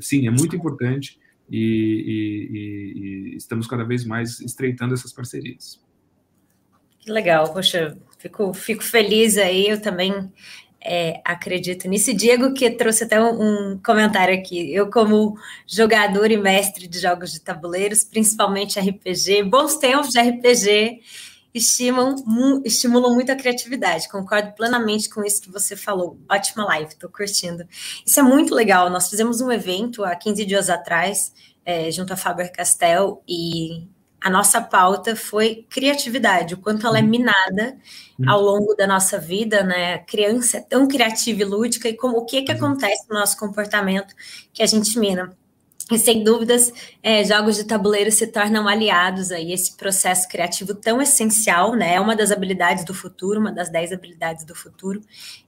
sim, 0.00 0.26
é 0.26 0.30
muito 0.30 0.56
importante 0.56 1.20
e, 1.50 2.50
e, 2.54 3.32
e 3.32 3.36
estamos 3.36 3.66
cada 3.66 3.84
vez 3.84 4.04
mais 4.04 4.40
estreitando 4.40 4.94
essas 4.94 5.12
parcerias. 5.12 5.80
Que 7.00 7.10
legal, 7.10 7.52
poxa, 7.52 7.96
fico, 8.18 8.52
fico 8.54 8.84
feliz 8.84 9.36
aí, 9.36 9.68
eu 9.68 9.80
também 9.80 10.30
é, 10.82 11.20
acredito 11.24 11.88
nisso. 11.88 12.14
Diego 12.14 12.54
que 12.54 12.70
trouxe 12.70 13.04
até 13.04 13.20
um, 13.20 13.72
um, 13.72 13.78
comentário 13.78 14.34
aqui. 14.34 14.72
Eu, 14.72 14.90
como 14.90 15.34
jogador 15.66 16.30
e 16.30 16.36
mestre 16.36 16.86
de 16.86 16.98
jogos 16.98 17.32
de 17.32 17.40
tabuleiros, 17.40 18.04
principalmente 18.04 18.80
RPG, 18.80 19.42
bons 19.44 19.76
tempos 19.76 20.10
de 20.10 20.20
RPG, 20.20 21.00
estimulam, 21.54 22.16
mu 22.26 22.62
estimulam 22.64 23.14
muito 23.14 23.30
a 23.30 23.36
criatividade. 23.36 24.08
Concordo 24.08 24.52
plenamente 24.52 25.08
com 25.08 25.24
isso 25.24 25.42
que 25.42 25.50
você 25.50 25.76
falou. 25.76 26.18
Ótima 26.30 26.64
live, 26.64 26.92
estou 26.92 27.10
curtindo. 27.10 27.66
Isso 28.04 28.20
é 28.20 28.22
muito 28.22 28.54
legal. 28.54 28.88
Nós 28.90 29.08
fizemos 29.08 29.40
um 29.40 29.50
evento 29.50 30.04
há 30.04 30.14
15 30.14 30.44
dias 30.44 30.70
atrás, 30.70 31.32
é, 31.64 31.90
junto 31.90 32.12
a 32.12 32.16
Faber 32.16 32.52
Castell, 32.52 33.22
e 33.28 33.86
a 34.20 34.28
nossa 34.28 34.60
pauta 34.60 35.16
foi 35.16 35.66
criatividade, 35.70 36.54
o 36.54 36.58
quanto 36.58 36.86
ela 36.86 36.98
é 36.98 37.02
uhum. 37.02 37.08
minada 37.08 37.76
uhum. 38.18 38.30
ao 38.30 38.40
longo 38.40 38.74
da 38.74 38.86
nossa 38.86 39.18
vida, 39.18 39.62
né? 39.62 39.94
A 39.94 39.98
criança 39.98 40.58
é 40.58 40.60
tão 40.60 40.86
criativa 40.86 41.40
e 41.40 41.44
lúdica, 41.44 41.88
e 41.88 41.96
como 41.96 42.18
o 42.18 42.26
que, 42.26 42.42
que 42.42 42.52
uhum. 42.52 42.58
acontece 42.58 43.08
no 43.08 43.18
nosso 43.18 43.38
comportamento 43.38 44.14
que 44.52 44.62
a 44.62 44.66
gente 44.66 44.98
mina. 44.98 45.34
E 45.90 45.98
sem 45.98 46.22
dúvidas, 46.22 46.72
é, 47.02 47.24
jogos 47.24 47.56
de 47.56 47.64
tabuleiro 47.64 48.10
se 48.12 48.26
tornam 48.26 48.68
aliados 48.68 49.32
aí 49.32 49.52
esse 49.52 49.76
processo 49.76 50.28
criativo 50.28 50.74
tão 50.74 51.02
essencial, 51.02 51.74
né? 51.74 51.94
É 51.94 52.00
uma 52.00 52.14
das 52.14 52.30
habilidades 52.30 52.84
do 52.84 52.94
futuro, 52.94 53.40
uma 53.40 53.50
das 53.50 53.68
dez 53.68 53.92
habilidades 53.92 54.44
do 54.44 54.54
futuro. 54.54 55.00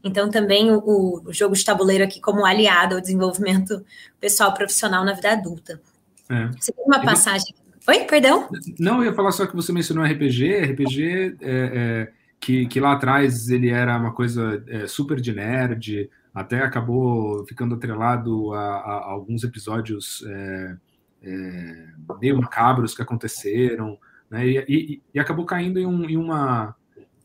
Então, 0.02 0.30
também 0.30 0.70
o, 0.70 1.22
o 1.24 1.32
jogo 1.32 1.54
de 1.54 1.64
tabuleiro 1.64 2.02
aqui 2.02 2.20
como 2.20 2.44
aliado 2.44 2.96
ao 2.96 3.00
desenvolvimento 3.00 3.84
pessoal 4.20 4.52
profissional 4.52 5.04
na 5.04 5.12
vida 5.12 5.32
adulta. 5.32 5.80
É. 6.28 6.48
Você 6.58 6.72
tem 6.72 6.84
uma 6.84 7.02
passagem 7.02 7.54
Oi, 7.86 8.04
perdão? 8.04 8.48
Não, 8.78 8.98
eu 8.98 9.06
ia 9.06 9.12
falar 9.12 9.32
só 9.32 9.44
que 9.44 9.56
você 9.56 9.72
mencionou 9.72 10.04
RPG. 10.04 10.72
RPG, 10.72 11.36
é, 11.40 11.50
é, 11.50 12.12
que, 12.38 12.66
que 12.66 12.78
lá 12.78 12.92
atrás 12.92 13.48
ele 13.48 13.70
era 13.70 13.96
uma 13.96 14.12
coisa 14.12 14.62
é, 14.68 14.86
super 14.86 15.20
de 15.20 15.32
nerd, 15.32 16.08
até 16.34 16.62
acabou 16.62 17.44
ficando 17.46 17.74
atrelado 17.74 18.52
a, 18.54 18.76
a 18.76 19.10
alguns 19.10 19.44
episódios 19.44 20.24
é, 20.26 20.76
é, 21.22 21.86
meio 22.20 22.38
macabros 22.38 22.94
que 22.94 23.02
aconteceram, 23.02 23.98
né? 24.30 24.46
E, 24.46 24.64
e, 24.68 25.02
e 25.14 25.20
acabou 25.20 25.44
caindo 25.44 25.78
em, 25.78 25.86
um, 25.86 26.04
em, 26.08 26.16
uma, 26.16 26.74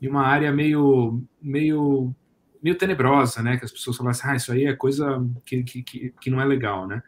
em 0.01 0.07
uma 0.07 0.23
área 0.23 0.51
meio, 0.51 1.23
meio, 1.41 2.13
meio 2.61 2.77
tenebrosa, 2.77 3.41
né? 3.41 3.57
Que 3.57 3.65
as 3.65 3.71
pessoas 3.71 3.95
falavam 3.95 4.11
assim, 4.11 4.27
ah, 4.27 4.35
isso 4.35 4.51
aí 4.51 4.65
é 4.65 4.75
coisa 4.75 5.25
que, 5.45 5.63
que, 5.63 6.13
que 6.19 6.29
não 6.29 6.41
é 6.41 6.45
legal, 6.45 6.85
né? 6.85 7.01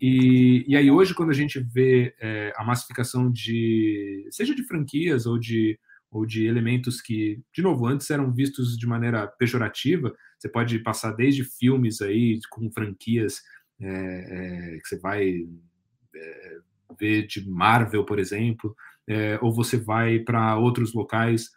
E, 0.00 0.64
e 0.66 0.76
aí 0.76 0.90
hoje, 0.90 1.14
quando 1.14 1.30
a 1.30 1.34
gente 1.34 1.60
vê 1.60 2.14
é, 2.20 2.54
a 2.56 2.64
massificação 2.64 3.30
de, 3.30 4.26
seja 4.30 4.54
de 4.54 4.62
franquias 4.62 5.26
ou 5.26 5.38
de, 5.38 5.78
ou 6.10 6.24
de 6.24 6.46
elementos 6.46 7.02
que, 7.02 7.42
de 7.52 7.60
novo, 7.60 7.86
antes 7.86 8.08
eram 8.08 8.32
vistos 8.32 8.78
de 8.78 8.86
maneira 8.86 9.26
pejorativa, 9.26 10.14
você 10.40 10.48
pode 10.48 10.78
passar 10.78 11.12
desde 11.12 11.44
filmes 11.44 12.00
aí 12.00 12.40
com 12.48 12.70
franquias 12.70 13.42
é, 13.80 14.74
é, 14.74 14.78
que 14.78 14.88
você 14.88 14.98
vai 14.98 15.46
é, 16.14 16.58
ver 16.98 17.26
de 17.26 17.48
Marvel, 17.48 18.04
por 18.04 18.18
exemplo, 18.18 18.74
é, 19.06 19.38
ou 19.42 19.52
você 19.52 19.76
vai 19.76 20.18
para 20.18 20.56
outros 20.56 20.94
locais 20.94 21.50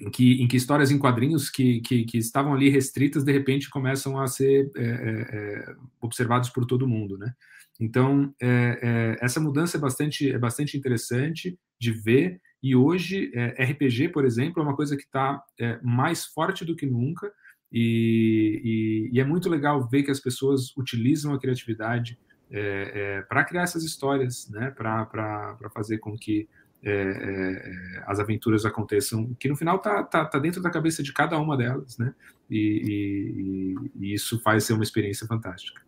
em 0.00 0.10
que, 0.10 0.42
em 0.42 0.46
que 0.46 0.56
histórias 0.56 0.90
em 0.90 0.98
quadrinhos 0.98 1.48
que, 1.48 1.80
que, 1.80 2.04
que, 2.04 2.18
estavam 2.18 2.52
ali 2.52 2.68
restritas, 2.68 3.24
de 3.24 3.32
repente 3.32 3.70
começam 3.70 4.20
a 4.20 4.26
ser 4.26 4.70
é, 4.76 4.82
é, 4.82 5.74
observados 6.00 6.50
por 6.50 6.66
todo 6.66 6.88
mundo, 6.88 7.16
né? 7.16 7.32
Então, 7.78 8.34
essa 9.20 9.38
mudança 9.38 9.76
é 9.76 9.80
bastante, 9.80 10.32
é 10.32 10.38
bastante 10.38 10.78
interessante 10.78 11.58
de 11.78 11.92
ver, 11.92 12.40
e 12.62 12.74
hoje, 12.74 13.30
RPG, 13.58 14.08
por 14.08 14.24
exemplo, 14.24 14.62
é 14.62 14.64
uma 14.64 14.74
coisa 14.74 14.96
que 14.96 15.02
está 15.02 15.44
mais 15.82 16.24
forte 16.24 16.64
do 16.64 16.74
que 16.74 16.86
nunca, 16.86 17.30
e, 17.72 18.60
e, 19.12 19.16
e, 19.16 19.20
é 19.20 19.24
muito 19.24 19.48
legal 19.48 19.86
ver 19.88 20.02
que 20.02 20.10
as 20.10 20.20
pessoas 20.20 20.76
utilizam 20.76 21.34
a 21.34 21.38
criatividade 21.38 22.18
é, 22.50 23.18
é, 23.18 23.22
para 23.22 23.44
criar 23.44 23.62
essas 23.62 23.82
histórias, 23.82 24.48
né? 24.50 24.70
Para 24.70 25.56
fazer 25.74 25.98
com 25.98 26.16
que 26.16 26.48
é, 26.82 26.92
é, 26.92 28.04
as 28.06 28.20
aventuras 28.20 28.64
aconteçam, 28.64 29.34
que 29.34 29.48
no 29.48 29.56
final 29.56 29.78
tá, 29.78 30.02
tá, 30.04 30.24
tá, 30.24 30.38
dentro 30.38 30.62
da 30.62 30.70
cabeça 30.70 31.02
de 31.02 31.12
cada 31.12 31.38
uma 31.38 31.56
delas, 31.56 31.98
né? 31.98 32.14
E, 32.48 33.74
e, 33.98 34.08
e 34.08 34.14
isso 34.14 34.40
faz 34.42 34.64
ser 34.64 34.74
uma 34.74 34.84
experiência 34.84 35.26
fantástica. 35.26 35.85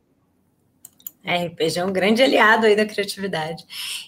É, 1.28 1.44
RPG 1.48 1.78
é 1.78 1.84
um 1.84 1.92
grande 1.92 2.22
aliado 2.22 2.64
aí 2.64 2.74
da 2.74 2.86
criatividade. 2.86 3.62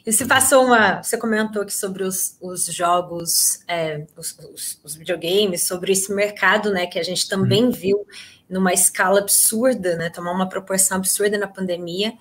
E 0.07 0.11
se 0.11 0.25
passou 0.25 0.65
uma. 0.65 1.03
Você 1.03 1.19
comentou 1.19 1.61
aqui 1.61 1.75
sobre 1.75 2.03
os, 2.03 2.39
os 2.41 2.65
jogos, 2.65 3.63
é, 3.69 4.07
os, 4.17 4.39
os, 4.39 4.81
os, 4.83 4.95
videogames, 4.97 5.67
sobre 5.67 5.93
esse 5.93 6.15
mercado, 6.15 6.73
né? 6.73 6.87
Que 6.87 6.99
a 6.99 7.03
gente 7.03 7.29
também 7.29 7.67
uhum. 7.67 7.73
viu 7.73 8.07
numa 8.49 8.73
escala 8.73 9.21
absurda, 9.21 9.97
né? 9.97 10.09
Tomar 10.09 10.33
uma 10.33 10.49
proporção 10.49 10.97
absurda 10.97 11.37
na 11.37 11.47
pandemia, 11.47 12.15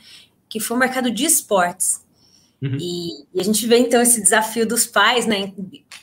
que 0.50 0.60
foi 0.60 0.76
o 0.76 0.80
mercado 0.82 1.10
de 1.10 1.24
esportes. 1.24 2.06
Uhum. 2.62 2.76
E, 2.78 3.24
e, 3.34 3.40
a 3.40 3.44
gente 3.44 3.66
vê 3.66 3.78
então 3.78 4.02
esse 4.02 4.22
desafio 4.22 4.68
dos 4.68 4.86
pais, 4.86 5.26
né? 5.26 5.54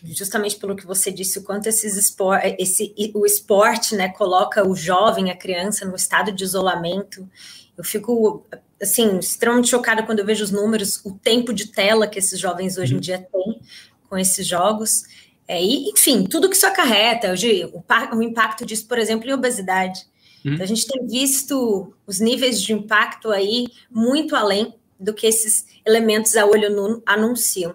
Justamente 0.05 0.57
pelo 0.57 0.75
que 0.75 0.87
você 0.87 1.11
disse, 1.11 1.39
o 1.39 1.43
quanto 1.43 1.67
esses 1.67 1.99
espor 1.99 2.41
esse, 2.59 2.95
o 3.15 3.27
esporte 3.27 3.95
né, 3.95 4.09
coloca 4.09 4.67
o 4.67 4.75
jovem, 4.75 5.31
a 5.31 5.37
criança, 5.37 5.85
no 5.85 5.97
estado 5.97 6.33
de 6.33 6.43
isolamento. 6.43 7.29
Eu 7.77 7.85
fico 7.85 8.47
assim, 8.81 9.19
extremamente 9.19 9.69
chocada 9.69 10.03
quando 10.03 10.19
eu 10.19 10.27
vejo 10.27 10.45
os 10.45 10.51
números, 10.51 11.01
o 11.05 11.13
tempo 11.13 11.53
de 11.53 11.69
tela 11.69 12.07
que 12.07 12.19
esses 12.19 12.39
jovens 12.39 12.77
hoje 12.77 12.93
uhum. 12.93 12.99
em 12.99 13.01
dia 13.01 13.19
têm 13.19 13.61
com 14.09 14.19
esses 14.19 14.47
jogos. 14.47 15.05
É, 15.49 15.63
e, 15.63 15.91
enfim, 15.91 16.25
tudo 16.25 16.49
que 16.49 16.57
isso 16.57 16.67
acarreta, 16.67 17.33
hoje, 17.33 17.65
o, 17.73 17.83
o 18.17 18.23
impacto 18.23 18.67
disso, 18.67 18.87
por 18.87 18.99
exemplo, 18.99 19.29
em 19.29 19.33
obesidade. 19.33 20.01
Uhum. 20.45 20.55
Então, 20.55 20.65
a 20.65 20.69
gente 20.69 20.87
tem 20.87 21.07
visto 21.07 21.95
os 22.07 22.21
níveis 22.21 22.61
de 22.61 22.73
impacto 22.73 23.31
aí 23.31 23.69
muito 23.91 24.35
além 24.37 24.75
do 24.99 25.15
que 25.15 25.27
esses 25.27 25.67
elementos 25.85 26.37
a 26.37 26.47
olho 26.47 26.75
nu 26.75 27.03
anunciam. 27.07 27.75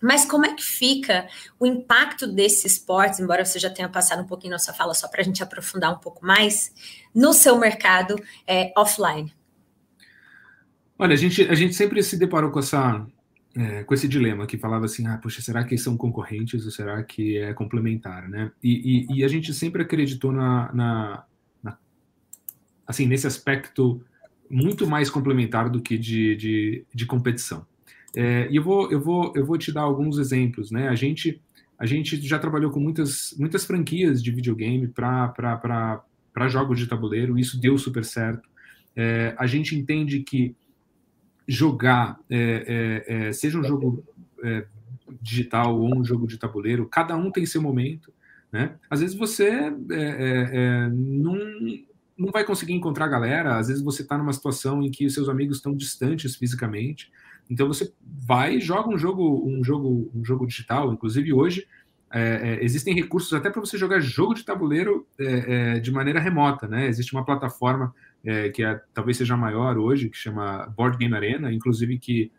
Mas 0.00 0.24
como 0.24 0.44
é 0.44 0.52
que 0.52 0.64
fica 0.64 1.28
o 1.60 1.66
impacto 1.66 2.26
desse 2.26 2.66
esporte, 2.66 3.22
embora 3.22 3.44
você 3.44 3.58
já 3.58 3.70
tenha 3.70 3.88
passado 3.88 4.22
um 4.22 4.26
pouquinho 4.26 4.50
na 4.50 4.58
sua 4.58 4.74
fala, 4.74 4.94
só 4.94 5.06
para 5.06 5.20
a 5.20 5.24
gente 5.24 5.42
aprofundar 5.42 5.92
um 5.92 5.98
pouco 5.98 6.26
mais, 6.26 6.72
no 7.14 7.32
seu 7.32 7.56
mercado 7.56 8.16
é, 8.44 8.72
offline? 8.76 9.32
Olha, 11.02 11.14
a 11.14 11.16
gente, 11.16 11.42
a 11.42 11.54
gente 11.54 11.74
sempre 11.74 12.00
se 12.00 12.16
deparou 12.16 12.52
com 12.52 12.60
essa 12.60 13.04
é, 13.56 13.82
com 13.82 13.92
esse 13.92 14.06
dilema 14.06 14.46
que 14.46 14.56
falava 14.56 14.84
assim, 14.84 15.04
ah, 15.08 15.18
poxa, 15.18 15.42
será 15.42 15.64
que 15.64 15.76
são 15.76 15.96
concorrentes 15.96 16.64
ou 16.64 16.70
será 16.70 17.02
que 17.02 17.38
é 17.38 17.52
complementar, 17.52 18.28
né? 18.28 18.52
E, 18.62 19.08
e, 19.10 19.18
e 19.18 19.24
a 19.24 19.28
gente 19.28 19.52
sempre 19.52 19.82
acreditou 19.82 20.30
na, 20.30 20.72
na, 20.72 21.24
na, 21.60 21.76
assim, 22.86 23.04
nesse 23.08 23.26
aspecto 23.26 24.00
muito 24.48 24.86
mais 24.86 25.10
complementar 25.10 25.68
do 25.68 25.82
que 25.82 25.98
de, 25.98 26.36
de, 26.36 26.84
de 26.94 27.04
competição. 27.04 27.66
É, 28.14 28.46
e 28.48 28.54
eu 28.54 28.62
vou, 28.62 28.88
eu, 28.92 29.00
vou, 29.00 29.32
eu 29.34 29.44
vou 29.44 29.58
te 29.58 29.72
dar 29.72 29.80
alguns 29.80 30.18
exemplos. 30.18 30.70
Né? 30.70 30.86
A, 30.86 30.94
gente, 30.94 31.42
a 31.80 31.84
gente 31.84 32.16
já 32.24 32.38
trabalhou 32.38 32.70
com 32.70 32.78
muitas, 32.78 33.34
muitas 33.36 33.64
franquias 33.64 34.22
de 34.22 34.30
videogame 34.30 34.86
para 34.86 36.48
jogos 36.48 36.78
de 36.78 36.86
tabuleiro, 36.86 37.36
isso 37.36 37.60
deu 37.60 37.76
super 37.76 38.04
certo. 38.04 38.48
É, 38.94 39.34
a 39.36 39.48
gente 39.48 39.74
entende 39.74 40.20
que 40.20 40.54
jogar, 41.46 42.18
é, 42.30 43.02
é, 43.08 43.28
é 43.28 43.32
seja 43.32 43.58
um 43.58 43.64
jogo 43.64 44.04
é, 44.42 44.66
digital 45.20 45.78
ou 45.78 45.96
um 45.96 46.04
jogo 46.04 46.26
de 46.26 46.38
tabuleiro, 46.38 46.86
cada 46.86 47.16
um 47.16 47.30
tem 47.30 47.46
seu 47.46 47.60
momento. 47.60 48.12
Né? 48.50 48.74
Às 48.90 49.00
vezes 49.00 49.16
você 49.16 49.70
não 50.90 51.38
não 52.14 52.30
vai 52.30 52.44
conseguir 52.44 52.74
encontrar 52.74 53.06
a 53.06 53.08
galera, 53.08 53.58
às 53.58 53.68
vezes 53.68 53.82
você 53.82 54.02
está 54.02 54.16
numa 54.16 54.32
situação 54.32 54.82
em 54.82 54.90
que 54.90 55.06
os 55.06 55.14
seus 55.14 55.28
amigos 55.28 55.56
estão 55.56 55.74
distantes 55.74 56.36
fisicamente, 56.36 57.10
então 57.50 57.66
você 57.66 57.92
vai 58.04 58.56
e 58.56 58.60
joga 58.60 58.88
um 58.88 58.98
jogo, 58.98 59.44
um 59.46 59.64
jogo, 59.64 60.10
um 60.14 60.24
jogo 60.24 60.46
digital. 60.46 60.92
Inclusive 60.92 61.32
hoje 61.32 61.66
é, 62.12 62.20
é, 62.20 62.64
existem 62.64 62.94
recursos 62.94 63.32
até 63.32 63.48
para 63.48 63.60
você 63.60 63.78
jogar 63.78 63.98
jogo 64.00 64.34
de 64.34 64.44
tabuleiro 64.44 65.06
é, 65.18 65.76
é, 65.76 65.80
de 65.80 65.90
maneira 65.90 66.20
remota, 66.20 66.68
né? 66.68 66.86
Existe 66.86 67.14
uma 67.14 67.24
plataforma 67.24 67.94
é, 68.22 68.50
que 68.50 68.62
é, 68.62 68.80
talvez 68.92 69.16
seja 69.16 69.36
maior 69.36 69.78
hoje, 69.78 70.10
que 70.10 70.16
chama 70.16 70.66
Board 70.76 70.98
Game 70.98 71.14
Arena, 71.14 71.52
inclusive 71.52 71.98
que 71.98 72.30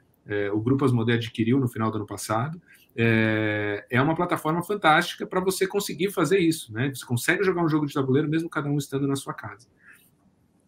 o 0.53 0.61
Grupo 0.61 0.85
Asmodee 0.85 1.15
adquiriu 1.15 1.59
no 1.59 1.67
final 1.67 1.91
do 1.91 1.97
ano 1.97 2.05
passado. 2.05 2.61
É, 2.95 3.85
é 3.89 4.01
uma 4.01 4.15
plataforma 4.15 4.63
fantástica 4.63 5.27
para 5.27 5.41
você 5.41 5.67
conseguir 5.67 6.11
fazer 6.11 6.39
isso, 6.39 6.71
né? 6.71 6.89
Você 6.95 7.05
consegue 7.05 7.43
jogar 7.43 7.61
um 7.61 7.67
jogo 7.67 7.85
de 7.85 7.93
tabuleiro 7.93 8.29
mesmo 8.29 8.49
cada 8.49 8.69
um 8.69 8.77
estando 8.77 9.05
na 9.05 9.17
sua 9.17 9.33
casa. 9.33 9.67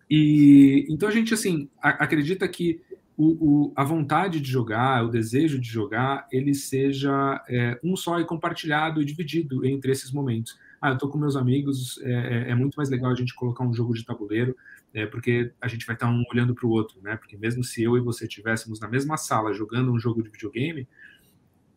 E 0.10 0.86
então 0.90 1.08
a 1.08 1.12
gente 1.12 1.34
assim 1.34 1.70
a, 1.82 1.90
acredita 2.04 2.46
que 2.50 2.82
o, 3.18 3.68
o, 3.68 3.74
a 3.76 3.84
vontade 3.84 4.42
de 4.42 4.50
jogar, 4.50 5.06
o 5.06 5.10
desejo 5.10 5.60
de 5.60 5.70
jogar, 5.70 6.28
ele 6.32 6.54
seja 6.54 7.44
é, 7.48 7.80
um 7.84 7.96
só 7.96 8.20
e 8.20 8.26
compartilhado 8.26 9.02
e 9.02 9.06
dividido 9.06 9.66
entre 9.66 9.92
esses 9.92 10.12
momentos. 10.12 10.58
Ah, 10.82 10.90
eu 10.90 10.96
estou 10.96 11.10
com 11.10 11.18
meus 11.18 11.36
amigos, 11.36 12.00
é, 12.04 12.12
é, 12.12 12.52
é, 12.52 12.56
muito 12.56 12.76
mais 12.76 12.90
legal 12.90 13.12
a 13.12 13.16
gente 13.16 13.34
colocar 13.34 13.64
um 13.64 13.74
jogo 13.74 13.94
de 13.94 14.06
tabuleiro, 14.06 14.56
é, 14.94 15.06
porque 15.06 15.52
a 15.62 15.68
gente 15.68 15.86
vai 15.86 15.96
estar 15.96 16.10
um 16.10 16.24
olhando 16.32 16.54
para 16.54 16.68
o 16.68 16.70
outro, 16.70 17.02
né? 17.02 17.16
Porque 17.16 17.38
mesmo 17.38 17.64
se 17.64 17.82
eu 17.82 17.98
e 17.98 18.02
você 18.02 18.26
estivéssemos 18.26 18.80
na 18.80 18.88
mesma 18.88 19.18
sala 19.18 19.54
jogando 19.54 19.92
um 19.92 20.00
jogo 20.00 20.22
de 20.22 20.30
videogame, 20.30 20.88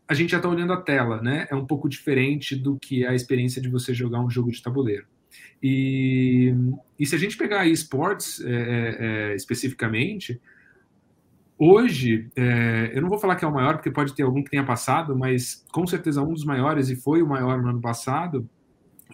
a 0.06 0.14
gente 0.14 0.30
já 0.30 0.38
está 0.38 0.48
olhando 0.48 0.72
a 0.72 0.80
tela, 0.80 1.22
né? 1.22 1.46
É 1.50 1.54
um 1.54 1.66
pouco 1.66 1.88
diferente 1.88 2.56
do 2.56 2.78
que 2.78 3.06
a 3.06 3.14
experiência 3.14 3.62
de 3.62 3.68
você 3.68 3.94
jogar 3.94 4.20
um 4.20 4.30
jogo 4.30 4.50
de 4.50 4.60
tabuleiro. 4.60 5.06
E, 5.62 6.54
e 6.98 7.06
se 7.06 7.14
a 7.14 7.18
gente 7.18 7.36
pegar 7.36 7.66
esportes 7.66 8.40
é, 8.44 9.30
é, 9.30 9.34
especificamente, 9.34 10.40
hoje, 11.58 12.30
é, 12.36 12.92
eu 12.94 13.02
não 13.02 13.08
vou 13.08 13.18
falar 13.18 13.36
que 13.36 13.44
é 13.44 13.48
o 13.48 13.52
maior, 13.52 13.74
porque 13.74 13.90
pode 13.90 14.14
ter 14.14 14.22
algum 14.22 14.42
que 14.42 14.50
tenha 14.50 14.64
passado, 14.64 15.16
mas 15.16 15.64
com 15.72 15.86
certeza 15.86 16.22
um 16.22 16.32
dos 16.32 16.44
maiores, 16.44 16.88
e 16.88 16.96
foi 16.96 17.22
o 17.22 17.26
maior 17.26 17.60
no 17.60 17.68
ano 17.68 17.80
passado, 17.80 18.48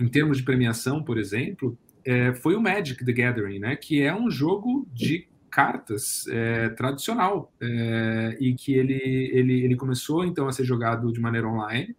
em 0.01 0.09
termos 0.09 0.39
de 0.39 0.43
premiação, 0.43 1.03
por 1.03 1.19
exemplo, 1.19 1.77
é, 2.05 2.35
foi 2.35 2.55
o 2.55 2.61
Magic 2.61 3.05
the 3.05 3.13
Gathering, 3.13 3.59
né? 3.59 3.77
Que 3.77 4.03
é 4.03 4.15
um 4.15 4.31
jogo 4.31 4.87
de 4.93 5.27
cartas 5.51 6.27
é, 6.29 6.69
tradicional 6.71 7.53
é, 7.61 8.37
e 8.41 8.55
que 8.55 8.75
ele, 8.75 9.31
ele, 9.33 9.65
ele 9.65 9.77
começou 9.77 10.25
então 10.25 10.49
a 10.49 10.53
ser 10.53 10.65
jogado 10.65 11.13
de 11.13 11.21
maneira 11.21 11.47
online 11.47 11.95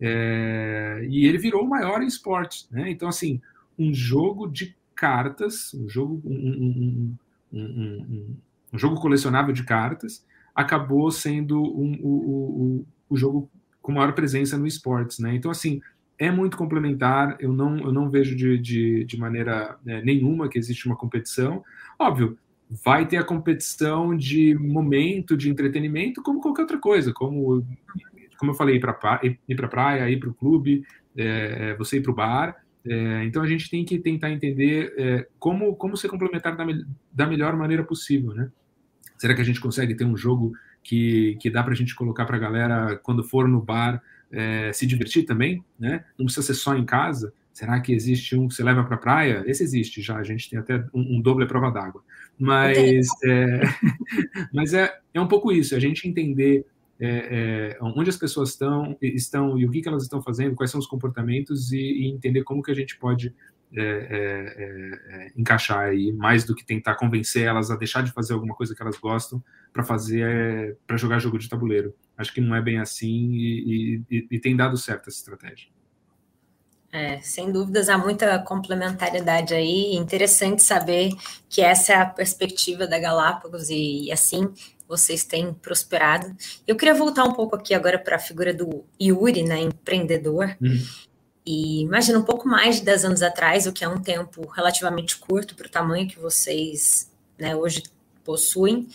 é, 0.00 1.06
e 1.08 1.24
ele 1.24 1.38
virou 1.38 1.62
o 1.62 1.68
maior 1.68 2.02
em 2.02 2.06
esportes, 2.06 2.68
né? 2.70 2.90
Então 2.90 3.08
assim 3.08 3.40
um 3.78 3.94
jogo 3.94 4.48
de 4.48 4.74
cartas, 4.94 5.72
um 5.74 5.88
jogo 5.88 6.20
um, 6.24 7.16
um, 7.52 7.58
um, 7.58 8.36
um 8.72 8.78
jogo 8.78 9.00
colecionável 9.00 9.52
de 9.52 9.64
cartas 9.64 10.24
acabou 10.54 11.10
sendo 11.10 11.62
o, 11.62 11.92
o, 12.02 12.86
o 13.10 13.16
jogo 13.16 13.50
com 13.80 13.92
maior 13.92 14.12
presença 14.14 14.56
no 14.58 14.66
esportes, 14.66 15.18
né? 15.18 15.34
Então 15.34 15.50
assim 15.50 15.80
é 16.18 16.30
muito 16.30 16.56
complementar. 16.56 17.36
Eu 17.38 17.52
não, 17.52 17.78
eu 17.78 17.92
não 17.92 18.10
vejo 18.10 18.34
de, 18.34 18.58
de, 18.58 19.04
de 19.04 19.18
maneira 19.18 19.76
né, 19.84 20.02
nenhuma 20.02 20.48
que 20.48 20.58
existe 20.58 20.86
uma 20.86 20.96
competição. 20.96 21.62
Óbvio, 21.98 22.38
vai 22.84 23.06
ter 23.06 23.16
a 23.16 23.24
competição 23.24 24.16
de 24.16 24.54
momento 24.54 25.36
de 25.36 25.50
entretenimento, 25.50 26.22
como 26.22 26.40
qualquer 26.40 26.62
outra 26.62 26.78
coisa, 26.78 27.12
como, 27.12 27.64
como 28.38 28.50
eu 28.50 28.54
falei, 28.54 28.76
ir 28.76 28.80
para 28.80 28.92
a 28.92 29.68
praia, 29.68 30.10
ir 30.10 30.18
para 30.18 30.30
o 30.30 30.34
clube, 30.34 30.84
é, 31.16 31.74
você 31.76 31.98
ir 31.98 32.02
para 32.02 32.12
o 32.12 32.14
bar. 32.14 32.56
É, 32.86 33.24
então 33.24 33.42
a 33.42 33.46
gente 33.46 33.68
tem 33.68 33.84
que 33.84 33.98
tentar 33.98 34.30
entender 34.30 34.94
é, 34.96 35.26
como, 35.38 35.74
como 35.74 35.96
ser 35.96 36.08
complementar 36.08 36.56
da, 36.56 36.64
da 37.12 37.26
melhor 37.26 37.56
maneira 37.56 37.82
possível, 37.82 38.32
né? 38.32 38.50
Será 39.18 39.34
que 39.34 39.40
a 39.40 39.44
gente 39.44 39.60
consegue 39.60 39.94
ter 39.94 40.04
um 40.04 40.16
jogo 40.16 40.52
que, 40.82 41.36
que 41.40 41.50
dá 41.50 41.62
para 41.62 41.72
a 41.72 41.76
gente 41.76 41.94
colocar 41.94 42.24
para 42.26 42.36
a 42.36 42.40
galera 42.40 42.96
quando 43.02 43.24
for 43.24 43.48
no 43.48 43.60
bar 43.60 44.00
é, 44.30 44.72
se 44.72 44.86
divertir 44.86 45.24
também, 45.24 45.64
né? 45.78 46.04
Não 46.18 46.26
precisa 46.26 46.46
ser 46.46 46.54
só 46.54 46.76
em 46.76 46.84
casa. 46.84 47.32
Será 47.52 47.80
que 47.80 47.92
existe 47.92 48.36
um 48.36 48.46
que 48.46 48.54
você 48.54 48.62
leva 48.62 48.84
para 48.84 48.96
a 48.96 48.98
praia? 48.98 49.42
Esse 49.46 49.64
existe 49.64 50.02
já, 50.02 50.16
a 50.16 50.22
gente 50.22 50.50
tem 50.50 50.58
até 50.58 50.76
um, 50.92 51.16
um 51.16 51.20
doble 51.20 51.46
prova 51.46 51.70
d'água. 51.70 52.04
Mas, 52.38 53.08
é, 53.24 53.60
mas 54.52 54.74
é, 54.74 54.94
é 55.14 55.20
um 55.20 55.26
pouco 55.26 55.50
isso, 55.50 55.74
a 55.74 55.80
gente 55.80 56.06
entender 56.06 56.66
é, 56.98 57.76
é, 57.78 57.78
onde 57.82 58.08
as 58.08 58.16
pessoas 58.16 58.50
estão, 58.50 58.96
estão 59.02 59.58
e 59.58 59.66
o 59.66 59.70
que, 59.70 59.82
que 59.82 59.88
elas 59.88 60.02
estão 60.02 60.22
fazendo, 60.22 60.54
quais 60.54 60.70
são 60.70 60.80
os 60.80 60.86
comportamentos 60.86 61.72
e, 61.72 61.78
e 61.78 62.06
entender 62.10 62.42
como 62.42 62.62
que 62.62 62.70
a 62.70 62.74
gente 62.74 62.98
pode 62.98 63.34
é, 63.74 63.82
é, 63.82 65.26
é, 65.26 65.32
encaixar 65.36 65.80
aí, 65.80 66.12
mais 66.12 66.44
do 66.44 66.54
que 66.54 66.64
tentar 66.64 66.94
convencer 66.94 67.42
elas 67.42 67.70
a 67.70 67.76
deixar 67.76 68.02
de 68.02 68.12
fazer 68.12 68.32
alguma 68.32 68.54
coisa 68.54 68.74
que 68.74 68.80
elas 68.80 68.96
gostam 68.96 69.42
para 69.72 69.82
fazer, 69.82 70.78
para 70.86 70.96
jogar 70.96 71.18
jogo 71.18 71.38
de 71.38 71.48
tabuleiro. 71.48 71.94
Acho 72.16 72.32
que 72.32 72.40
não 72.40 72.54
é 72.54 72.62
bem 72.62 72.78
assim 72.78 73.32
e, 73.32 74.02
e, 74.10 74.26
e 74.30 74.40
tem 74.40 74.56
dado 74.56 74.76
certo 74.76 75.08
essa 75.08 75.18
estratégia. 75.18 75.68
É, 76.96 77.20
sem 77.20 77.52
dúvidas, 77.52 77.90
há 77.90 77.98
muita 77.98 78.38
complementariedade 78.38 79.52
aí. 79.52 79.94
Interessante 79.94 80.62
saber 80.62 81.12
que 81.46 81.60
essa 81.60 81.92
é 81.92 81.96
a 81.96 82.06
perspectiva 82.06 82.86
da 82.86 82.98
Galápagos 82.98 83.68
e, 83.68 84.04
e 84.04 84.12
assim 84.12 84.50
vocês 84.88 85.22
têm 85.22 85.52
prosperado. 85.52 86.34
Eu 86.66 86.74
queria 86.74 86.94
voltar 86.94 87.24
um 87.24 87.34
pouco 87.34 87.54
aqui 87.54 87.74
agora 87.74 87.98
para 87.98 88.16
a 88.16 88.18
figura 88.18 88.54
do 88.54 88.82
Yuri, 88.98 89.42
né, 89.42 89.60
empreendedor. 89.60 90.56
Uhum. 90.58 90.82
E 91.44 91.82
imagina 91.82 92.18
um 92.18 92.24
pouco 92.24 92.48
mais 92.48 92.76
de 92.76 92.86
10 92.86 93.04
anos 93.04 93.22
atrás, 93.22 93.66
o 93.66 93.74
que 93.74 93.84
é 93.84 93.88
um 93.88 94.00
tempo 94.00 94.48
relativamente 94.48 95.18
curto 95.18 95.54
para 95.54 95.66
o 95.66 95.70
tamanho 95.70 96.08
que 96.08 96.18
vocês 96.18 97.12
né, 97.38 97.54
hoje 97.54 97.82
possuem. 98.24 98.88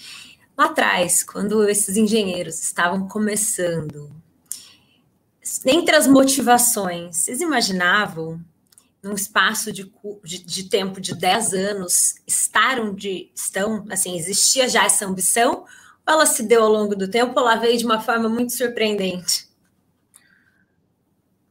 lá 0.58 0.66
atrás, 0.66 1.22
quando 1.22 1.70
esses 1.70 1.96
engenheiros 1.96 2.64
estavam 2.64 3.08
começando, 3.08 4.10
entre 5.66 5.96
as 5.96 6.08
motivações, 6.08 7.18
vocês 7.18 7.42
imaginavam, 7.42 8.40
num 9.04 9.14
espaço 9.14 9.72
de, 9.72 9.92
de, 10.24 10.44
de, 10.44 10.70
tempo 10.70 11.02
de 11.02 11.16
10 11.16 11.54
anos, 11.54 12.16
estar 12.28 12.80
onde 12.80 13.32
estão? 13.34 13.86
Assim, 13.90 14.16
existia 14.16 14.70
já 14.70 14.86
essa 14.86 15.06
ambição? 15.06 15.66
Ou 16.06 16.14
ela 16.14 16.26
se 16.26 16.44
deu 16.44 16.64
ao 16.64 16.72
longo 16.72 16.96
do 16.96 17.10
tempo 17.10 17.34
ou 17.36 17.48
ela 17.48 17.56
veio 17.56 17.78
de 17.78 17.86
uma 17.86 18.00
forma 18.00 18.30
muito 18.30 18.56
surpreendente? 18.56 19.50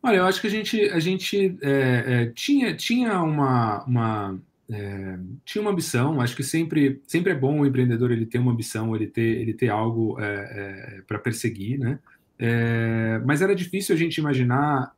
Olha, 0.02 0.16
eu 0.16 0.26
acho 0.26 0.40
que 0.40 0.46
a 0.46 0.50
gente, 0.50 0.80
a 0.90 1.00
gente 1.00 1.58
é, 1.60 2.04
é, 2.06 2.26
tinha, 2.34 2.74
tinha 2.74 3.20
uma, 3.20 3.84
uma 3.84 4.40
é, 4.70 5.18
tinha 5.44 5.60
uma 5.60 5.72
ambição. 5.72 6.20
Acho 6.20 6.36
que 6.36 6.42
sempre, 6.42 7.02
sempre 7.06 7.32
é 7.32 7.34
bom 7.34 7.60
o 7.60 7.66
empreendedor 7.66 8.10
ele 8.10 8.24
ter 8.24 8.38
uma 8.38 8.52
ambição, 8.52 8.94
ele 8.94 9.06
ter, 9.06 9.40
ele 9.40 9.52
ter 9.52 9.68
algo 9.68 10.18
é, 10.20 10.24
é, 10.24 11.02
para 11.02 11.18
perseguir, 11.18 11.78
né? 11.78 11.98
É, 12.42 13.20
mas 13.26 13.42
era 13.42 13.54
difícil 13.54 13.94
a 13.94 13.98
gente 13.98 14.16
imaginar 14.16 14.94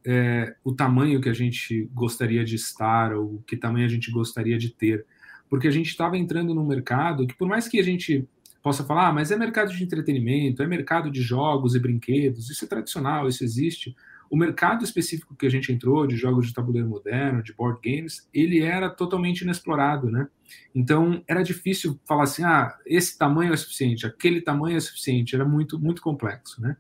o 0.63 0.73
tamanho 0.73 1.21
que 1.21 1.29
a 1.29 1.33
gente 1.33 1.91
gostaria 1.93 2.45
de 2.45 2.55
estar 2.55 3.13
ou 3.13 3.43
que 3.45 3.57
tamanho 3.57 3.85
a 3.85 3.89
gente 3.89 4.13
gostaria 4.13 4.57
de 4.57 4.69
ter, 4.69 5.05
porque 5.51 5.67
a 5.67 5.71
gente 5.73 5.89
estava 5.89 6.17
entrando 6.17 6.55
num 6.55 6.65
mercado 6.65 7.27
que, 7.27 7.35
por 7.35 7.49
mais 7.49 7.67
que 7.67 7.81
a 7.81 7.83
gente 7.83 8.29
possa 8.63 8.85
falar, 8.85 9.09
ah, 9.09 9.13
mas 9.13 9.33
é 9.33 9.37
mercado 9.37 9.73
de 9.73 9.83
entretenimento, 9.83 10.63
é 10.63 10.67
mercado 10.69 11.11
de 11.11 11.21
jogos 11.21 11.75
e 11.75 11.81
brinquedos, 11.81 12.49
isso 12.49 12.65
é 12.65 12.69
tradicional, 12.69 13.27
isso 13.27 13.43
existe 13.43 13.93
o 14.33 14.37
mercado 14.37 14.83
específico 14.83 15.37
que 15.37 15.45
a 15.45 15.51
gente 15.51 15.71
entrou, 15.71 16.07
de 16.07 16.17
jogos 16.17 16.47
de 16.47 16.55
tabuleiro 16.55 16.89
moderno, 16.89 17.43
de 17.43 17.53
board 17.53 17.79
games, 17.85 18.27
ele 18.33 18.63
era 18.63 18.89
totalmente 18.89 19.43
inexplorado, 19.43 20.11
né? 20.11 20.27
Então, 20.75 21.23
era 21.29 21.43
difícil 21.43 22.01
falar 22.07 22.23
assim, 22.23 22.43
ah, 22.43 22.75
esse 22.87 23.19
tamanho 23.19 23.53
é 23.53 23.57
suficiente, 23.59 24.07
aquele 24.07 24.41
tamanho 24.41 24.79
é 24.79 24.81
suficiente, 24.81 25.35
era 25.35 25.45
muito, 25.45 25.79
muito 25.79 26.01
complexo, 26.01 26.63
né? 26.63 26.79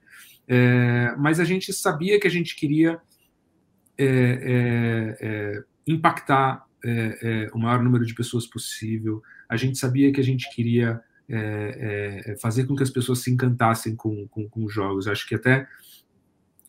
É, 0.48 1.14
mas 1.18 1.40
a 1.40 1.44
gente 1.44 1.72
sabia 1.72 2.18
que 2.18 2.26
a 2.26 2.30
gente 2.30 2.56
queria 2.56 3.00
é, 3.96 4.06
é, 4.06 5.16
é 5.20 5.64
impactar 5.86 6.64
é, 6.84 7.50
o 7.52 7.58
maior 7.58 7.82
número 7.82 8.04
de 8.04 8.14
pessoas 8.14 8.46
possível, 8.46 9.22
a 9.48 9.56
gente 9.56 9.78
sabia 9.78 10.12
que 10.12 10.20
a 10.20 10.24
gente 10.24 10.52
queria 10.54 11.00
fazer 12.40 12.64
com 12.64 12.76
que 12.76 12.82
as 12.82 12.90
pessoas 12.90 13.20
se 13.20 13.30
encantassem 13.30 13.96
com, 13.96 14.28
com, 14.28 14.46
com 14.46 14.68
jogos. 14.68 15.08
Acho 15.08 15.26
que 15.26 15.34
até 15.34 15.66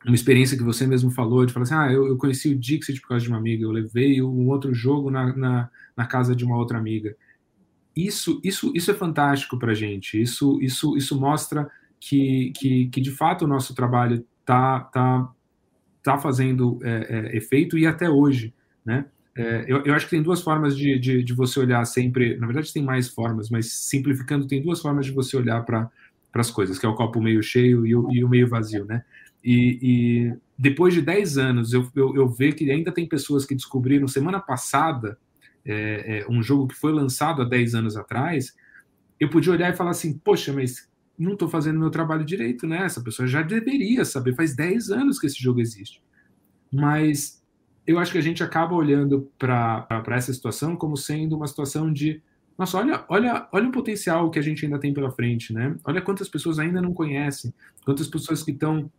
uma 0.05 0.15
experiência 0.15 0.57
que 0.57 0.63
você 0.63 0.85
mesmo 0.85 1.09
falou, 1.11 1.45
de 1.45 1.53
falar 1.53 1.63
assim, 1.63 1.73
ah, 1.75 1.91
eu, 1.91 2.07
eu 2.07 2.17
conheci 2.17 2.49
o 2.49 2.57
Dixit 2.57 2.99
por 3.01 3.09
causa 3.09 3.23
de 3.23 3.29
uma 3.29 3.37
amiga, 3.37 3.63
eu 3.63 3.71
levei 3.71 4.21
um 4.21 4.47
outro 4.49 4.73
jogo 4.73 5.09
na, 5.09 5.35
na, 5.35 5.69
na 5.95 6.05
casa 6.05 6.35
de 6.35 6.43
uma 6.43 6.57
outra 6.57 6.77
amiga. 6.77 7.15
Isso, 7.95 8.41
isso, 8.43 8.71
isso 8.75 8.91
é 8.91 8.93
fantástico 8.93 9.57
para 9.57 9.71
a 9.71 9.75
gente, 9.75 10.21
isso, 10.21 10.59
isso, 10.61 10.97
isso 10.97 11.19
mostra 11.19 11.69
que, 12.05 12.51
que, 12.57 12.87
que, 12.87 13.01
de 13.01 13.11
fato, 13.11 13.45
o 13.45 13.47
nosso 13.47 13.73
trabalho 13.73 14.25
está 14.41 14.81
tá, 14.81 15.31
tá 16.03 16.17
fazendo 16.17 16.77
é, 16.83 17.31
é, 17.31 17.37
efeito 17.37 17.77
e 17.77 17.87
até 17.87 18.09
hoje, 18.09 18.53
né? 18.85 19.05
É, 19.35 19.65
eu, 19.67 19.83
eu, 19.83 19.95
acho 19.95 20.05
que 20.05 20.11
tem 20.11 20.21
duas 20.21 20.41
formas 20.41 20.77
de, 20.77 20.99
de, 20.99 21.23
de, 21.23 21.33
você 21.33 21.59
olhar 21.59 21.83
sempre, 21.85 22.37
na 22.37 22.45
verdade 22.45 22.71
tem 22.71 22.83
mais 22.83 23.07
formas, 23.07 23.49
mas 23.49 23.71
simplificando, 23.71 24.45
tem 24.45 24.61
duas 24.61 24.79
formas 24.79 25.07
de 25.07 25.11
você 25.11 25.35
olhar 25.35 25.65
para 25.65 25.89
as 26.35 26.51
coisas, 26.51 26.77
que 26.77 26.85
é 26.85 26.89
o 26.89 26.93
copo 26.93 27.19
meio 27.19 27.41
cheio 27.41 27.83
e 27.83 27.95
o, 27.95 28.11
e 28.11 28.23
o 28.23 28.29
meio 28.29 28.47
vazio, 28.47 28.85
né? 28.85 29.03
E, 29.43 29.79
e 29.81 30.33
depois 30.57 30.93
de 30.93 31.01
10 31.01 31.37
anos, 31.37 31.73
eu, 31.73 31.89
eu, 31.95 32.15
eu 32.15 32.27
vejo 32.27 32.57
que 32.57 32.69
ainda 32.69 32.91
tem 32.91 33.07
pessoas 33.07 33.45
que 33.45 33.55
descobriram 33.55 34.07
semana 34.07 34.39
passada 34.39 35.17
é, 35.65 36.19
é, 36.19 36.27
um 36.29 36.43
jogo 36.43 36.67
que 36.67 36.75
foi 36.75 36.91
lançado 36.91 37.41
há 37.41 37.45
10 37.45 37.73
anos 37.73 37.97
atrás. 37.97 38.53
Eu 39.19 39.29
podia 39.29 39.53
olhar 39.53 39.73
e 39.73 39.75
falar 39.75 39.91
assim: 39.91 40.17
Poxa, 40.17 40.53
mas 40.53 40.87
não 41.17 41.33
estou 41.33 41.47
fazendo 41.47 41.79
meu 41.79 41.89
trabalho 41.89 42.25
direito, 42.25 42.65
né? 42.67 42.85
Essa 42.85 43.01
pessoa 43.01 43.27
já 43.27 43.41
deveria 43.41 44.03
saber, 44.03 44.35
faz 44.35 44.55
10 44.55 44.89
anos 44.89 45.19
que 45.19 45.27
esse 45.27 45.41
jogo 45.41 45.59
existe. 45.59 46.01
Mas 46.71 47.43
eu 47.85 47.99
acho 47.99 48.11
que 48.11 48.17
a 48.17 48.21
gente 48.21 48.43
acaba 48.43 48.73
olhando 48.73 49.31
para 49.37 50.03
essa 50.07 50.33
situação 50.33 50.75
como 50.75 50.97
sendo 50.97 51.35
uma 51.35 51.47
situação 51.47 51.91
de 51.91 52.21
nossa, 52.57 52.77
olha, 52.77 53.03
olha, 53.09 53.47
olha 53.51 53.67
o 53.67 53.71
potencial 53.71 54.29
que 54.29 54.37
a 54.37 54.41
gente 54.41 54.63
ainda 54.63 54.79
tem 54.79 54.93
pela 54.93 55.11
frente, 55.11 55.51
né? 55.51 55.75
Olha 55.83 56.01
quantas 56.01 56.29
pessoas 56.29 56.59
ainda 56.59 56.81
não 56.81 56.93
conhecem, 56.93 57.51
quantas 57.83 58.07
pessoas 58.07 58.43
que 58.43 58.51
estão 58.51 58.91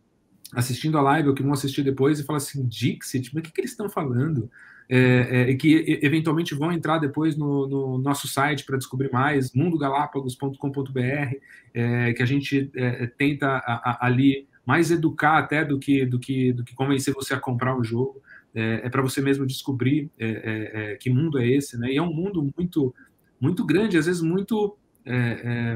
assistindo 0.52 0.98
a 0.98 1.02
live 1.02 1.28
ou 1.28 1.34
que 1.34 1.42
vão 1.42 1.52
assistir 1.52 1.82
depois 1.82 2.20
e 2.20 2.24
falam 2.24 2.36
assim, 2.36 2.66
Dixit, 2.66 3.34
mas 3.34 3.40
o 3.40 3.44
que, 3.44 3.52
que 3.52 3.60
eles 3.60 3.70
estão 3.70 3.88
falando? 3.88 4.50
É, 4.86 5.50
é, 5.50 5.54
que 5.54 5.98
eventualmente 6.02 6.54
vão 6.54 6.70
entrar 6.70 6.98
depois 6.98 7.36
no, 7.36 7.66
no 7.66 7.98
nosso 7.98 8.28
site 8.28 8.64
para 8.64 8.76
descobrir 8.76 9.10
mais, 9.10 9.52
mundogalápagos.com.br, 9.54 11.36
é, 11.72 12.12
que 12.12 12.22
a 12.22 12.26
gente 12.26 12.70
é, 12.74 13.06
tenta 13.06 13.46
a, 13.46 13.90
a, 13.90 14.06
ali 14.06 14.46
mais 14.66 14.90
educar 14.90 15.38
até 15.38 15.64
do 15.64 15.78
que, 15.78 16.04
do 16.04 16.18
que, 16.18 16.52
do 16.52 16.62
que 16.62 16.74
convencer 16.74 17.14
você 17.14 17.32
a 17.32 17.40
comprar 17.40 17.74
um 17.74 17.82
jogo. 17.82 18.20
É, 18.54 18.82
é 18.84 18.90
para 18.90 19.02
você 19.02 19.22
mesmo 19.22 19.46
descobrir 19.46 20.10
é, 20.18 20.96
que 21.00 21.08
mundo 21.08 21.38
é 21.38 21.46
esse, 21.46 21.78
né? 21.78 21.90
E 21.90 21.96
é 21.96 22.02
um 22.02 22.12
mundo 22.12 22.52
muito, 22.56 22.94
muito 23.40 23.64
grande, 23.64 23.96
às 23.96 24.06
vezes 24.06 24.22
muito, 24.22 24.76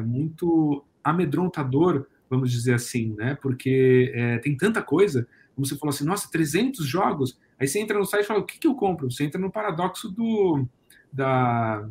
muito 0.04 0.84
amedrontador 1.02 2.06
vamos 2.28 2.50
dizer 2.50 2.74
assim, 2.74 3.14
né? 3.16 3.36
Porque 3.40 4.12
é, 4.14 4.38
tem 4.38 4.56
tanta 4.56 4.82
coisa, 4.82 5.26
como 5.54 5.66
você 5.66 5.76
falou 5.76 5.90
assim, 5.90 6.04
nossa, 6.04 6.30
300 6.30 6.86
jogos. 6.86 7.38
Aí 7.58 7.66
você 7.66 7.80
entra 7.80 7.98
no 7.98 8.04
site 8.04 8.24
e 8.24 8.26
fala, 8.26 8.40
o 8.40 8.46
que, 8.46 8.58
que 8.58 8.66
eu 8.66 8.74
compro? 8.74 9.10
Você 9.10 9.24
entra 9.24 9.40
no 9.40 9.50
paradoxo 9.50 10.08
do, 10.08 10.66
da, 11.12 11.88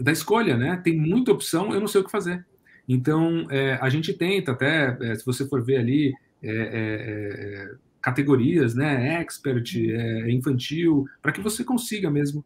da 0.00 0.12
escolha, 0.12 0.56
né? 0.56 0.80
Tem 0.82 0.96
muita 0.96 1.32
opção, 1.32 1.72
eu 1.72 1.80
não 1.80 1.88
sei 1.88 2.00
o 2.00 2.04
que 2.04 2.10
fazer. 2.10 2.44
Então, 2.88 3.46
é, 3.50 3.78
a 3.80 3.88
gente 3.88 4.12
tenta 4.12 4.52
até, 4.52 4.96
é, 5.00 5.14
se 5.14 5.24
você 5.24 5.46
for 5.46 5.62
ver 5.62 5.78
ali, 5.78 6.14
é, 6.42 6.50
é, 6.50 7.70
é 7.70 7.74
categorias, 8.00 8.74
né? 8.74 9.20
Expert, 9.20 9.76
infantil, 10.28 11.06
para 11.22 11.32
que 11.32 11.40
você 11.40 11.64
consiga 11.64 12.10
mesmo 12.10 12.44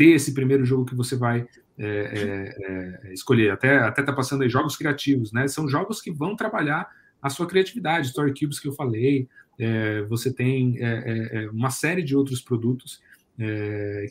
ter 0.00 0.12
esse 0.12 0.32
primeiro 0.32 0.64
jogo 0.64 0.86
que 0.86 0.94
você 0.94 1.14
vai 1.14 1.46
é, 1.78 1.84
é, 1.84 3.08
é, 3.08 3.12
escolher. 3.12 3.50
Até 3.50 3.80
até 3.80 4.02
tá 4.02 4.14
passando 4.14 4.40
aí 4.40 4.48
jogos 4.48 4.74
criativos, 4.74 5.30
né? 5.30 5.46
São 5.46 5.68
jogos 5.68 6.00
que 6.00 6.10
vão 6.10 6.34
trabalhar 6.34 6.88
a 7.20 7.28
sua 7.28 7.46
criatividade. 7.46 8.06
Story 8.06 8.32
Cubes 8.32 8.58
que 8.58 8.66
eu 8.66 8.72
falei, 8.72 9.28
é, 9.58 10.00
você 10.04 10.32
tem 10.32 10.78
é, 10.80 11.50
uma 11.52 11.68
série 11.68 12.02
de 12.02 12.16
outros 12.16 12.40
produtos 12.40 13.02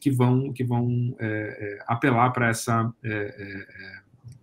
que 0.02 0.10
vão 0.12 0.54
que 0.54 0.64
vão 0.64 1.16
apelar 1.88 2.32
para 2.32 2.50
essa 2.50 2.92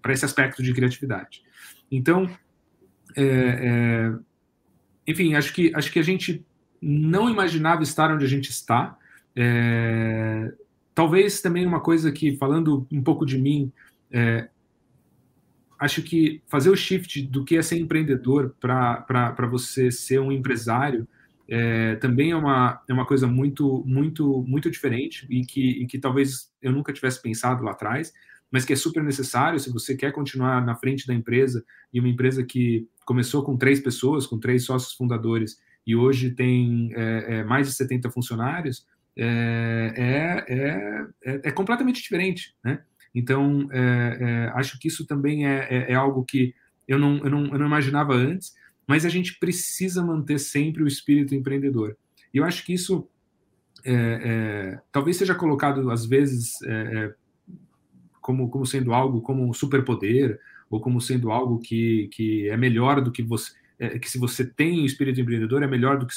para 0.02 0.12
esse 0.12 0.24
aspecto 0.24 0.62
de 0.62 0.72
criatividade. 0.72 1.42
Então, 1.90 2.28
enfim, 5.06 5.34
acho 5.34 5.52
que 5.52 5.72
acho 5.74 5.92
que 5.92 5.98
a 5.98 6.04
gente 6.04 6.44
não 6.80 7.28
imaginava 7.30 7.82
estar 7.82 8.12
onde 8.12 8.24
a 8.24 8.28
gente 8.28 8.50
está. 8.50 8.96
É, 9.34 10.52
Talvez 10.96 11.42
também 11.42 11.66
uma 11.66 11.78
coisa 11.78 12.10
que, 12.10 12.38
falando 12.38 12.86
um 12.90 13.02
pouco 13.02 13.26
de 13.26 13.36
mim, 13.36 13.70
é, 14.10 14.48
acho 15.78 16.00
que 16.00 16.40
fazer 16.46 16.70
o 16.70 16.74
shift 16.74 17.20
do 17.20 17.44
que 17.44 17.54
é 17.58 17.60
ser 17.60 17.78
empreendedor 17.78 18.56
para 18.58 19.46
você 19.50 19.90
ser 19.90 20.18
um 20.20 20.32
empresário 20.32 21.06
é, 21.46 21.96
também 21.96 22.30
é 22.30 22.36
uma, 22.36 22.82
é 22.88 22.94
uma 22.94 23.04
coisa 23.04 23.26
muito, 23.26 23.84
muito, 23.86 24.42
muito 24.48 24.70
diferente 24.70 25.26
e 25.28 25.44
que, 25.44 25.82
e 25.82 25.86
que 25.86 25.98
talvez 25.98 26.50
eu 26.62 26.72
nunca 26.72 26.94
tivesse 26.94 27.20
pensado 27.20 27.62
lá 27.62 27.72
atrás, 27.72 28.10
mas 28.50 28.64
que 28.64 28.72
é 28.72 28.76
super 28.76 29.04
necessário 29.04 29.60
se 29.60 29.70
você 29.70 29.94
quer 29.94 30.12
continuar 30.12 30.64
na 30.64 30.74
frente 30.74 31.06
da 31.06 31.12
empresa 31.12 31.62
e 31.92 32.00
uma 32.00 32.08
empresa 32.08 32.42
que 32.42 32.88
começou 33.04 33.42
com 33.42 33.54
três 33.54 33.80
pessoas, 33.80 34.26
com 34.26 34.38
três 34.38 34.64
sócios 34.64 34.94
fundadores 34.94 35.60
e 35.86 35.94
hoje 35.94 36.30
tem 36.30 36.90
é, 36.94 37.40
é 37.40 37.44
mais 37.44 37.68
de 37.68 37.74
70 37.74 38.10
funcionários, 38.10 38.86
é, 39.18 39.94
é, 39.96 41.06
é, 41.24 41.40
é, 41.44 41.50
completamente 41.50 42.02
diferente, 42.02 42.54
né? 42.62 42.82
Então, 43.14 43.66
é, 43.72 44.18
é, 44.20 44.52
acho 44.58 44.78
que 44.78 44.88
isso 44.88 45.06
também 45.06 45.46
é, 45.46 45.66
é, 45.70 45.92
é, 45.92 45.94
algo 45.94 46.22
que 46.22 46.54
eu 46.86 46.98
não, 46.98 47.16
eu, 47.18 47.30
não, 47.30 47.46
eu 47.46 47.58
não 47.58 47.66
imaginava 47.66 48.14
antes, 48.14 48.54
mas 48.86 49.06
a 49.06 49.08
gente 49.08 49.38
precisa 49.38 50.04
manter 50.04 50.38
sempre 50.38 50.82
o 50.82 50.86
espírito 50.86 51.34
empreendedor. 51.34 51.96
E 52.32 52.36
eu 52.36 52.44
acho 52.44 52.64
que 52.64 52.74
isso 52.74 53.08
talvez 54.90 55.16
seja 55.16 55.32
colocado, 55.32 55.90
às 55.92 56.04
vezes, 56.04 56.54
como, 58.20 58.50
como 58.50 58.66
sendo 58.66 58.92
algo 58.92 59.20
como 59.20 59.48
um 59.48 59.52
superpoder, 59.52 60.40
ou 60.68 60.80
como 60.80 61.00
sendo 61.00 61.30
algo 61.30 61.60
que, 61.60 62.08
que 62.08 62.48
é 62.48 62.56
melhor 62.56 63.00
do 63.00 63.12
que 63.12 63.22
você 63.22 63.52
é, 63.78 63.98
que 63.98 64.10
se 64.10 64.18
você 64.18 64.44
tem 64.44 64.84
espírito 64.84 65.20
empreendedor 65.20 65.62
é 65.62 65.66
melhor 65.66 65.98
do 65.98 66.06
que, 66.06 66.14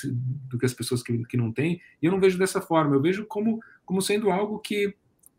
do 0.49 0.57
que 0.57 0.65
as 0.65 0.73
pessoas 0.73 1.03
que, 1.03 1.25
que 1.25 1.37
não 1.37 1.51
têm. 1.51 1.81
E 2.01 2.05
eu 2.05 2.11
não 2.11 2.19
vejo 2.19 2.37
dessa 2.37 2.61
forma. 2.61 2.95
Eu 2.95 3.01
vejo 3.01 3.25
como, 3.25 3.59
como 3.85 4.01
sendo 4.01 4.31
algo 4.31 4.59
que 4.59 4.93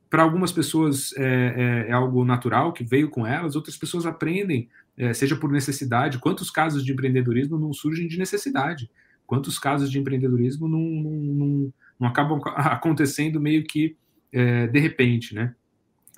para 0.08 0.22
algumas 0.22 0.52
pessoas 0.52 1.12
é, 1.16 1.22
é, 1.22 1.90
é, 1.90 1.92
algo 1.92 2.24
natural 2.24 2.72
que 2.72 2.82
veio 2.82 3.08
com 3.08 3.26
elas, 3.26 3.54
outras 3.54 3.76
pessoas 3.76 4.04
aprendem, 4.04 4.68
é, 4.96 5.12
seja 5.12 5.36
por 5.36 5.50
necessidade. 5.50 6.18
Quantos 6.18 6.50
casos 6.50 6.84
de 6.84 6.92
empreendedorismo 6.92 7.58
não 7.58 7.72
surgem 7.72 8.08
de 8.08 8.18
necessidade? 8.18 8.90
Quantos 9.26 9.58
casos 9.58 9.90
de 9.90 9.98
empreendedorismo 9.98 10.66
não, 10.66 10.80
não, 10.80 11.12
não, 11.12 11.74
não 12.00 12.08
acabam 12.08 12.40
acontecendo 12.56 13.40
meio 13.40 13.64
que 13.64 13.96
é, 14.32 14.66
de 14.66 14.78
repente, 14.78 15.34
né? 15.34 15.54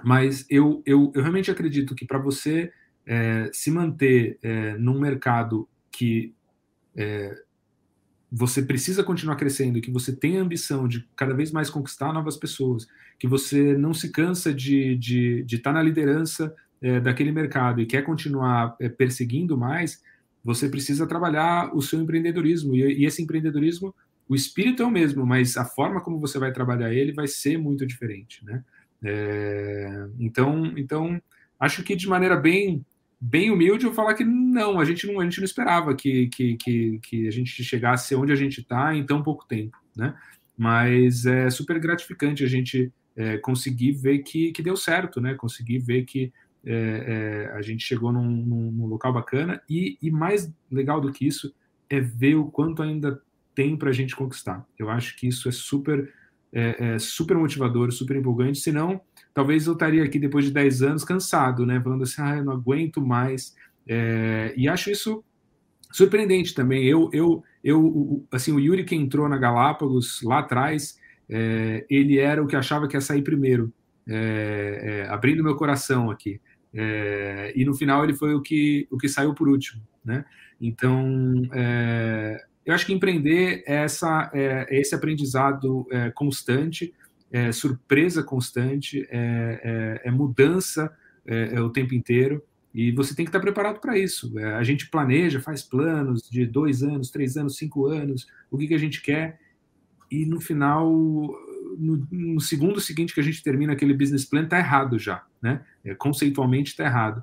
mas 0.02 0.44
eu, 0.50 0.82
eu, 0.84 1.12
eu 1.14 1.22
realmente 1.22 1.50
acredito 1.50 1.94
que 1.94 2.04
para 2.04 2.18
você 2.18 2.72
é, 3.06 3.50
se 3.52 3.70
manter 3.70 4.38
é, 4.42 4.76
num 4.76 4.98
mercado 4.98 5.68
que 5.92 6.34
é, 6.96 7.42
você 8.30 8.62
precisa 8.62 9.04
continuar 9.04 9.36
crescendo, 9.36 9.80
que 9.80 9.90
você 9.90 10.14
tem 10.16 10.38
a 10.38 10.40
ambição 10.40 10.88
de 10.88 11.06
cada 11.14 11.34
vez 11.34 11.52
mais 11.52 11.68
conquistar 11.68 12.12
novas 12.12 12.36
pessoas, 12.36 12.86
que 13.18 13.28
você 13.28 13.76
não 13.76 13.92
se 13.92 14.10
cansa 14.10 14.54
de 14.54 14.94
estar 14.94 14.98
de, 14.98 15.42
de 15.44 15.58
tá 15.58 15.72
na 15.72 15.82
liderança 15.82 16.54
é, 16.80 16.98
daquele 16.98 17.30
mercado 17.30 17.80
e 17.80 17.86
quer 17.86 18.02
continuar 18.02 18.74
é, 18.80 18.88
perseguindo 18.88 19.56
mais, 19.56 20.02
você 20.42 20.68
precisa 20.68 21.06
trabalhar 21.06 21.76
o 21.76 21.82
seu 21.82 22.00
empreendedorismo. 22.00 22.74
E, 22.74 23.02
e, 23.02 23.04
esse 23.04 23.22
empreendedorismo, 23.22 23.94
o 24.28 24.34
espírito 24.34 24.82
é 24.82 24.86
o 24.86 24.90
mesmo, 24.90 25.26
mas 25.26 25.56
a 25.56 25.64
forma 25.64 26.00
como 26.00 26.18
você 26.18 26.38
vai 26.38 26.52
trabalhar 26.52 26.92
ele 26.92 27.12
vai 27.12 27.28
ser 27.28 27.58
muito 27.58 27.86
diferente. 27.86 28.44
Né? 28.44 28.64
É, 29.04 30.06
então, 30.18 30.72
então, 30.76 31.20
acho 31.60 31.82
que 31.82 31.94
de 31.94 32.08
maneira 32.08 32.34
bem 32.34 32.84
bem 33.24 33.52
humilde 33.52 33.86
eu 33.86 33.94
falar 33.94 34.14
que 34.14 34.24
não, 34.24 34.80
a 34.80 34.84
gente 34.84 35.06
não, 35.06 35.20
a 35.20 35.24
gente 35.24 35.38
não 35.38 35.44
esperava 35.44 35.94
que, 35.94 36.26
que, 36.26 36.56
que, 36.56 36.98
que 37.00 37.28
a 37.28 37.30
gente 37.30 37.62
chegasse 37.62 38.16
onde 38.16 38.32
a 38.32 38.36
gente 38.36 38.60
está 38.60 38.96
em 38.96 39.06
tão 39.06 39.22
pouco 39.22 39.46
tempo, 39.46 39.78
né? 39.96 40.12
Mas 40.58 41.24
é 41.24 41.48
super 41.48 41.78
gratificante 41.78 42.42
a 42.42 42.48
gente 42.48 42.92
é, 43.14 43.38
conseguir 43.38 43.92
ver 43.92 44.18
que, 44.18 44.50
que 44.50 44.60
deu 44.60 44.76
certo, 44.76 45.20
né? 45.20 45.34
Conseguir 45.34 45.78
ver 45.78 46.02
que 46.02 46.32
é, 46.64 47.46
é, 47.52 47.56
a 47.56 47.62
gente 47.62 47.84
chegou 47.84 48.12
num, 48.12 48.28
num, 48.28 48.72
num 48.72 48.86
local 48.86 49.12
bacana 49.12 49.62
e, 49.70 49.96
e, 50.02 50.10
mais 50.10 50.52
legal 50.70 51.00
do 51.00 51.12
que 51.12 51.24
isso 51.26 51.54
é 51.88 52.00
ver 52.00 52.34
o 52.34 52.46
quanto 52.46 52.82
ainda 52.82 53.22
tem 53.54 53.76
para 53.76 53.90
a 53.90 53.92
gente 53.92 54.16
conquistar. 54.16 54.66
Eu 54.76 54.90
acho 54.90 55.16
que 55.16 55.28
isso 55.28 55.48
é 55.48 55.52
super, 55.52 56.12
é, 56.52 56.94
é, 56.94 56.98
super 56.98 57.36
motivador, 57.36 57.90
super 57.92 58.16
empolgante. 58.16 58.58
Senão, 58.58 59.00
talvez 59.32 59.66
eu 59.66 59.72
estaria 59.72 60.04
aqui 60.04 60.18
depois 60.18 60.44
de 60.44 60.50
10 60.50 60.82
anos 60.82 61.04
cansado, 61.04 61.64
né? 61.64 61.80
Falando 61.80 62.02
assim, 62.02 62.20
ah, 62.20 62.36
eu 62.36 62.44
não 62.44 62.52
aguento 62.52 63.00
mais. 63.00 63.54
É, 63.88 64.52
e 64.56 64.68
acho 64.68 64.90
isso 64.90 65.24
surpreendente 65.90 66.54
também. 66.54 66.84
Eu, 66.84 67.10
eu, 67.12 67.42
eu, 67.62 68.26
assim, 68.30 68.52
o 68.52 68.60
Yuri 68.60 68.84
que 68.84 68.94
entrou 68.94 69.28
na 69.28 69.38
Galápagos 69.38 70.22
lá 70.22 70.40
atrás, 70.40 70.98
é, 71.28 71.86
ele 71.88 72.18
era 72.18 72.42
o 72.42 72.46
que 72.46 72.56
achava 72.56 72.86
que 72.86 72.96
ia 72.96 73.00
sair 73.00 73.22
primeiro, 73.22 73.72
é, 74.06 75.06
abrindo 75.08 75.42
meu 75.42 75.56
coração 75.56 76.10
aqui. 76.10 76.40
É, 76.74 77.52
e 77.54 77.64
no 77.64 77.74
final 77.74 78.02
ele 78.02 78.14
foi 78.14 78.34
o 78.34 78.40
que, 78.40 78.86
o 78.90 78.96
que 78.96 79.08
saiu 79.08 79.34
por 79.34 79.48
último, 79.48 79.82
né? 80.04 80.24
Então, 80.60 81.42
é, 81.52 82.42
eu 82.64 82.74
acho 82.74 82.86
que 82.86 82.92
empreender 82.92 83.64
é, 83.66 83.82
essa, 83.82 84.30
é, 84.32 84.66
é 84.68 84.80
esse 84.80 84.94
aprendizado 84.94 85.86
é, 85.90 86.10
constante, 86.10 86.94
é, 87.30 87.50
surpresa 87.50 88.22
constante, 88.22 89.06
é, 89.10 90.00
é 90.04 90.10
mudança 90.10 90.92
o 91.64 91.70
tempo 91.70 91.94
inteiro, 91.94 92.42
e 92.74 92.90
você 92.90 93.14
tem 93.14 93.24
que 93.24 93.28
estar 93.28 93.38
preparado 93.38 93.80
para 93.80 93.96
isso. 93.96 94.36
a 94.58 94.62
gente 94.64 94.90
planeja, 94.90 95.40
faz 95.40 95.62
planos 95.62 96.28
de 96.28 96.44
dois 96.44 96.82
anos, 96.82 97.10
três 97.10 97.36
anos, 97.36 97.56
cinco 97.56 97.86
anos, 97.86 98.26
o 98.50 98.58
que, 98.58 98.66
que 98.66 98.74
a 98.74 98.78
gente 98.78 99.00
quer, 99.00 99.38
e 100.10 100.26
no 100.26 100.40
final 100.40 100.90
no, 101.78 102.06
no, 102.10 102.40
segundo 102.40 102.80
seguinte 102.80 103.14
que 103.14 103.20
a 103.20 103.22
gente 103.22 103.40
termina 103.40 103.72
aquele 103.72 103.94
business 103.94 104.24
plan, 104.24 104.42
está 104.42 104.58
errado 104.58 104.98
já, 104.98 105.24
né? 105.40 105.64
Conceitualmente 105.96 106.72
está 106.72 106.86
errado. 106.86 107.22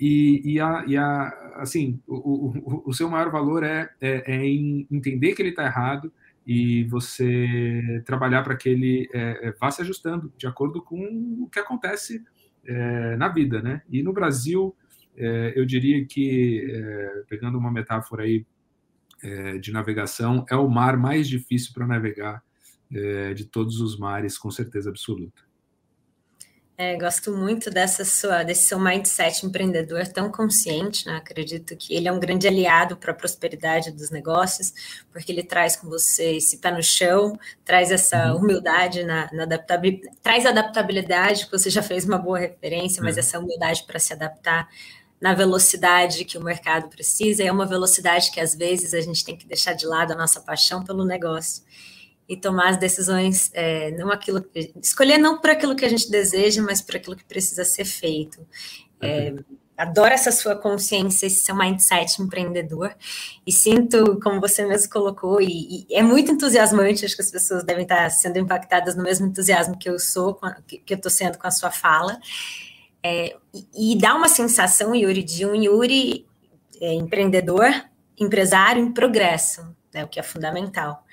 E, 0.00 0.54
e, 0.54 0.58
a, 0.58 0.82
e 0.86 0.96
a, 0.96 1.28
assim, 1.56 2.00
o, 2.06 2.14
o, 2.16 2.82
o, 2.86 2.94
seu 2.94 3.10
maior 3.10 3.30
valor 3.30 3.62
é, 3.62 3.90
é, 4.00 4.32
é 4.34 4.46
em 4.46 4.86
entender 4.90 5.34
que 5.34 5.42
ele 5.42 5.50
está 5.50 5.66
errado 5.66 6.10
e 6.46 6.84
você 6.84 8.02
trabalhar 8.06 8.42
para 8.42 8.56
que 8.56 8.70
ele 8.70 9.06
é, 9.12 9.48
é, 9.48 9.52
vá 9.52 9.70
se 9.70 9.82
ajustando 9.82 10.32
de 10.38 10.46
acordo 10.46 10.82
com 10.82 10.98
o 11.42 11.50
que 11.50 11.58
acontece 11.58 12.24
é, 12.64 13.14
na 13.16 13.28
vida, 13.28 13.60
né? 13.60 13.82
E 13.90 14.02
no 14.02 14.14
Brasil, 14.14 14.74
é, 15.14 15.52
eu 15.54 15.66
diria 15.66 16.02
que, 16.06 16.66
pegando 17.28 17.58
uma 17.58 17.70
metáfora 17.70 18.24
aí 18.24 18.46
de 19.60 19.70
navegação, 19.70 20.46
é 20.48 20.56
o 20.56 20.66
mar 20.66 20.96
mais 20.96 21.28
difícil 21.28 21.74
para 21.74 21.86
navegar 21.86 22.42
de 23.36 23.44
todos 23.44 23.78
os 23.78 23.98
mares, 23.98 24.38
com 24.38 24.50
certeza 24.50 24.88
absoluta. 24.88 25.42
É, 26.82 26.96
gosto 26.96 27.36
muito 27.36 27.70
dessa 27.70 28.06
sua, 28.06 28.42
desse 28.42 28.62
seu 28.62 28.80
mindset 28.80 29.44
empreendedor 29.44 30.08
tão 30.08 30.32
consciente, 30.32 31.04
né? 31.04 31.16
Acredito 31.16 31.76
que 31.76 31.94
ele 31.94 32.08
é 32.08 32.12
um 32.12 32.18
grande 32.18 32.48
aliado 32.48 32.96
para 32.96 33.12
a 33.12 33.14
prosperidade 33.14 33.92
dos 33.92 34.08
negócios, 34.08 34.72
porque 35.12 35.30
ele 35.30 35.42
traz 35.42 35.76
com 35.76 35.90
você 35.90 36.36
esse 36.36 36.56
pé 36.56 36.70
no 36.70 36.82
chão, 36.82 37.38
traz 37.66 37.90
essa 37.90 38.32
uhum. 38.32 38.38
humildade 38.38 39.04
na, 39.04 39.28
na 39.30 39.42
adaptabilidade, 39.42 40.16
traz 40.22 40.46
adaptabilidade, 40.46 41.44
que 41.44 41.52
você 41.52 41.68
já 41.68 41.82
fez 41.82 42.06
uma 42.06 42.16
boa 42.16 42.38
referência, 42.38 43.02
mas 43.02 43.16
uhum. 43.16 43.20
essa 43.20 43.38
humildade 43.38 43.84
para 43.86 43.98
se 43.98 44.14
adaptar 44.14 44.66
na 45.20 45.34
velocidade 45.34 46.24
que 46.24 46.38
o 46.38 46.42
mercado 46.42 46.88
precisa, 46.88 47.44
é 47.44 47.52
uma 47.52 47.66
velocidade 47.66 48.30
que 48.30 48.40
às 48.40 48.54
vezes 48.54 48.94
a 48.94 49.02
gente 49.02 49.22
tem 49.22 49.36
que 49.36 49.46
deixar 49.46 49.74
de 49.74 49.84
lado 49.84 50.14
a 50.14 50.16
nossa 50.16 50.40
paixão 50.40 50.82
pelo 50.82 51.04
negócio 51.04 51.62
e 52.30 52.36
tomar 52.36 52.68
as 52.68 52.76
decisões, 52.76 53.50
é, 53.52 53.90
não 53.90 54.08
aquilo, 54.08 54.40
escolher 54.80 55.18
não 55.18 55.40
por 55.40 55.50
aquilo 55.50 55.74
que 55.74 55.84
a 55.84 55.88
gente 55.88 56.08
deseja, 56.08 56.62
mas 56.62 56.80
por 56.80 56.94
aquilo 56.94 57.16
que 57.16 57.24
precisa 57.24 57.64
ser 57.64 57.84
feito. 57.84 58.46
É, 59.00 59.34
adoro 59.76 60.14
essa 60.14 60.30
sua 60.30 60.54
consciência, 60.54 61.26
esse 61.26 61.42
seu 61.42 61.56
mindset 61.56 62.22
empreendedor, 62.22 62.94
e 63.44 63.50
sinto, 63.50 64.20
como 64.22 64.40
você 64.40 64.64
mesmo 64.64 64.92
colocou, 64.92 65.40
e, 65.40 65.86
e, 65.88 65.94
é 65.94 66.04
muito 66.04 66.30
entusiasmante, 66.30 67.04
acho 67.04 67.16
que 67.16 67.22
as 67.22 67.32
pessoas 67.32 67.64
devem 67.64 67.82
estar 67.82 68.08
sendo 68.10 68.38
impactadas 68.38 68.94
no 68.94 69.02
mesmo 69.02 69.26
entusiasmo 69.26 69.76
que 69.76 69.90
eu 69.90 69.98
sou, 69.98 70.38
que 70.68 70.84
eu 70.88 70.96
estou 70.96 71.10
sendo 71.10 71.36
com 71.36 71.48
a 71.48 71.50
sua 71.50 71.72
fala, 71.72 72.16
é, 73.02 73.36
e, 73.52 73.94
e, 73.94 73.98
dá 73.98 74.14
uma 74.14 74.28
sensação, 74.28 74.94
Yuri, 74.94 75.24
de 75.24 75.44
um 75.44 75.54
Yuri 75.56 76.24
é, 76.80 76.94
empreendedor, 76.94 77.72
empresário 78.16 78.80
em 78.80 78.92
progresso, 78.92 79.66
né, 79.92 80.04
o 80.04 80.08
que 80.08 80.20
é 80.20 80.22
fundamental. 80.22 81.04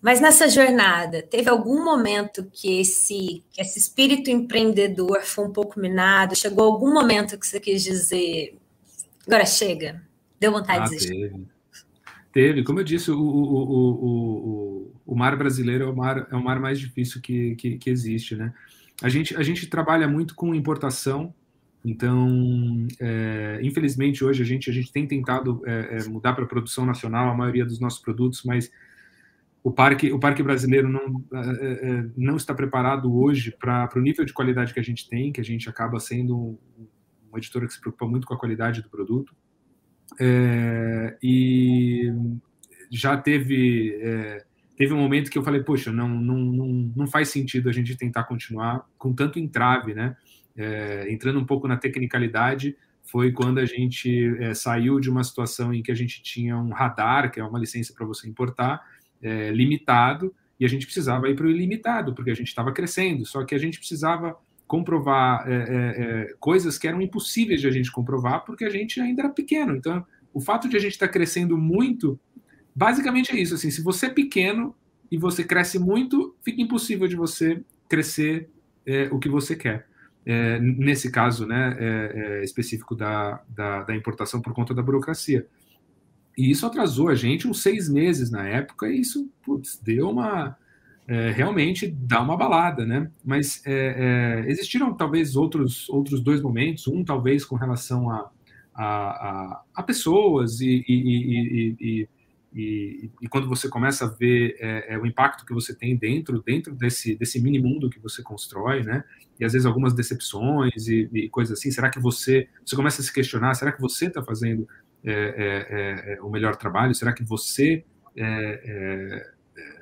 Mas 0.00 0.20
nessa 0.20 0.48
jornada, 0.48 1.22
teve 1.22 1.50
algum 1.50 1.84
momento 1.84 2.48
que 2.52 2.80
esse, 2.80 3.42
que 3.50 3.60
esse 3.60 3.78
espírito 3.78 4.30
empreendedor 4.30 5.22
foi 5.22 5.46
um 5.46 5.52
pouco 5.52 5.80
minado? 5.80 6.36
Chegou 6.36 6.64
algum 6.64 6.92
momento 6.92 7.38
que 7.38 7.46
você 7.46 7.58
quis 7.58 7.82
dizer, 7.82 8.56
agora 9.26 9.44
chega, 9.44 10.00
deu 10.38 10.52
vontade 10.52 10.80
ah, 10.80 10.84
de 10.84 10.90
desistir? 10.90 11.30
Teve. 11.30 11.46
teve. 12.32 12.64
Como 12.64 12.78
eu 12.78 12.84
disse, 12.84 13.10
o, 13.10 13.18
o, 13.18 13.90
o, 13.90 14.92
o, 15.04 15.16
mar 15.16 15.36
brasileiro 15.36 15.84
é 15.84 15.88
o 15.88 15.96
mar, 15.96 16.28
é 16.30 16.36
o 16.36 16.42
mar 16.42 16.60
mais 16.60 16.78
difícil 16.78 17.20
que, 17.20 17.56
que, 17.56 17.76
que 17.76 17.90
existe, 17.90 18.36
né? 18.36 18.54
A 19.02 19.08
gente, 19.08 19.36
a 19.36 19.42
gente 19.42 19.66
trabalha 19.66 20.06
muito 20.06 20.34
com 20.34 20.54
importação, 20.54 21.34
então, 21.84 22.86
é, 23.00 23.60
infelizmente, 23.62 24.24
hoje 24.24 24.42
a 24.42 24.46
gente, 24.46 24.70
a 24.70 24.72
gente 24.72 24.92
tem 24.92 25.06
tentado 25.06 25.62
é, 25.66 25.98
é 25.98 26.08
mudar 26.08 26.34
para 26.34 26.44
a 26.44 26.48
produção 26.48 26.84
nacional 26.84 27.30
a 27.30 27.34
maioria 27.34 27.64
dos 27.64 27.80
nossos 27.80 28.00
produtos, 28.00 28.42
mas 28.44 28.70
o 29.62 29.72
parque, 29.72 30.12
o 30.12 30.18
parque 30.18 30.42
brasileiro 30.42 30.88
não, 30.88 31.24
é, 31.32 31.88
é, 31.90 32.10
não 32.16 32.36
está 32.36 32.54
preparado 32.54 33.14
hoje 33.14 33.50
para 33.50 33.90
o 33.96 34.00
nível 34.00 34.24
de 34.24 34.32
qualidade 34.32 34.72
que 34.72 34.80
a 34.80 34.84
gente 34.84 35.08
tem, 35.08 35.32
que 35.32 35.40
a 35.40 35.44
gente 35.44 35.68
acaba 35.68 35.98
sendo 35.98 36.58
uma 37.28 37.38
editora 37.38 37.66
que 37.66 37.72
se 37.72 37.80
preocupa 37.80 38.06
muito 38.06 38.26
com 38.26 38.34
a 38.34 38.38
qualidade 38.38 38.82
do 38.82 38.88
produto. 38.88 39.34
É, 40.18 41.18
e 41.22 42.12
já 42.90 43.16
teve 43.16 43.98
é, 44.00 44.44
teve 44.76 44.94
um 44.94 44.98
momento 44.98 45.30
que 45.30 45.36
eu 45.36 45.42
falei, 45.42 45.62
poxa, 45.62 45.92
não, 45.92 46.08
não, 46.08 46.38
não, 46.38 46.92
não 46.96 47.06
faz 47.06 47.28
sentido 47.28 47.68
a 47.68 47.72
gente 47.72 47.96
tentar 47.96 48.24
continuar 48.24 48.86
com 48.96 49.12
tanto 49.12 49.38
entrave, 49.38 49.92
né? 49.92 50.16
É, 50.56 51.12
entrando 51.12 51.38
um 51.38 51.44
pouco 51.44 51.68
na 51.68 51.76
tecnicalidade, 51.76 52.76
foi 53.02 53.32
quando 53.32 53.58
a 53.58 53.64
gente 53.64 54.36
é, 54.38 54.54
saiu 54.54 55.00
de 55.00 55.10
uma 55.10 55.24
situação 55.24 55.74
em 55.74 55.82
que 55.82 55.90
a 55.90 55.94
gente 55.94 56.22
tinha 56.22 56.56
um 56.56 56.70
radar, 56.70 57.30
que 57.30 57.40
é 57.40 57.44
uma 57.44 57.58
licença 57.58 57.92
para 57.92 58.06
você 58.06 58.28
importar, 58.28 58.80
é, 59.22 59.50
limitado 59.50 60.34
e 60.58 60.64
a 60.64 60.68
gente 60.68 60.86
precisava 60.86 61.28
ir 61.28 61.36
para 61.36 61.46
o 61.46 61.50
ilimitado, 61.50 62.14
porque 62.14 62.30
a 62.30 62.34
gente 62.34 62.48
estava 62.48 62.72
crescendo, 62.72 63.24
só 63.24 63.44
que 63.44 63.54
a 63.54 63.58
gente 63.58 63.78
precisava 63.78 64.36
comprovar 64.68 65.48
é, 65.48 65.54
é, 65.54 65.56
é, 65.56 66.34
coisas 66.38 66.78
que 66.78 66.86
eram 66.86 67.00
impossíveis 67.00 67.60
de 67.60 67.66
a 67.66 67.70
gente 67.70 67.90
comprovar, 67.90 68.44
porque 68.44 68.64
a 68.64 68.70
gente 68.70 69.00
ainda 69.00 69.22
era 69.22 69.30
pequeno. 69.30 69.74
Então, 69.74 70.06
o 70.32 70.40
fato 70.40 70.68
de 70.68 70.76
a 70.76 70.78
gente 70.78 70.92
estar 70.92 71.06
tá 71.06 71.12
crescendo 71.12 71.56
muito, 71.56 72.20
basicamente 72.76 73.32
é 73.32 73.40
isso. 73.40 73.54
Assim, 73.54 73.70
se 73.70 73.82
você 73.82 74.06
é 74.06 74.10
pequeno 74.10 74.74
e 75.10 75.16
você 75.16 75.42
cresce 75.42 75.78
muito, 75.78 76.36
fica 76.44 76.60
impossível 76.60 77.08
de 77.08 77.16
você 77.16 77.62
crescer 77.88 78.50
é, 78.84 79.08
o 79.10 79.18
que 79.18 79.28
você 79.28 79.56
quer. 79.56 79.88
É, 80.26 80.60
nesse 80.60 81.10
caso 81.10 81.46
né, 81.46 82.42
específico 82.42 82.94
da, 82.94 83.40
da, 83.48 83.84
da 83.84 83.96
importação 83.96 84.42
por 84.42 84.52
conta 84.52 84.74
da 84.74 84.82
burocracia. 84.82 85.46
E 86.38 86.52
isso 86.52 86.64
atrasou 86.64 87.08
a 87.08 87.16
gente 87.16 87.48
uns 87.48 87.60
seis 87.60 87.88
meses 87.88 88.30
na 88.30 88.46
época, 88.46 88.86
e 88.86 89.00
isso 89.00 89.28
putz, 89.42 89.76
deu 89.82 90.08
uma. 90.08 90.56
É, 91.08 91.32
realmente 91.32 91.88
dá 91.88 92.22
uma 92.22 92.36
balada, 92.36 92.86
né? 92.86 93.10
Mas 93.24 93.60
é, 93.66 94.44
é, 94.46 94.50
existiram 94.50 94.94
talvez 94.94 95.34
outros, 95.34 95.88
outros 95.88 96.20
dois 96.20 96.40
momentos, 96.40 96.86
um 96.86 97.02
talvez 97.02 97.44
com 97.44 97.56
relação 97.56 98.08
a, 98.08 98.30
a, 98.72 98.84
a, 98.84 99.62
a 99.74 99.82
pessoas 99.82 100.60
e, 100.60 100.84
e, 100.86 102.06
e, 102.54 103.10
e, 103.20 103.28
quando 103.28 103.48
você 103.48 103.68
começa 103.68 104.04
a 104.04 104.08
ver 104.08 104.56
é, 104.60 104.94
é, 104.94 104.98
o 104.98 105.06
impacto 105.06 105.44
que 105.44 105.52
você 105.52 105.74
tem 105.74 105.96
dentro 105.96 106.40
dentro 106.42 106.74
desse 106.74 107.16
desse 107.16 107.42
mini 107.42 107.58
mundo 107.58 107.90
que 107.90 107.98
você 107.98 108.22
constrói, 108.22 108.84
né? 108.84 109.02
E 109.40 109.44
às 109.44 109.54
vezes 109.54 109.66
algumas 109.66 109.92
decepções 109.92 110.86
e 110.86 111.28
coisas 111.30 111.58
assim. 111.58 111.72
Será 111.72 111.90
que 111.90 111.98
você 111.98 112.48
você 112.64 112.76
começa 112.76 113.00
a 113.00 113.04
se 113.04 113.12
questionar? 113.12 113.54
Será 113.54 113.72
que 113.72 113.80
você 113.80 114.06
está 114.06 114.22
fazendo 114.22 114.68
é, 115.04 115.12
é, 115.12 116.14
é, 116.14 116.22
o 116.22 116.30
melhor 116.30 116.56
trabalho? 116.56 116.94
Será 116.94 117.12
que 117.12 117.24
você 117.24 117.84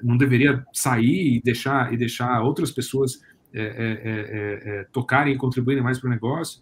não 0.02 0.16
deveria 0.16 0.64
sair 0.72 1.36
e 1.36 1.42
deixar 1.42 1.92
e 1.92 1.96
deixar 1.96 2.42
outras 2.42 2.70
pessoas 2.70 3.22
tocarem 4.92 5.34
e 5.34 5.38
contribuírem 5.38 5.82
mais 5.82 5.98
para 5.98 6.08
o 6.08 6.10
negócio? 6.10 6.60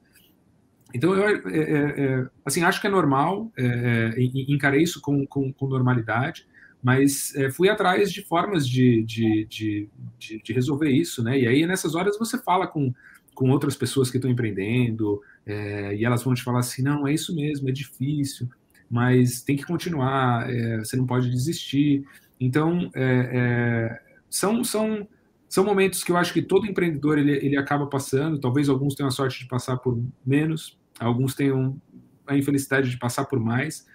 Então, 0.95 1.13
eu 1.13 1.29
é, 1.29 1.59
é, 1.59 2.05
é, 2.05 2.27
assim, 2.45 2.63
acho 2.63 2.81
que 2.81 2.87
é 2.87 2.91
normal, 2.91 3.53
é, 3.59 4.15
é 4.17 4.23
encarei 4.23 4.81
isso 4.81 5.01
com, 5.01 5.27
com, 5.27 5.53
com 5.53 5.67
normalidade, 5.67 6.47
mas 6.81 7.35
é, 7.35 7.51
fui 7.51 7.69
atrás 7.69 8.13
de 8.13 8.23
formas 8.23 8.69
de, 8.69 9.03
de, 9.03 9.45
de, 9.47 9.89
de, 10.17 10.41
de 10.41 10.53
resolver 10.53 10.91
isso, 10.91 11.25
né? 11.25 11.41
E 11.41 11.49
aí, 11.49 11.67
nessas 11.67 11.97
horas, 11.97 12.17
você 12.17 12.39
fala 12.39 12.69
com, 12.69 12.95
com 13.35 13.51
outras 13.51 13.75
pessoas 13.75 14.09
que 14.09 14.19
estão 14.19 14.31
empreendendo, 14.31 15.21
e 15.47 16.05
elas 16.05 16.23
vão 16.23 16.35
te 16.35 16.43
falar 16.43 16.61
assim, 16.61 16.83
não, 16.83 17.07
é 17.07 17.13
isso 17.13 17.35
mesmo, 17.35 17.69
é 17.69 17.73
difícil, 17.73 18.49
mas 18.91 19.43
tem 19.43 19.57
que 19.57 19.65
continuar, 19.65 20.47
você 20.79 20.97
não 20.97 21.07
pode 21.07 21.31
desistir. 21.31 22.05
Então, 22.41 22.91
são, 24.31 24.65
são, 24.65 25.07
são 25.49 25.65
momentos 25.65 26.03
que 26.03 26.11
eu 26.11 26.17
acho 26.17 26.33
que 26.33 26.43
todo 26.43 26.67
empreendedor 26.67 27.19
ele, 27.19 27.33
ele 27.33 27.57
acaba 27.57 27.87
passando, 27.87 28.41
talvez 28.41 28.69
alguns 28.69 28.95
tenham 28.95 29.09
a 29.09 29.13
sorte 29.13 29.39
de 29.39 29.47
passar 29.47 29.77
por 29.77 30.03
menos, 30.27 30.79
alguns 30.99 31.35
tenham 31.35 31.81
a 32.27 32.37
infelicidade 32.37 32.91
de 32.91 32.99
passar 32.99 33.25
por 33.27 33.39
mais, 33.39 33.87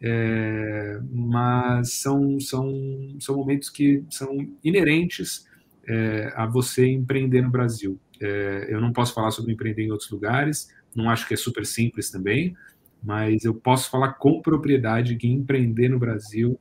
é, 0.00 1.00
mas 1.10 1.94
são, 1.94 2.38
são, 2.38 2.70
são 3.18 3.36
momentos 3.36 3.68
que 3.68 4.04
são 4.10 4.48
inerentes 4.62 5.46
é, 5.88 6.32
a 6.36 6.46
você 6.46 6.86
empreender 6.86 7.42
no 7.42 7.50
Brasil. 7.50 7.98
É, 8.20 8.68
eu 8.68 8.80
não 8.80 8.92
posso 8.92 9.14
falar 9.14 9.30
sobre 9.30 9.52
empreender 9.52 9.84
em 9.84 9.90
outros 9.90 10.10
lugares, 10.10 10.72
não 10.94 11.10
acho 11.10 11.26
que 11.26 11.34
é 11.34 11.36
super 11.36 11.64
simples 11.64 12.10
também, 12.10 12.56
mas 13.02 13.44
eu 13.44 13.54
posso 13.54 13.90
falar 13.90 14.14
com 14.14 14.42
propriedade 14.42 15.16
que 15.16 15.28
empreender 15.28 15.88
no 15.88 15.98
Brasil 15.98 16.58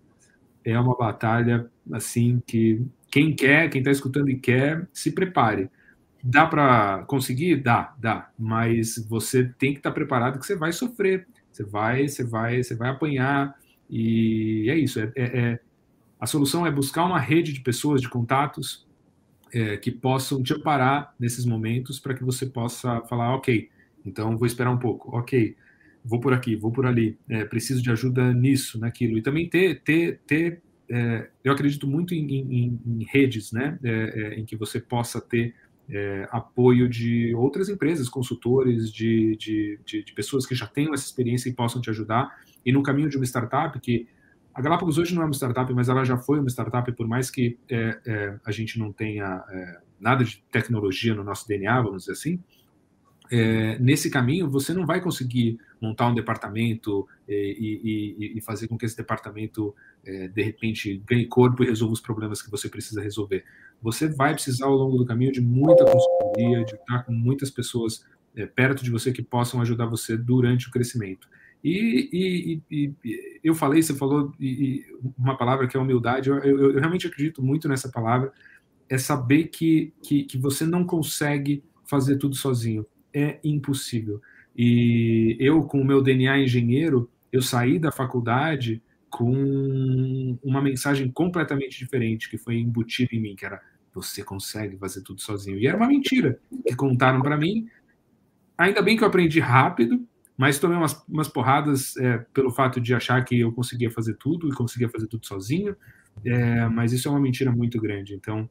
é 0.63 0.77
uma 0.79 0.97
batalha 0.97 1.69
assim 1.91 2.41
que 2.45 2.85
quem 3.09 3.33
quer, 3.33 3.69
quem 3.69 3.79
está 3.79 3.91
escutando 3.91 4.29
e 4.29 4.37
quer, 4.37 4.87
se 4.91 5.11
prepare. 5.11 5.69
Dá 6.21 6.45
para 6.45 7.05
conseguir? 7.07 7.57
Dá, 7.57 7.95
dá. 7.97 8.29
Mas 8.37 8.97
você 9.09 9.45
tem 9.57 9.71
que 9.71 9.79
estar 9.79 9.91
tá 9.91 9.93
preparado 9.93 10.39
que 10.39 10.45
você 10.45 10.55
vai 10.55 10.73
sofrer. 10.73 11.25
Você 11.51 11.63
vai, 11.63 12.07
você 12.07 12.23
vai, 12.23 12.61
você 12.61 12.75
vai 12.75 12.89
apanhar. 12.89 13.55
E 13.89 14.69
é 14.69 14.75
isso. 14.75 14.99
É, 14.99 15.11
é, 15.15 15.39
é 15.39 15.59
a 16.19 16.25
solução 16.25 16.65
é 16.65 16.71
buscar 16.71 17.05
uma 17.05 17.19
rede 17.19 17.53
de 17.53 17.61
pessoas, 17.61 18.01
de 18.01 18.09
contatos, 18.09 18.85
é, 19.53 19.77
que 19.77 19.91
possam 19.91 20.43
te 20.43 20.53
amparar 20.53 21.13
nesses 21.19 21.45
momentos 21.45 21.99
para 21.99 22.13
que 22.13 22.23
você 22.23 22.45
possa 22.45 23.01
falar, 23.01 23.35
ok, 23.35 23.69
então 24.07 24.37
vou 24.37 24.47
esperar 24.47 24.71
um 24.71 24.77
pouco, 24.77 25.15
ok, 25.15 25.55
vou 26.03 26.19
por 26.19 26.33
aqui, 26.33 26.55
vou 26.55 26.71
por 26.71 26.85
ali, 26.85 27.17
é, 27.29 27.43
preciso 27.45 27.81
de 27.81 27.91
ajuda 27.91 28.33
nisso, 28.33 28.79
naquilo. 28.79 29.17
E 29.17 29.21
também 29.21 29.49
ter, 29.49 29.81
ter, 29.81 30.19
ter 30.25 30.61
é, 30.89 31.29
eu 31.43 31.51
acredito 31.51 31.85
muito 31.85 32.13
em, 32.13 32.25
em, 32.31 32.81
em 32.85 33.05
redes, 33.11 33.51
né, 33.51 33.77
é, 33.83 33.91
é, 33.91 34.39
em 34.39 34.45
que 34.45 34.55
você 34.55 34.79
possa 34.79 35.19
ter 35.19 35.53
é, 35.89 36.27
apoio 36.31 36.89
de 36.89 37.33
outras 37.35 37.69
empresas, 37.69 38.09
consultores, 38.09 38.91
de, 38.91 39.35
de, 39.37 39.79
de, 39.85 40.03
de, 40.03 40.13
pessoas 40.13 40.45
que 40.45 40.53
já 40.53 40.67
tenham 40.67 40.93
essa 40.93 41.05
experiência 41.05 41.49
e 41.49 41.53
possam 41.53 41.81
te 41.81 41.89
ajudar. 41.89 42.35
E 42.65 42.71
no 42.71 42.83
caminho 42.83 43.09
de 43.09 43.17
uma 43.17 43.25
startup, 43.25 43.79
que 43.79 44.07
a 44.53 44.61
Galápagos 44.61 44.97
hoje 44.97 45.13
não 45.13 45.21
é 45.21 45.25
uma 45.25 45.33
startup, 45.33 45.71
mas 45.73 45.87
ela 45.87 46.03
já 46.03 46.17
foi 46.17 46.39
uma 46.39 46.49
startup, 46.49 46.91
por 46.93 47.07
mais 47.07 47.29
que 47.29 47.57
é, 47.69 47.99
é, 48.05 48.39
a 48.45 48.51
gente 48.51 48.79
não 48.79 48.91
tenha 48.91 49.43
é, 49.49 49.79
nada 49.99 50.23
de 50.23 50.43
tecnologia 50.51 51.13
no 51.13 51.23
nosso 51.23 51.47
DNA, 51.47 51.81
vamos 51.81 52.03
dizer 52.03 52.13
assim, 52.13 52.43
é, 53.31 53.77
nesse 53.79 54.09
caminho 54.09 54.49
você 54.49 54.73
não 54.73 54.85
vai 54.85 55.01
conseguir 55.01 55.59
montar 55.81 56.07
um 56.07 56.15
departamento 56.15 57.07
é, 57.27 57.33
e, 57.33 58.15
e, 58.17 58.37
e 58.37 58.41
fazer 58.41 58.67
com 58.67 58.77
que 58.77 58.85
esse 58.85 58.97
departamento 58.97 59.75
é, 60.05 60.27
de 60.27 60.41
repente 60.41 61.01
ganhe 61.05 61.25
corpo 61.25 61.63
e 61.63 61.67
resolva 61.67 61.93
os 61.93 62.01
problemas 62.01 62.41
que 62.41 62.49
você 62.49 62.69
precisa 62.69 63.01
resolver. 63.01 63.43
Você 63.81 64.07
vai 64.07 64.33
precisar 64.33 64.65
ao 64.65 64.75
longo 64.75 64.97
do 64.97 65.05
caminho 65.05 65.31
de 65.31 65.41
muita 65.41 65.85
consultoria, 65.85 66.63
de 66.65 66.75
estar 66.75 67.03
com 67.03 67.11
muitas 67.11 67.51
pessoas 67.51 68.05
é, 68.35 68.45
perto 68.45 68.83
de 68.83 68.89
você 68.89 69.11
que 69.11 69.21
possam 69.21 69.61
ajudar 69.61 69.85
você 69.85 70.17
durante 70.17 70.67
o 70.67 70.71
crescimento. 70.71 71.27
E, 71.63 72.61
e, 72.71 72.93
eu 73.43 73.55
falei, 73.55 73.81
você 73.81 73.93
falou 73.93 74.31
uma 75.17 75.35
palavra 75.35 75.67
que 75.67 75.75
é 75.75 75.79
humildade. 75.79 76.29
Eu, 76.29 76.37
eu, 76.37 76.71
eu, 76.71 76.79
realmente 76.79 77.07
acredito 77.07 77.43
muito 77.43 77.67
nessa 77.67 77.89
palavra. 77.89 78.31
É 78.87 78.97
saber 78.97 79.45
que, 79.45 79.91
que, 80.01 80.23
que 80.23 80.37
você 80.37 80.65
não 80.65 80.85
consegue 80.85 81.63
fazer 81.83 82.17
tudo 82.17 82.35
sozinho 82.35 82.85
é 83.13 83.39
impossível. 83.43 84.21
E 84.55 85.37
eu, 85.39 85.63
com 85.63 85.81
o 85.81 85.85
meu 85.85 86.01
DNA 86.01 86.39
engenheiro, 86.39 87.09
eu 87.31 87.41
saí 87.41 87.77
da 87.77 87.91
faculdade 87.91 88.81
com 89.09 90.37
uma 90.43 90.61
mensagem 90.61 91.09
completamente 91.11 91.77
diferente 91.77 92.29
que 92.29 92.37
foi 92.37 92.57
embutida 92.57 93.09
em 93.13 93.19
mim, 93.19 93.35
que 93.35 93.45
era 93.45 93.61
você 93.93 94.23
consegue 94.23 94.77
fazer 94.77 95.01
tudo 95.01 95.21
sozinho. 95.21 95.57
E 95.57 95.65
era 95.65 95.75
uma 95.75 95.87
mentira 95.87 96.39
que 96.65 96.75
contaram 96.75 97.21
para 97.21 97.37
mim. 97.37 97.67
Ainda 98.57 98.81
bem 98.81 98.95
que 98.95 99.03
eu 99.03 99.07
aprendi 99.07 99.39
rápido, 99.39 100.07
mas 100.37 100.59
tomei 100.59 100.77
umas, 100.77 101.03
umas 101.07 101.27
porradas 101.27 101.97
é, 101.97 102.19
pelo 102.33 102.51
fato 102.51 102.79
de 102.79 102.93
achar 102.93 103.23
que 103.25 103.39
eu 103.39 103.51
conseguia 103.51 103.89
fazer 103.89 104.15
tudo 104.15 104.47
e 104.49 104.55
conseguia 104.55 104.89
fazer 104.89 105.07
tudo 105.07 105.25
sozinho. 105.25 105.75
É, 106.23 106.67
mas 106.67 106.93
isso 106.93 107.07
é 107.07 107.11
uma 107.11 107.19
mentira 107.19 107.51
muito 107.51 107.79
grande. 107.81 108.13
Então, 108.13 108.47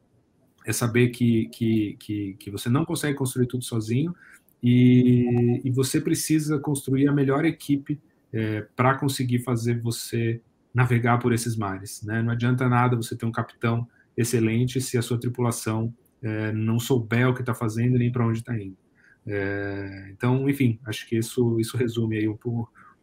é 0.65 0.73
saber 0.73 1.09
que, 1.09 1.47
que, 1.47 1.95
que, 1.97 2.33
que 2.33 2.51
você 2.51 2.69
não 2.69 2.83
consegue 2.83 3.17
construir 3.17 3.47
tudo 3.47 3.63
sozinho, 3.63 4.13
e, 4.61 5.61
e 5.63 5.71
você 5.71 6.01
precisa 6.01 6.59
construir 6.59 7.07
a 7.07 7.13
melhor 7.13 7.45
equipe 7.45 7.99
é, 8.33 8.61
para 8.75 8.97
conseguir 8.97 9.39
fazer 9.39 9.79
você 9.81 10.41
navegar 10.73 11.19
por 11.19 11.33
esses 11.33 11.55
mares. 11.55 12.03
Né? 12.03 12.21
Não 12.21 12.31
adianta 12.31 12.67
nada 12.67 12.95
você 12.95 13.15
ter 13.15 13.25
um 13.25 13.31
capitão 13.31 13.87
excelente 14.15 14.81
se 14.81 14.97
a 14.97 15.01
sua 15.01 15.19
tripulação 15.19 15.93
é, 16.21 16.51
não 16.51 16.79
souber 16.79 17.29
o 17.29 17.33
que 17.33 17.41
está 17.41 17.53
fazendo 17.53 17.97
nem 17.97 18.11
para 18.11 18.25
onde 18.25 18.39
está 18.39 18.59
indo. 18.59 18.77
É, 19.25 20.09
então, 20.11 20.49
enfim, 20.49 20.79
acho 20.85 21.07
que 21.07 21.17
isso, 21.17 21.59
isso 21.59 21.77
resume 21.77 22.17
aí 22.17 22.27
um, 22.27 22.37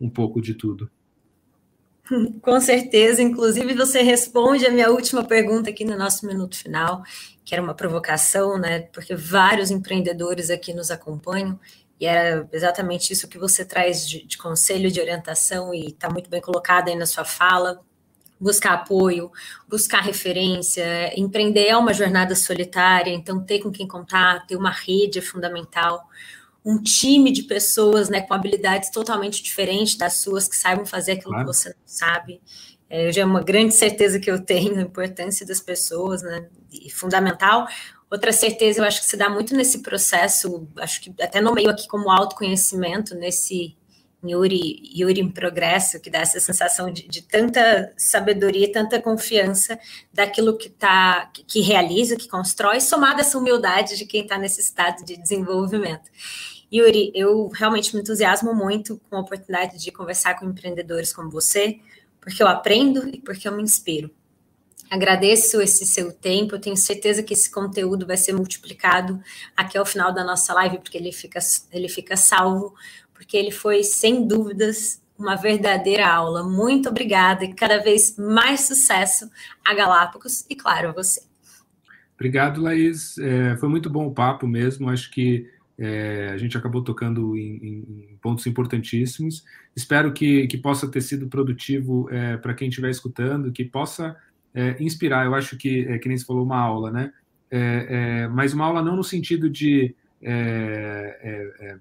um 0.01 0.09
pouco 0.09 0.41
de 0.41 0.55
tudo. 0.55 0.91
Com 2.43 2.61
certeza, 2.61 3.23
inclusive 3.23 3.75
você 3.75 4.03
responde 4.03 4.67
a 4.67 4.71
minha 4.71 4.91
última 4.91 5.25
pergunta 5.25 5.71
aqui 5.71 5.85
no 5.85 5.97
nosso 5.97 6.27
minuto 6.27 6.57
final, 6.57 7.03
que 7.45 7.55
era 7.55 7.63
uma 7.63 7.75
provocação, 7.75 8.59
né? 8.59 8.81
Porque 8.93 9.15
vários 9.15 9.71
empreendedores 9.71 10.51
aqui 10.51 10.75
nos 10.75 10.91
acompanham 10.91 11.59
e 12.01 12.07
era 12.07 12.49
exatamente 12.53 13.13
isso 13.13 13.29
que 13.29 13.39
você 13.39 13.65
traz 13.65 14.07
de, 14.07 14.27
de 14.27 14.37
conselho, 14.37 14.91
de 14.91 15.01
orientação 15.01 15.73
e 15.73 15.89
está 15.89 16.11
muito 16.11 16.29
bem 16.29 16.41
colocado 16.41 16.89
aí 16.89 16.97
na 16.97 17.07
sua 17.07 17.25
fala. 17.25 17.81
Buscar 18.39 18.75
apoio, 18.75 19.31
buscar 19.69 20.01
referência, 20.01 21.19
empreender 21.19 21.69
é 21.69 21.77
uma 21.77 21.95
jornada 21.95 22.35
solitária, 22.35 23.11
então 23.11 23.41
ter 23.41 23.61
com 23.61 23.71
quem 23.71 23.87
contar, 23.87 24.45
ter 24.45 24.57
uma 24.57 24.71
rede 24.71 25.21
é 25.21 25.23
fundamental 25.23 26.05
um 26.65 26.83
time 26.83 27.31
de 27.31 27.43
pessoas 27.43 28.09
né, 28.09 28.23
com 28.23 28.33
habilidades 28.33 28.91
totalmente 28.91 29.43
diferentes 29.43 29.97
das 29.97 30.15
suas, 30.15 30.49
que 30.49 30.57
saibam 30.57 30.87
fazer 30.87 31.13
aquilo 31.13 31.33
claro. 31.33 31.47
que 31.47 31.55
você 31.55 31.69
não 31.69 31.77
sabe. 31.85 32.41
É, 32.89 33.13
já 33.13 33.23
é 33.23 33.25
uma 33.25 33.43
grande 33.43 33.75
certeza 33.75 34.19
que 34.19 34.31
eu 34.31 34.43
tenho, 34.43 34.77
a 34.79 34.83
importância 34.83 35.47
das 35.47 35.61
pessoas, 35.61 36.23
né, 36.23 36.49
e 36.73 36.91
fundamental. 36.91 37.67
Outra 38.11 38.33
certeza, 38.33 38.81
eu 38.81 38.85
acho 38.85 39.03
que 39.03 39.09
se 39.09 39.17
dá 39.17 39.29
muito 39.29 39.55
nesse 39.55 39.81
processo, 39.81 40.69
acho 40.77 41.03
que 41.03 41.15
até 41.21 41.41
no 41.41 41.53
meio 41.53 41.69
aqui 41.69 41.87
como 41.87 42.11
autoconhecimento, 42.11 43.15
nesse 43.15 43.77
Yuri, 44.25 44.81
Yuri 44.97 45.21
em 45.21 45.31
progresso, 45.31 46.01
que 46.01 46.09
dá 46.09 46.21
essa 46.21 46.41
sensação 46.41 46.91
de, 46.91 47.07
de 47.07 47.23
tanta 47.23 47.93
sabedoria, 47.97 48.73
tanta 48.73 49.01
confiança 49.01 49.79
daquilo 50.13 50.57
que 50.57 50.71
tá, 50.71 51.27
que, 51.27 51.45
que 51.45 51.61
realiza, 51.61 52.17
que 52.17 52.29
constrói, 52.29 52.81
somada 52.81 53.21
essa 53.21 53.37
humildade 53.37 53.99
de 53.99 54.07
quem 54.07 54.23
está 54.23 54.39
nesse 54.39 54.61
estado 54.61 55.05
de 55.05 55.17
desenvolvimento. 55.17 56.11
Yuri, 56.75 57.13
eu 57.15 57.49
realmente 57.49 57.95
me 57.95 58.03
entusiasmo 58.03 58.53
muito 58.53 59.01
com 59.09 59.17
a 59.17 59.21
oportunidade 59.21 59.79
de 59.79 59.93
conversar 59.93 60.35
com 60.35 60.47
empreendedores 60.47 61.13
como 61.13 61.31
você, 61.31 61.79
porque 62.21 62.43
eu 62.43 62.49
aprendo 62.49 63.09
e 63.09 63.21
porque 63.21 63.47
eu 63.47 63.53
me 63.53 63.63
inspiro. 63.63 64.11
Agradeço 64.91 65.61
esse 65.61 65.87
seu 65.87 66.13
tempo, 66.13 66.55
eu 66.55 66.61
tenho 66.61 66.77
certeza 66.77 67.23
que 67.23 67.33
esse 67.33 67.51
conteúdo 67.51 68.07
vai 68.07 68.17
ser 68.17 68.33
multiplicado 68.33 69.21
aqui 69.57 69.79
ao 69.79 69.87
final 69.87 70.13
da 70.13 70.25
nossa 70.25 70.53
live, 70.55 70.79
porque 70.79 70.99
ele 70.99 71.13
fica, 71.13 71.39
ele 71.73 71.89
fica 71.89 72.17
salvo, 72.17 72.75
porque 73.13 73.37
ele 73.37 73.51
foi, 73.51 73.83
sem 73.85 74.27
dúvidas, 74.27 75.01
uma 75.19 75.37
verdadeira 75.37 76.09
aula. 76.09 76.43
Muito 76.43 76.89
obrigada 76.89 77.45
e 77.45 77.55
cada 77.55 77.79
vez 77.79 78.17
mais 78.19 78.63
sucesso 78.63 79.31
a 79.65 79.73
Galápagos 79.73 80.45
e, 80.51 80.57
claro, 80.57 80.89
a 80.89 80.93
você. 80.93 81.23
Obrigado, 82.15 82.63
Laís. 82.63 83.17
É, 83.19 83.57
foi 83.57 83.69
muito 83.69 83.89
bom 83.89 84.07
o 84.07 84.15
papo 84.15 84.47
mesmo. 84.47 84.89
Acho 84.91 85.11
que 85.11 85.49
É, 85.77 86.31
a 86.33 86.37
gente 86.37 86.57
acabou 86.57 86.83
tocando 86.83 87.37
em, 87.37 88.09
em, 88.13 88.19
pontos 88.23 88.47
importantíssimos. 88.47 89.45
Espero 89.75 90.13
que, 90.13 90.47
que 90.47 90.57
possa 90.57 90.89
ter 90.89 91.01
sido 91.01 91.29
produtivo 91.29 92.09
é, 92.11 92.37
para 92.37 92.55
quem 92.55 92.69
estiver 92.69 92.91
escutando, 92.91 93.53
que 93.53 93.65
possa 93.65 94.17
é, 94.55 94.77
inspirar. 94.81 95.27
Eu 95.27 95.35
acho 95.35 95.57
que, 95.57 95.87
é, 95.89 95.99
que 95.99 96.09
nem 96.09 96.17
se 96.17 96.25
falou, 96.25 96.45
uma 96.45 96.59
aula, 96.59 96.91
né? 96.91 97.13
É, 97.51 97.87
é, 98.25 98.29
mas 98.29 98.53
uma 98.53 98.65
aula 98.65 98.83
não 98.83 98.97
no 98.97 99.05
sentido 99.05 99.51
de 99.51 99.95
é, 100.23 101.77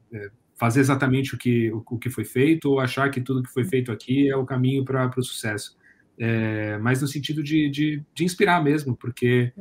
fazer 0.55 0.79
exatamente 0.79 1.35
o 1.35 1.37
que, 1.37 1.71
o, 1.71 1.83
o, 1.89 1.97
que 1.97 2.09
foi 2.09 2.25
feito 2.25 2.69
ou 2.69 2.79
achar 2.79 3.09
que 3.09 3.21
tudo 3.21 3.43
que 3.43 3.51
foi 3.51 3.63
feito 3.63 3.91
aqui 3.91 4.29
é 4.29 4.35
o 4.35 4.45
caminho 4.45 4.83
para 4.83 5.09
o 5.17 5.23
sucesso. 5.23 5.77
Mas 6.81 7.01
no 7.01 7.07
sentido 7.07 7.43
de, 7.43 7.69
de, 7.69 8.03
de 8.13 8.23
inspirar 8.23 8.63
mesmo, 8.63 8.95
porque 8.95 9.51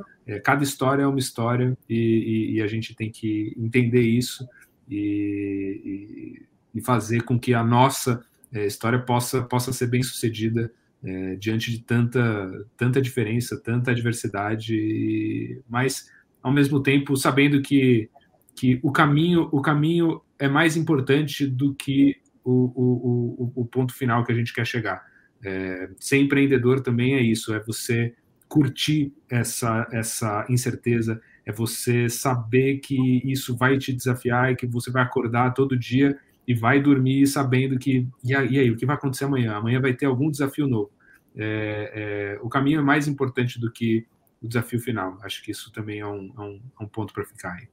cada 0.44 0.62
história 0.62 1.02
é 1.02 1.06
uma 1.06 1.18
história 1.18 1.76
e, 1.88 1.96
e, 1.96 2.54
e, 2.56 2.62
a 2.62 2.66
gente 2.66 2.94
tem 2.94 3.10
que 3.10 3.54
entender 3.56 4.02
isso 4.02 4.46
e, 4.88 6.42
e 6.74 6.80
fazer 6.80 7.22
com 7.22 7.38
que 7.38 7.54
a 7.54 7.64
nossa 7.64 8.22
história 8.52 8.98
possa, 8.98 9.42
possa 9.42 9.72
ser 9.72 9.86
bem 9.86 10.02
sucedida 10.02 10.70
é, 11.04 11.34
diante 11.36 11.70
de 11.70 11.80
tanta, 11.80 12.66
tanta 12.76 13.02
diferença, 13.02 13.60
tanta 13.60 13.90
adversidade, 13.90 15.60
mas 15.68 16.08
ao 16.40 16.52
mesmo 16.52 16.80
tempo 16.80 17.16
sabendo 17.16 17.60
que, 17.60 18.08
que 18.54 18.78
o 18.82 18.92
caminho 18.92 19.48
o 19.50 19.60
caminho 19.60 20.20
é 20.38 20.48
mais 20.48 20.76
importante 20.76 21.44
do 21.46 21.74
que 21.74 22.16
o, 22.44 22.52
o, 22.52 23.52
o, 23.56 23.62
o 23.62 23.66
ponto 23.66 23.92
final 23.92 24.24
que 24.24 24.30
a 24.30 24.34
gente 24.34 24.52
quer 24.52 24.64
chegar. 24.64 25.04
É, 25.44 25.90
ser 25.98 26.18
empreendedor 26.18 26.80
também 26.80 27.14
é 27.14 27.20
isso, 27.20 27.52
é 27.52 27.60
você 27.60 28.14
curtir 28.48 29.12
essa, 29.30 29.88
essa 29.90 30.46
incerteza, 30.48 31.20
é 31.44 31.50
você 31.50 32.08
saber 32.08 32.78
que 32.78 33.22
isso 33.24 33.56
vai 33.56 33.78
te 33.78 33.92
desafiar 33.92 34.52
e 34.52 34.56
que 34.56 34.66
você 34.66 34.90
vai 34.90 35.02
acordar 35.02 35.54
todo 35.54 35.76
dia 35.76 36.18
e 36.46 36.54
vai 36.54 36.80
dormir 36.80 37.26
sabendo 37.26 37.78
que, 37.78 38.06
e 38.22 38.34
aí, 38.34 38.70
o 38.70 38.76
que 38.76 38.86
vai 38.86 38.96
acontecer 38.96 39.24
amanhã? 39.24 39.54
Amanhã 39.54 39.80
vai 39.80 39.94
ter 39.94 40.06
algum 40.06 40.30
desafio 40.30 40.66
novo. 40.66 40.90
É, 41.34 42.36
é, 42.36 42.38
o 42.42 42.48
caminho 42.48 42.80
é 42.80 42.82
mais 42.82 43.08
importante 43.08 43.58
do 43.58 43.70
que 43.70 44.06
o 44.42 44.48
desafio 44.48 44.80
final. 44.80 45.18
Acho 45.22 45.42
que 45.42 45.50
isso 45.50 45.72
também 45.72 46.00
é 46.00 46.06
um, 46.06 46.32
é 46.36 46.40
um, 46.40 46.60
é 46.80 46.84
um 46.84 46.88
ponto 46.88 47.14
para 47.14 47.24
ficar 47.24 47.54
aí. 47.54 47.68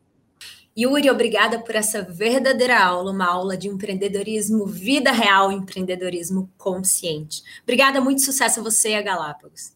Yuri, 0.80 1.10
obrigada 1.10 1.60
por 1.60 1.76
essa 1.76 2.02
verdadeira 2.02 2.82
aula, 2.82 3.12
uma 3.12 3.26
aula 3.26 3.58
de 3.58 3.68
empreendedorismo, 3.68 4.66
vida 4.66 5.12
real, 5.12 5.52
empreendedorismo 5.52 6.50
consciente. 6.58 7.44
Obrigada, 7.64 8.00
muito 8.00 8.22
sucesso 8.22 8.62
a 8.62 8.64
você 8.64 8.92
e 8.92 8.96
a 8.96 9.02
Galápagos. 9.02 9.74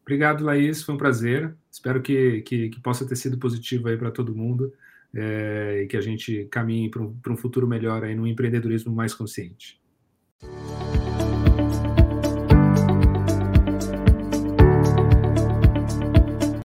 Obrigado, 0.00 0.42
Laís, 0.42 0.82
foi 0.82 0.94
um 0.94 0.98
prazer. 0.98 1.54
Espero 1.70 2.00
que, 2.00 2.40
que, 2.42 2.70
que 2.70 2.80
possa 2.80 3.06
ter 3.06 3.16
sido 3.16 3.36
positivo 3.36 3.88
aí 3.88 3.96
para 3.96 4.10
todo 4.10 4.34
mundo 4.34 4.72
é, 5.14 5.82
e 5.82 5.86
que 5.86 5.98
a 5.98 6.00
gente 6.00 6.46
caminhe 6.50 6.90
para 6.90 7.02
um, 7.02 7.14
um 7.28 7.36
futuro 7.36 7.66
melhor 7.66 8.04
aí 8.04 8.14
no 8.14 8.26
empreendedorismo 8.26 8.94
mais 8.94 9.12
consciente. 9.12 9.78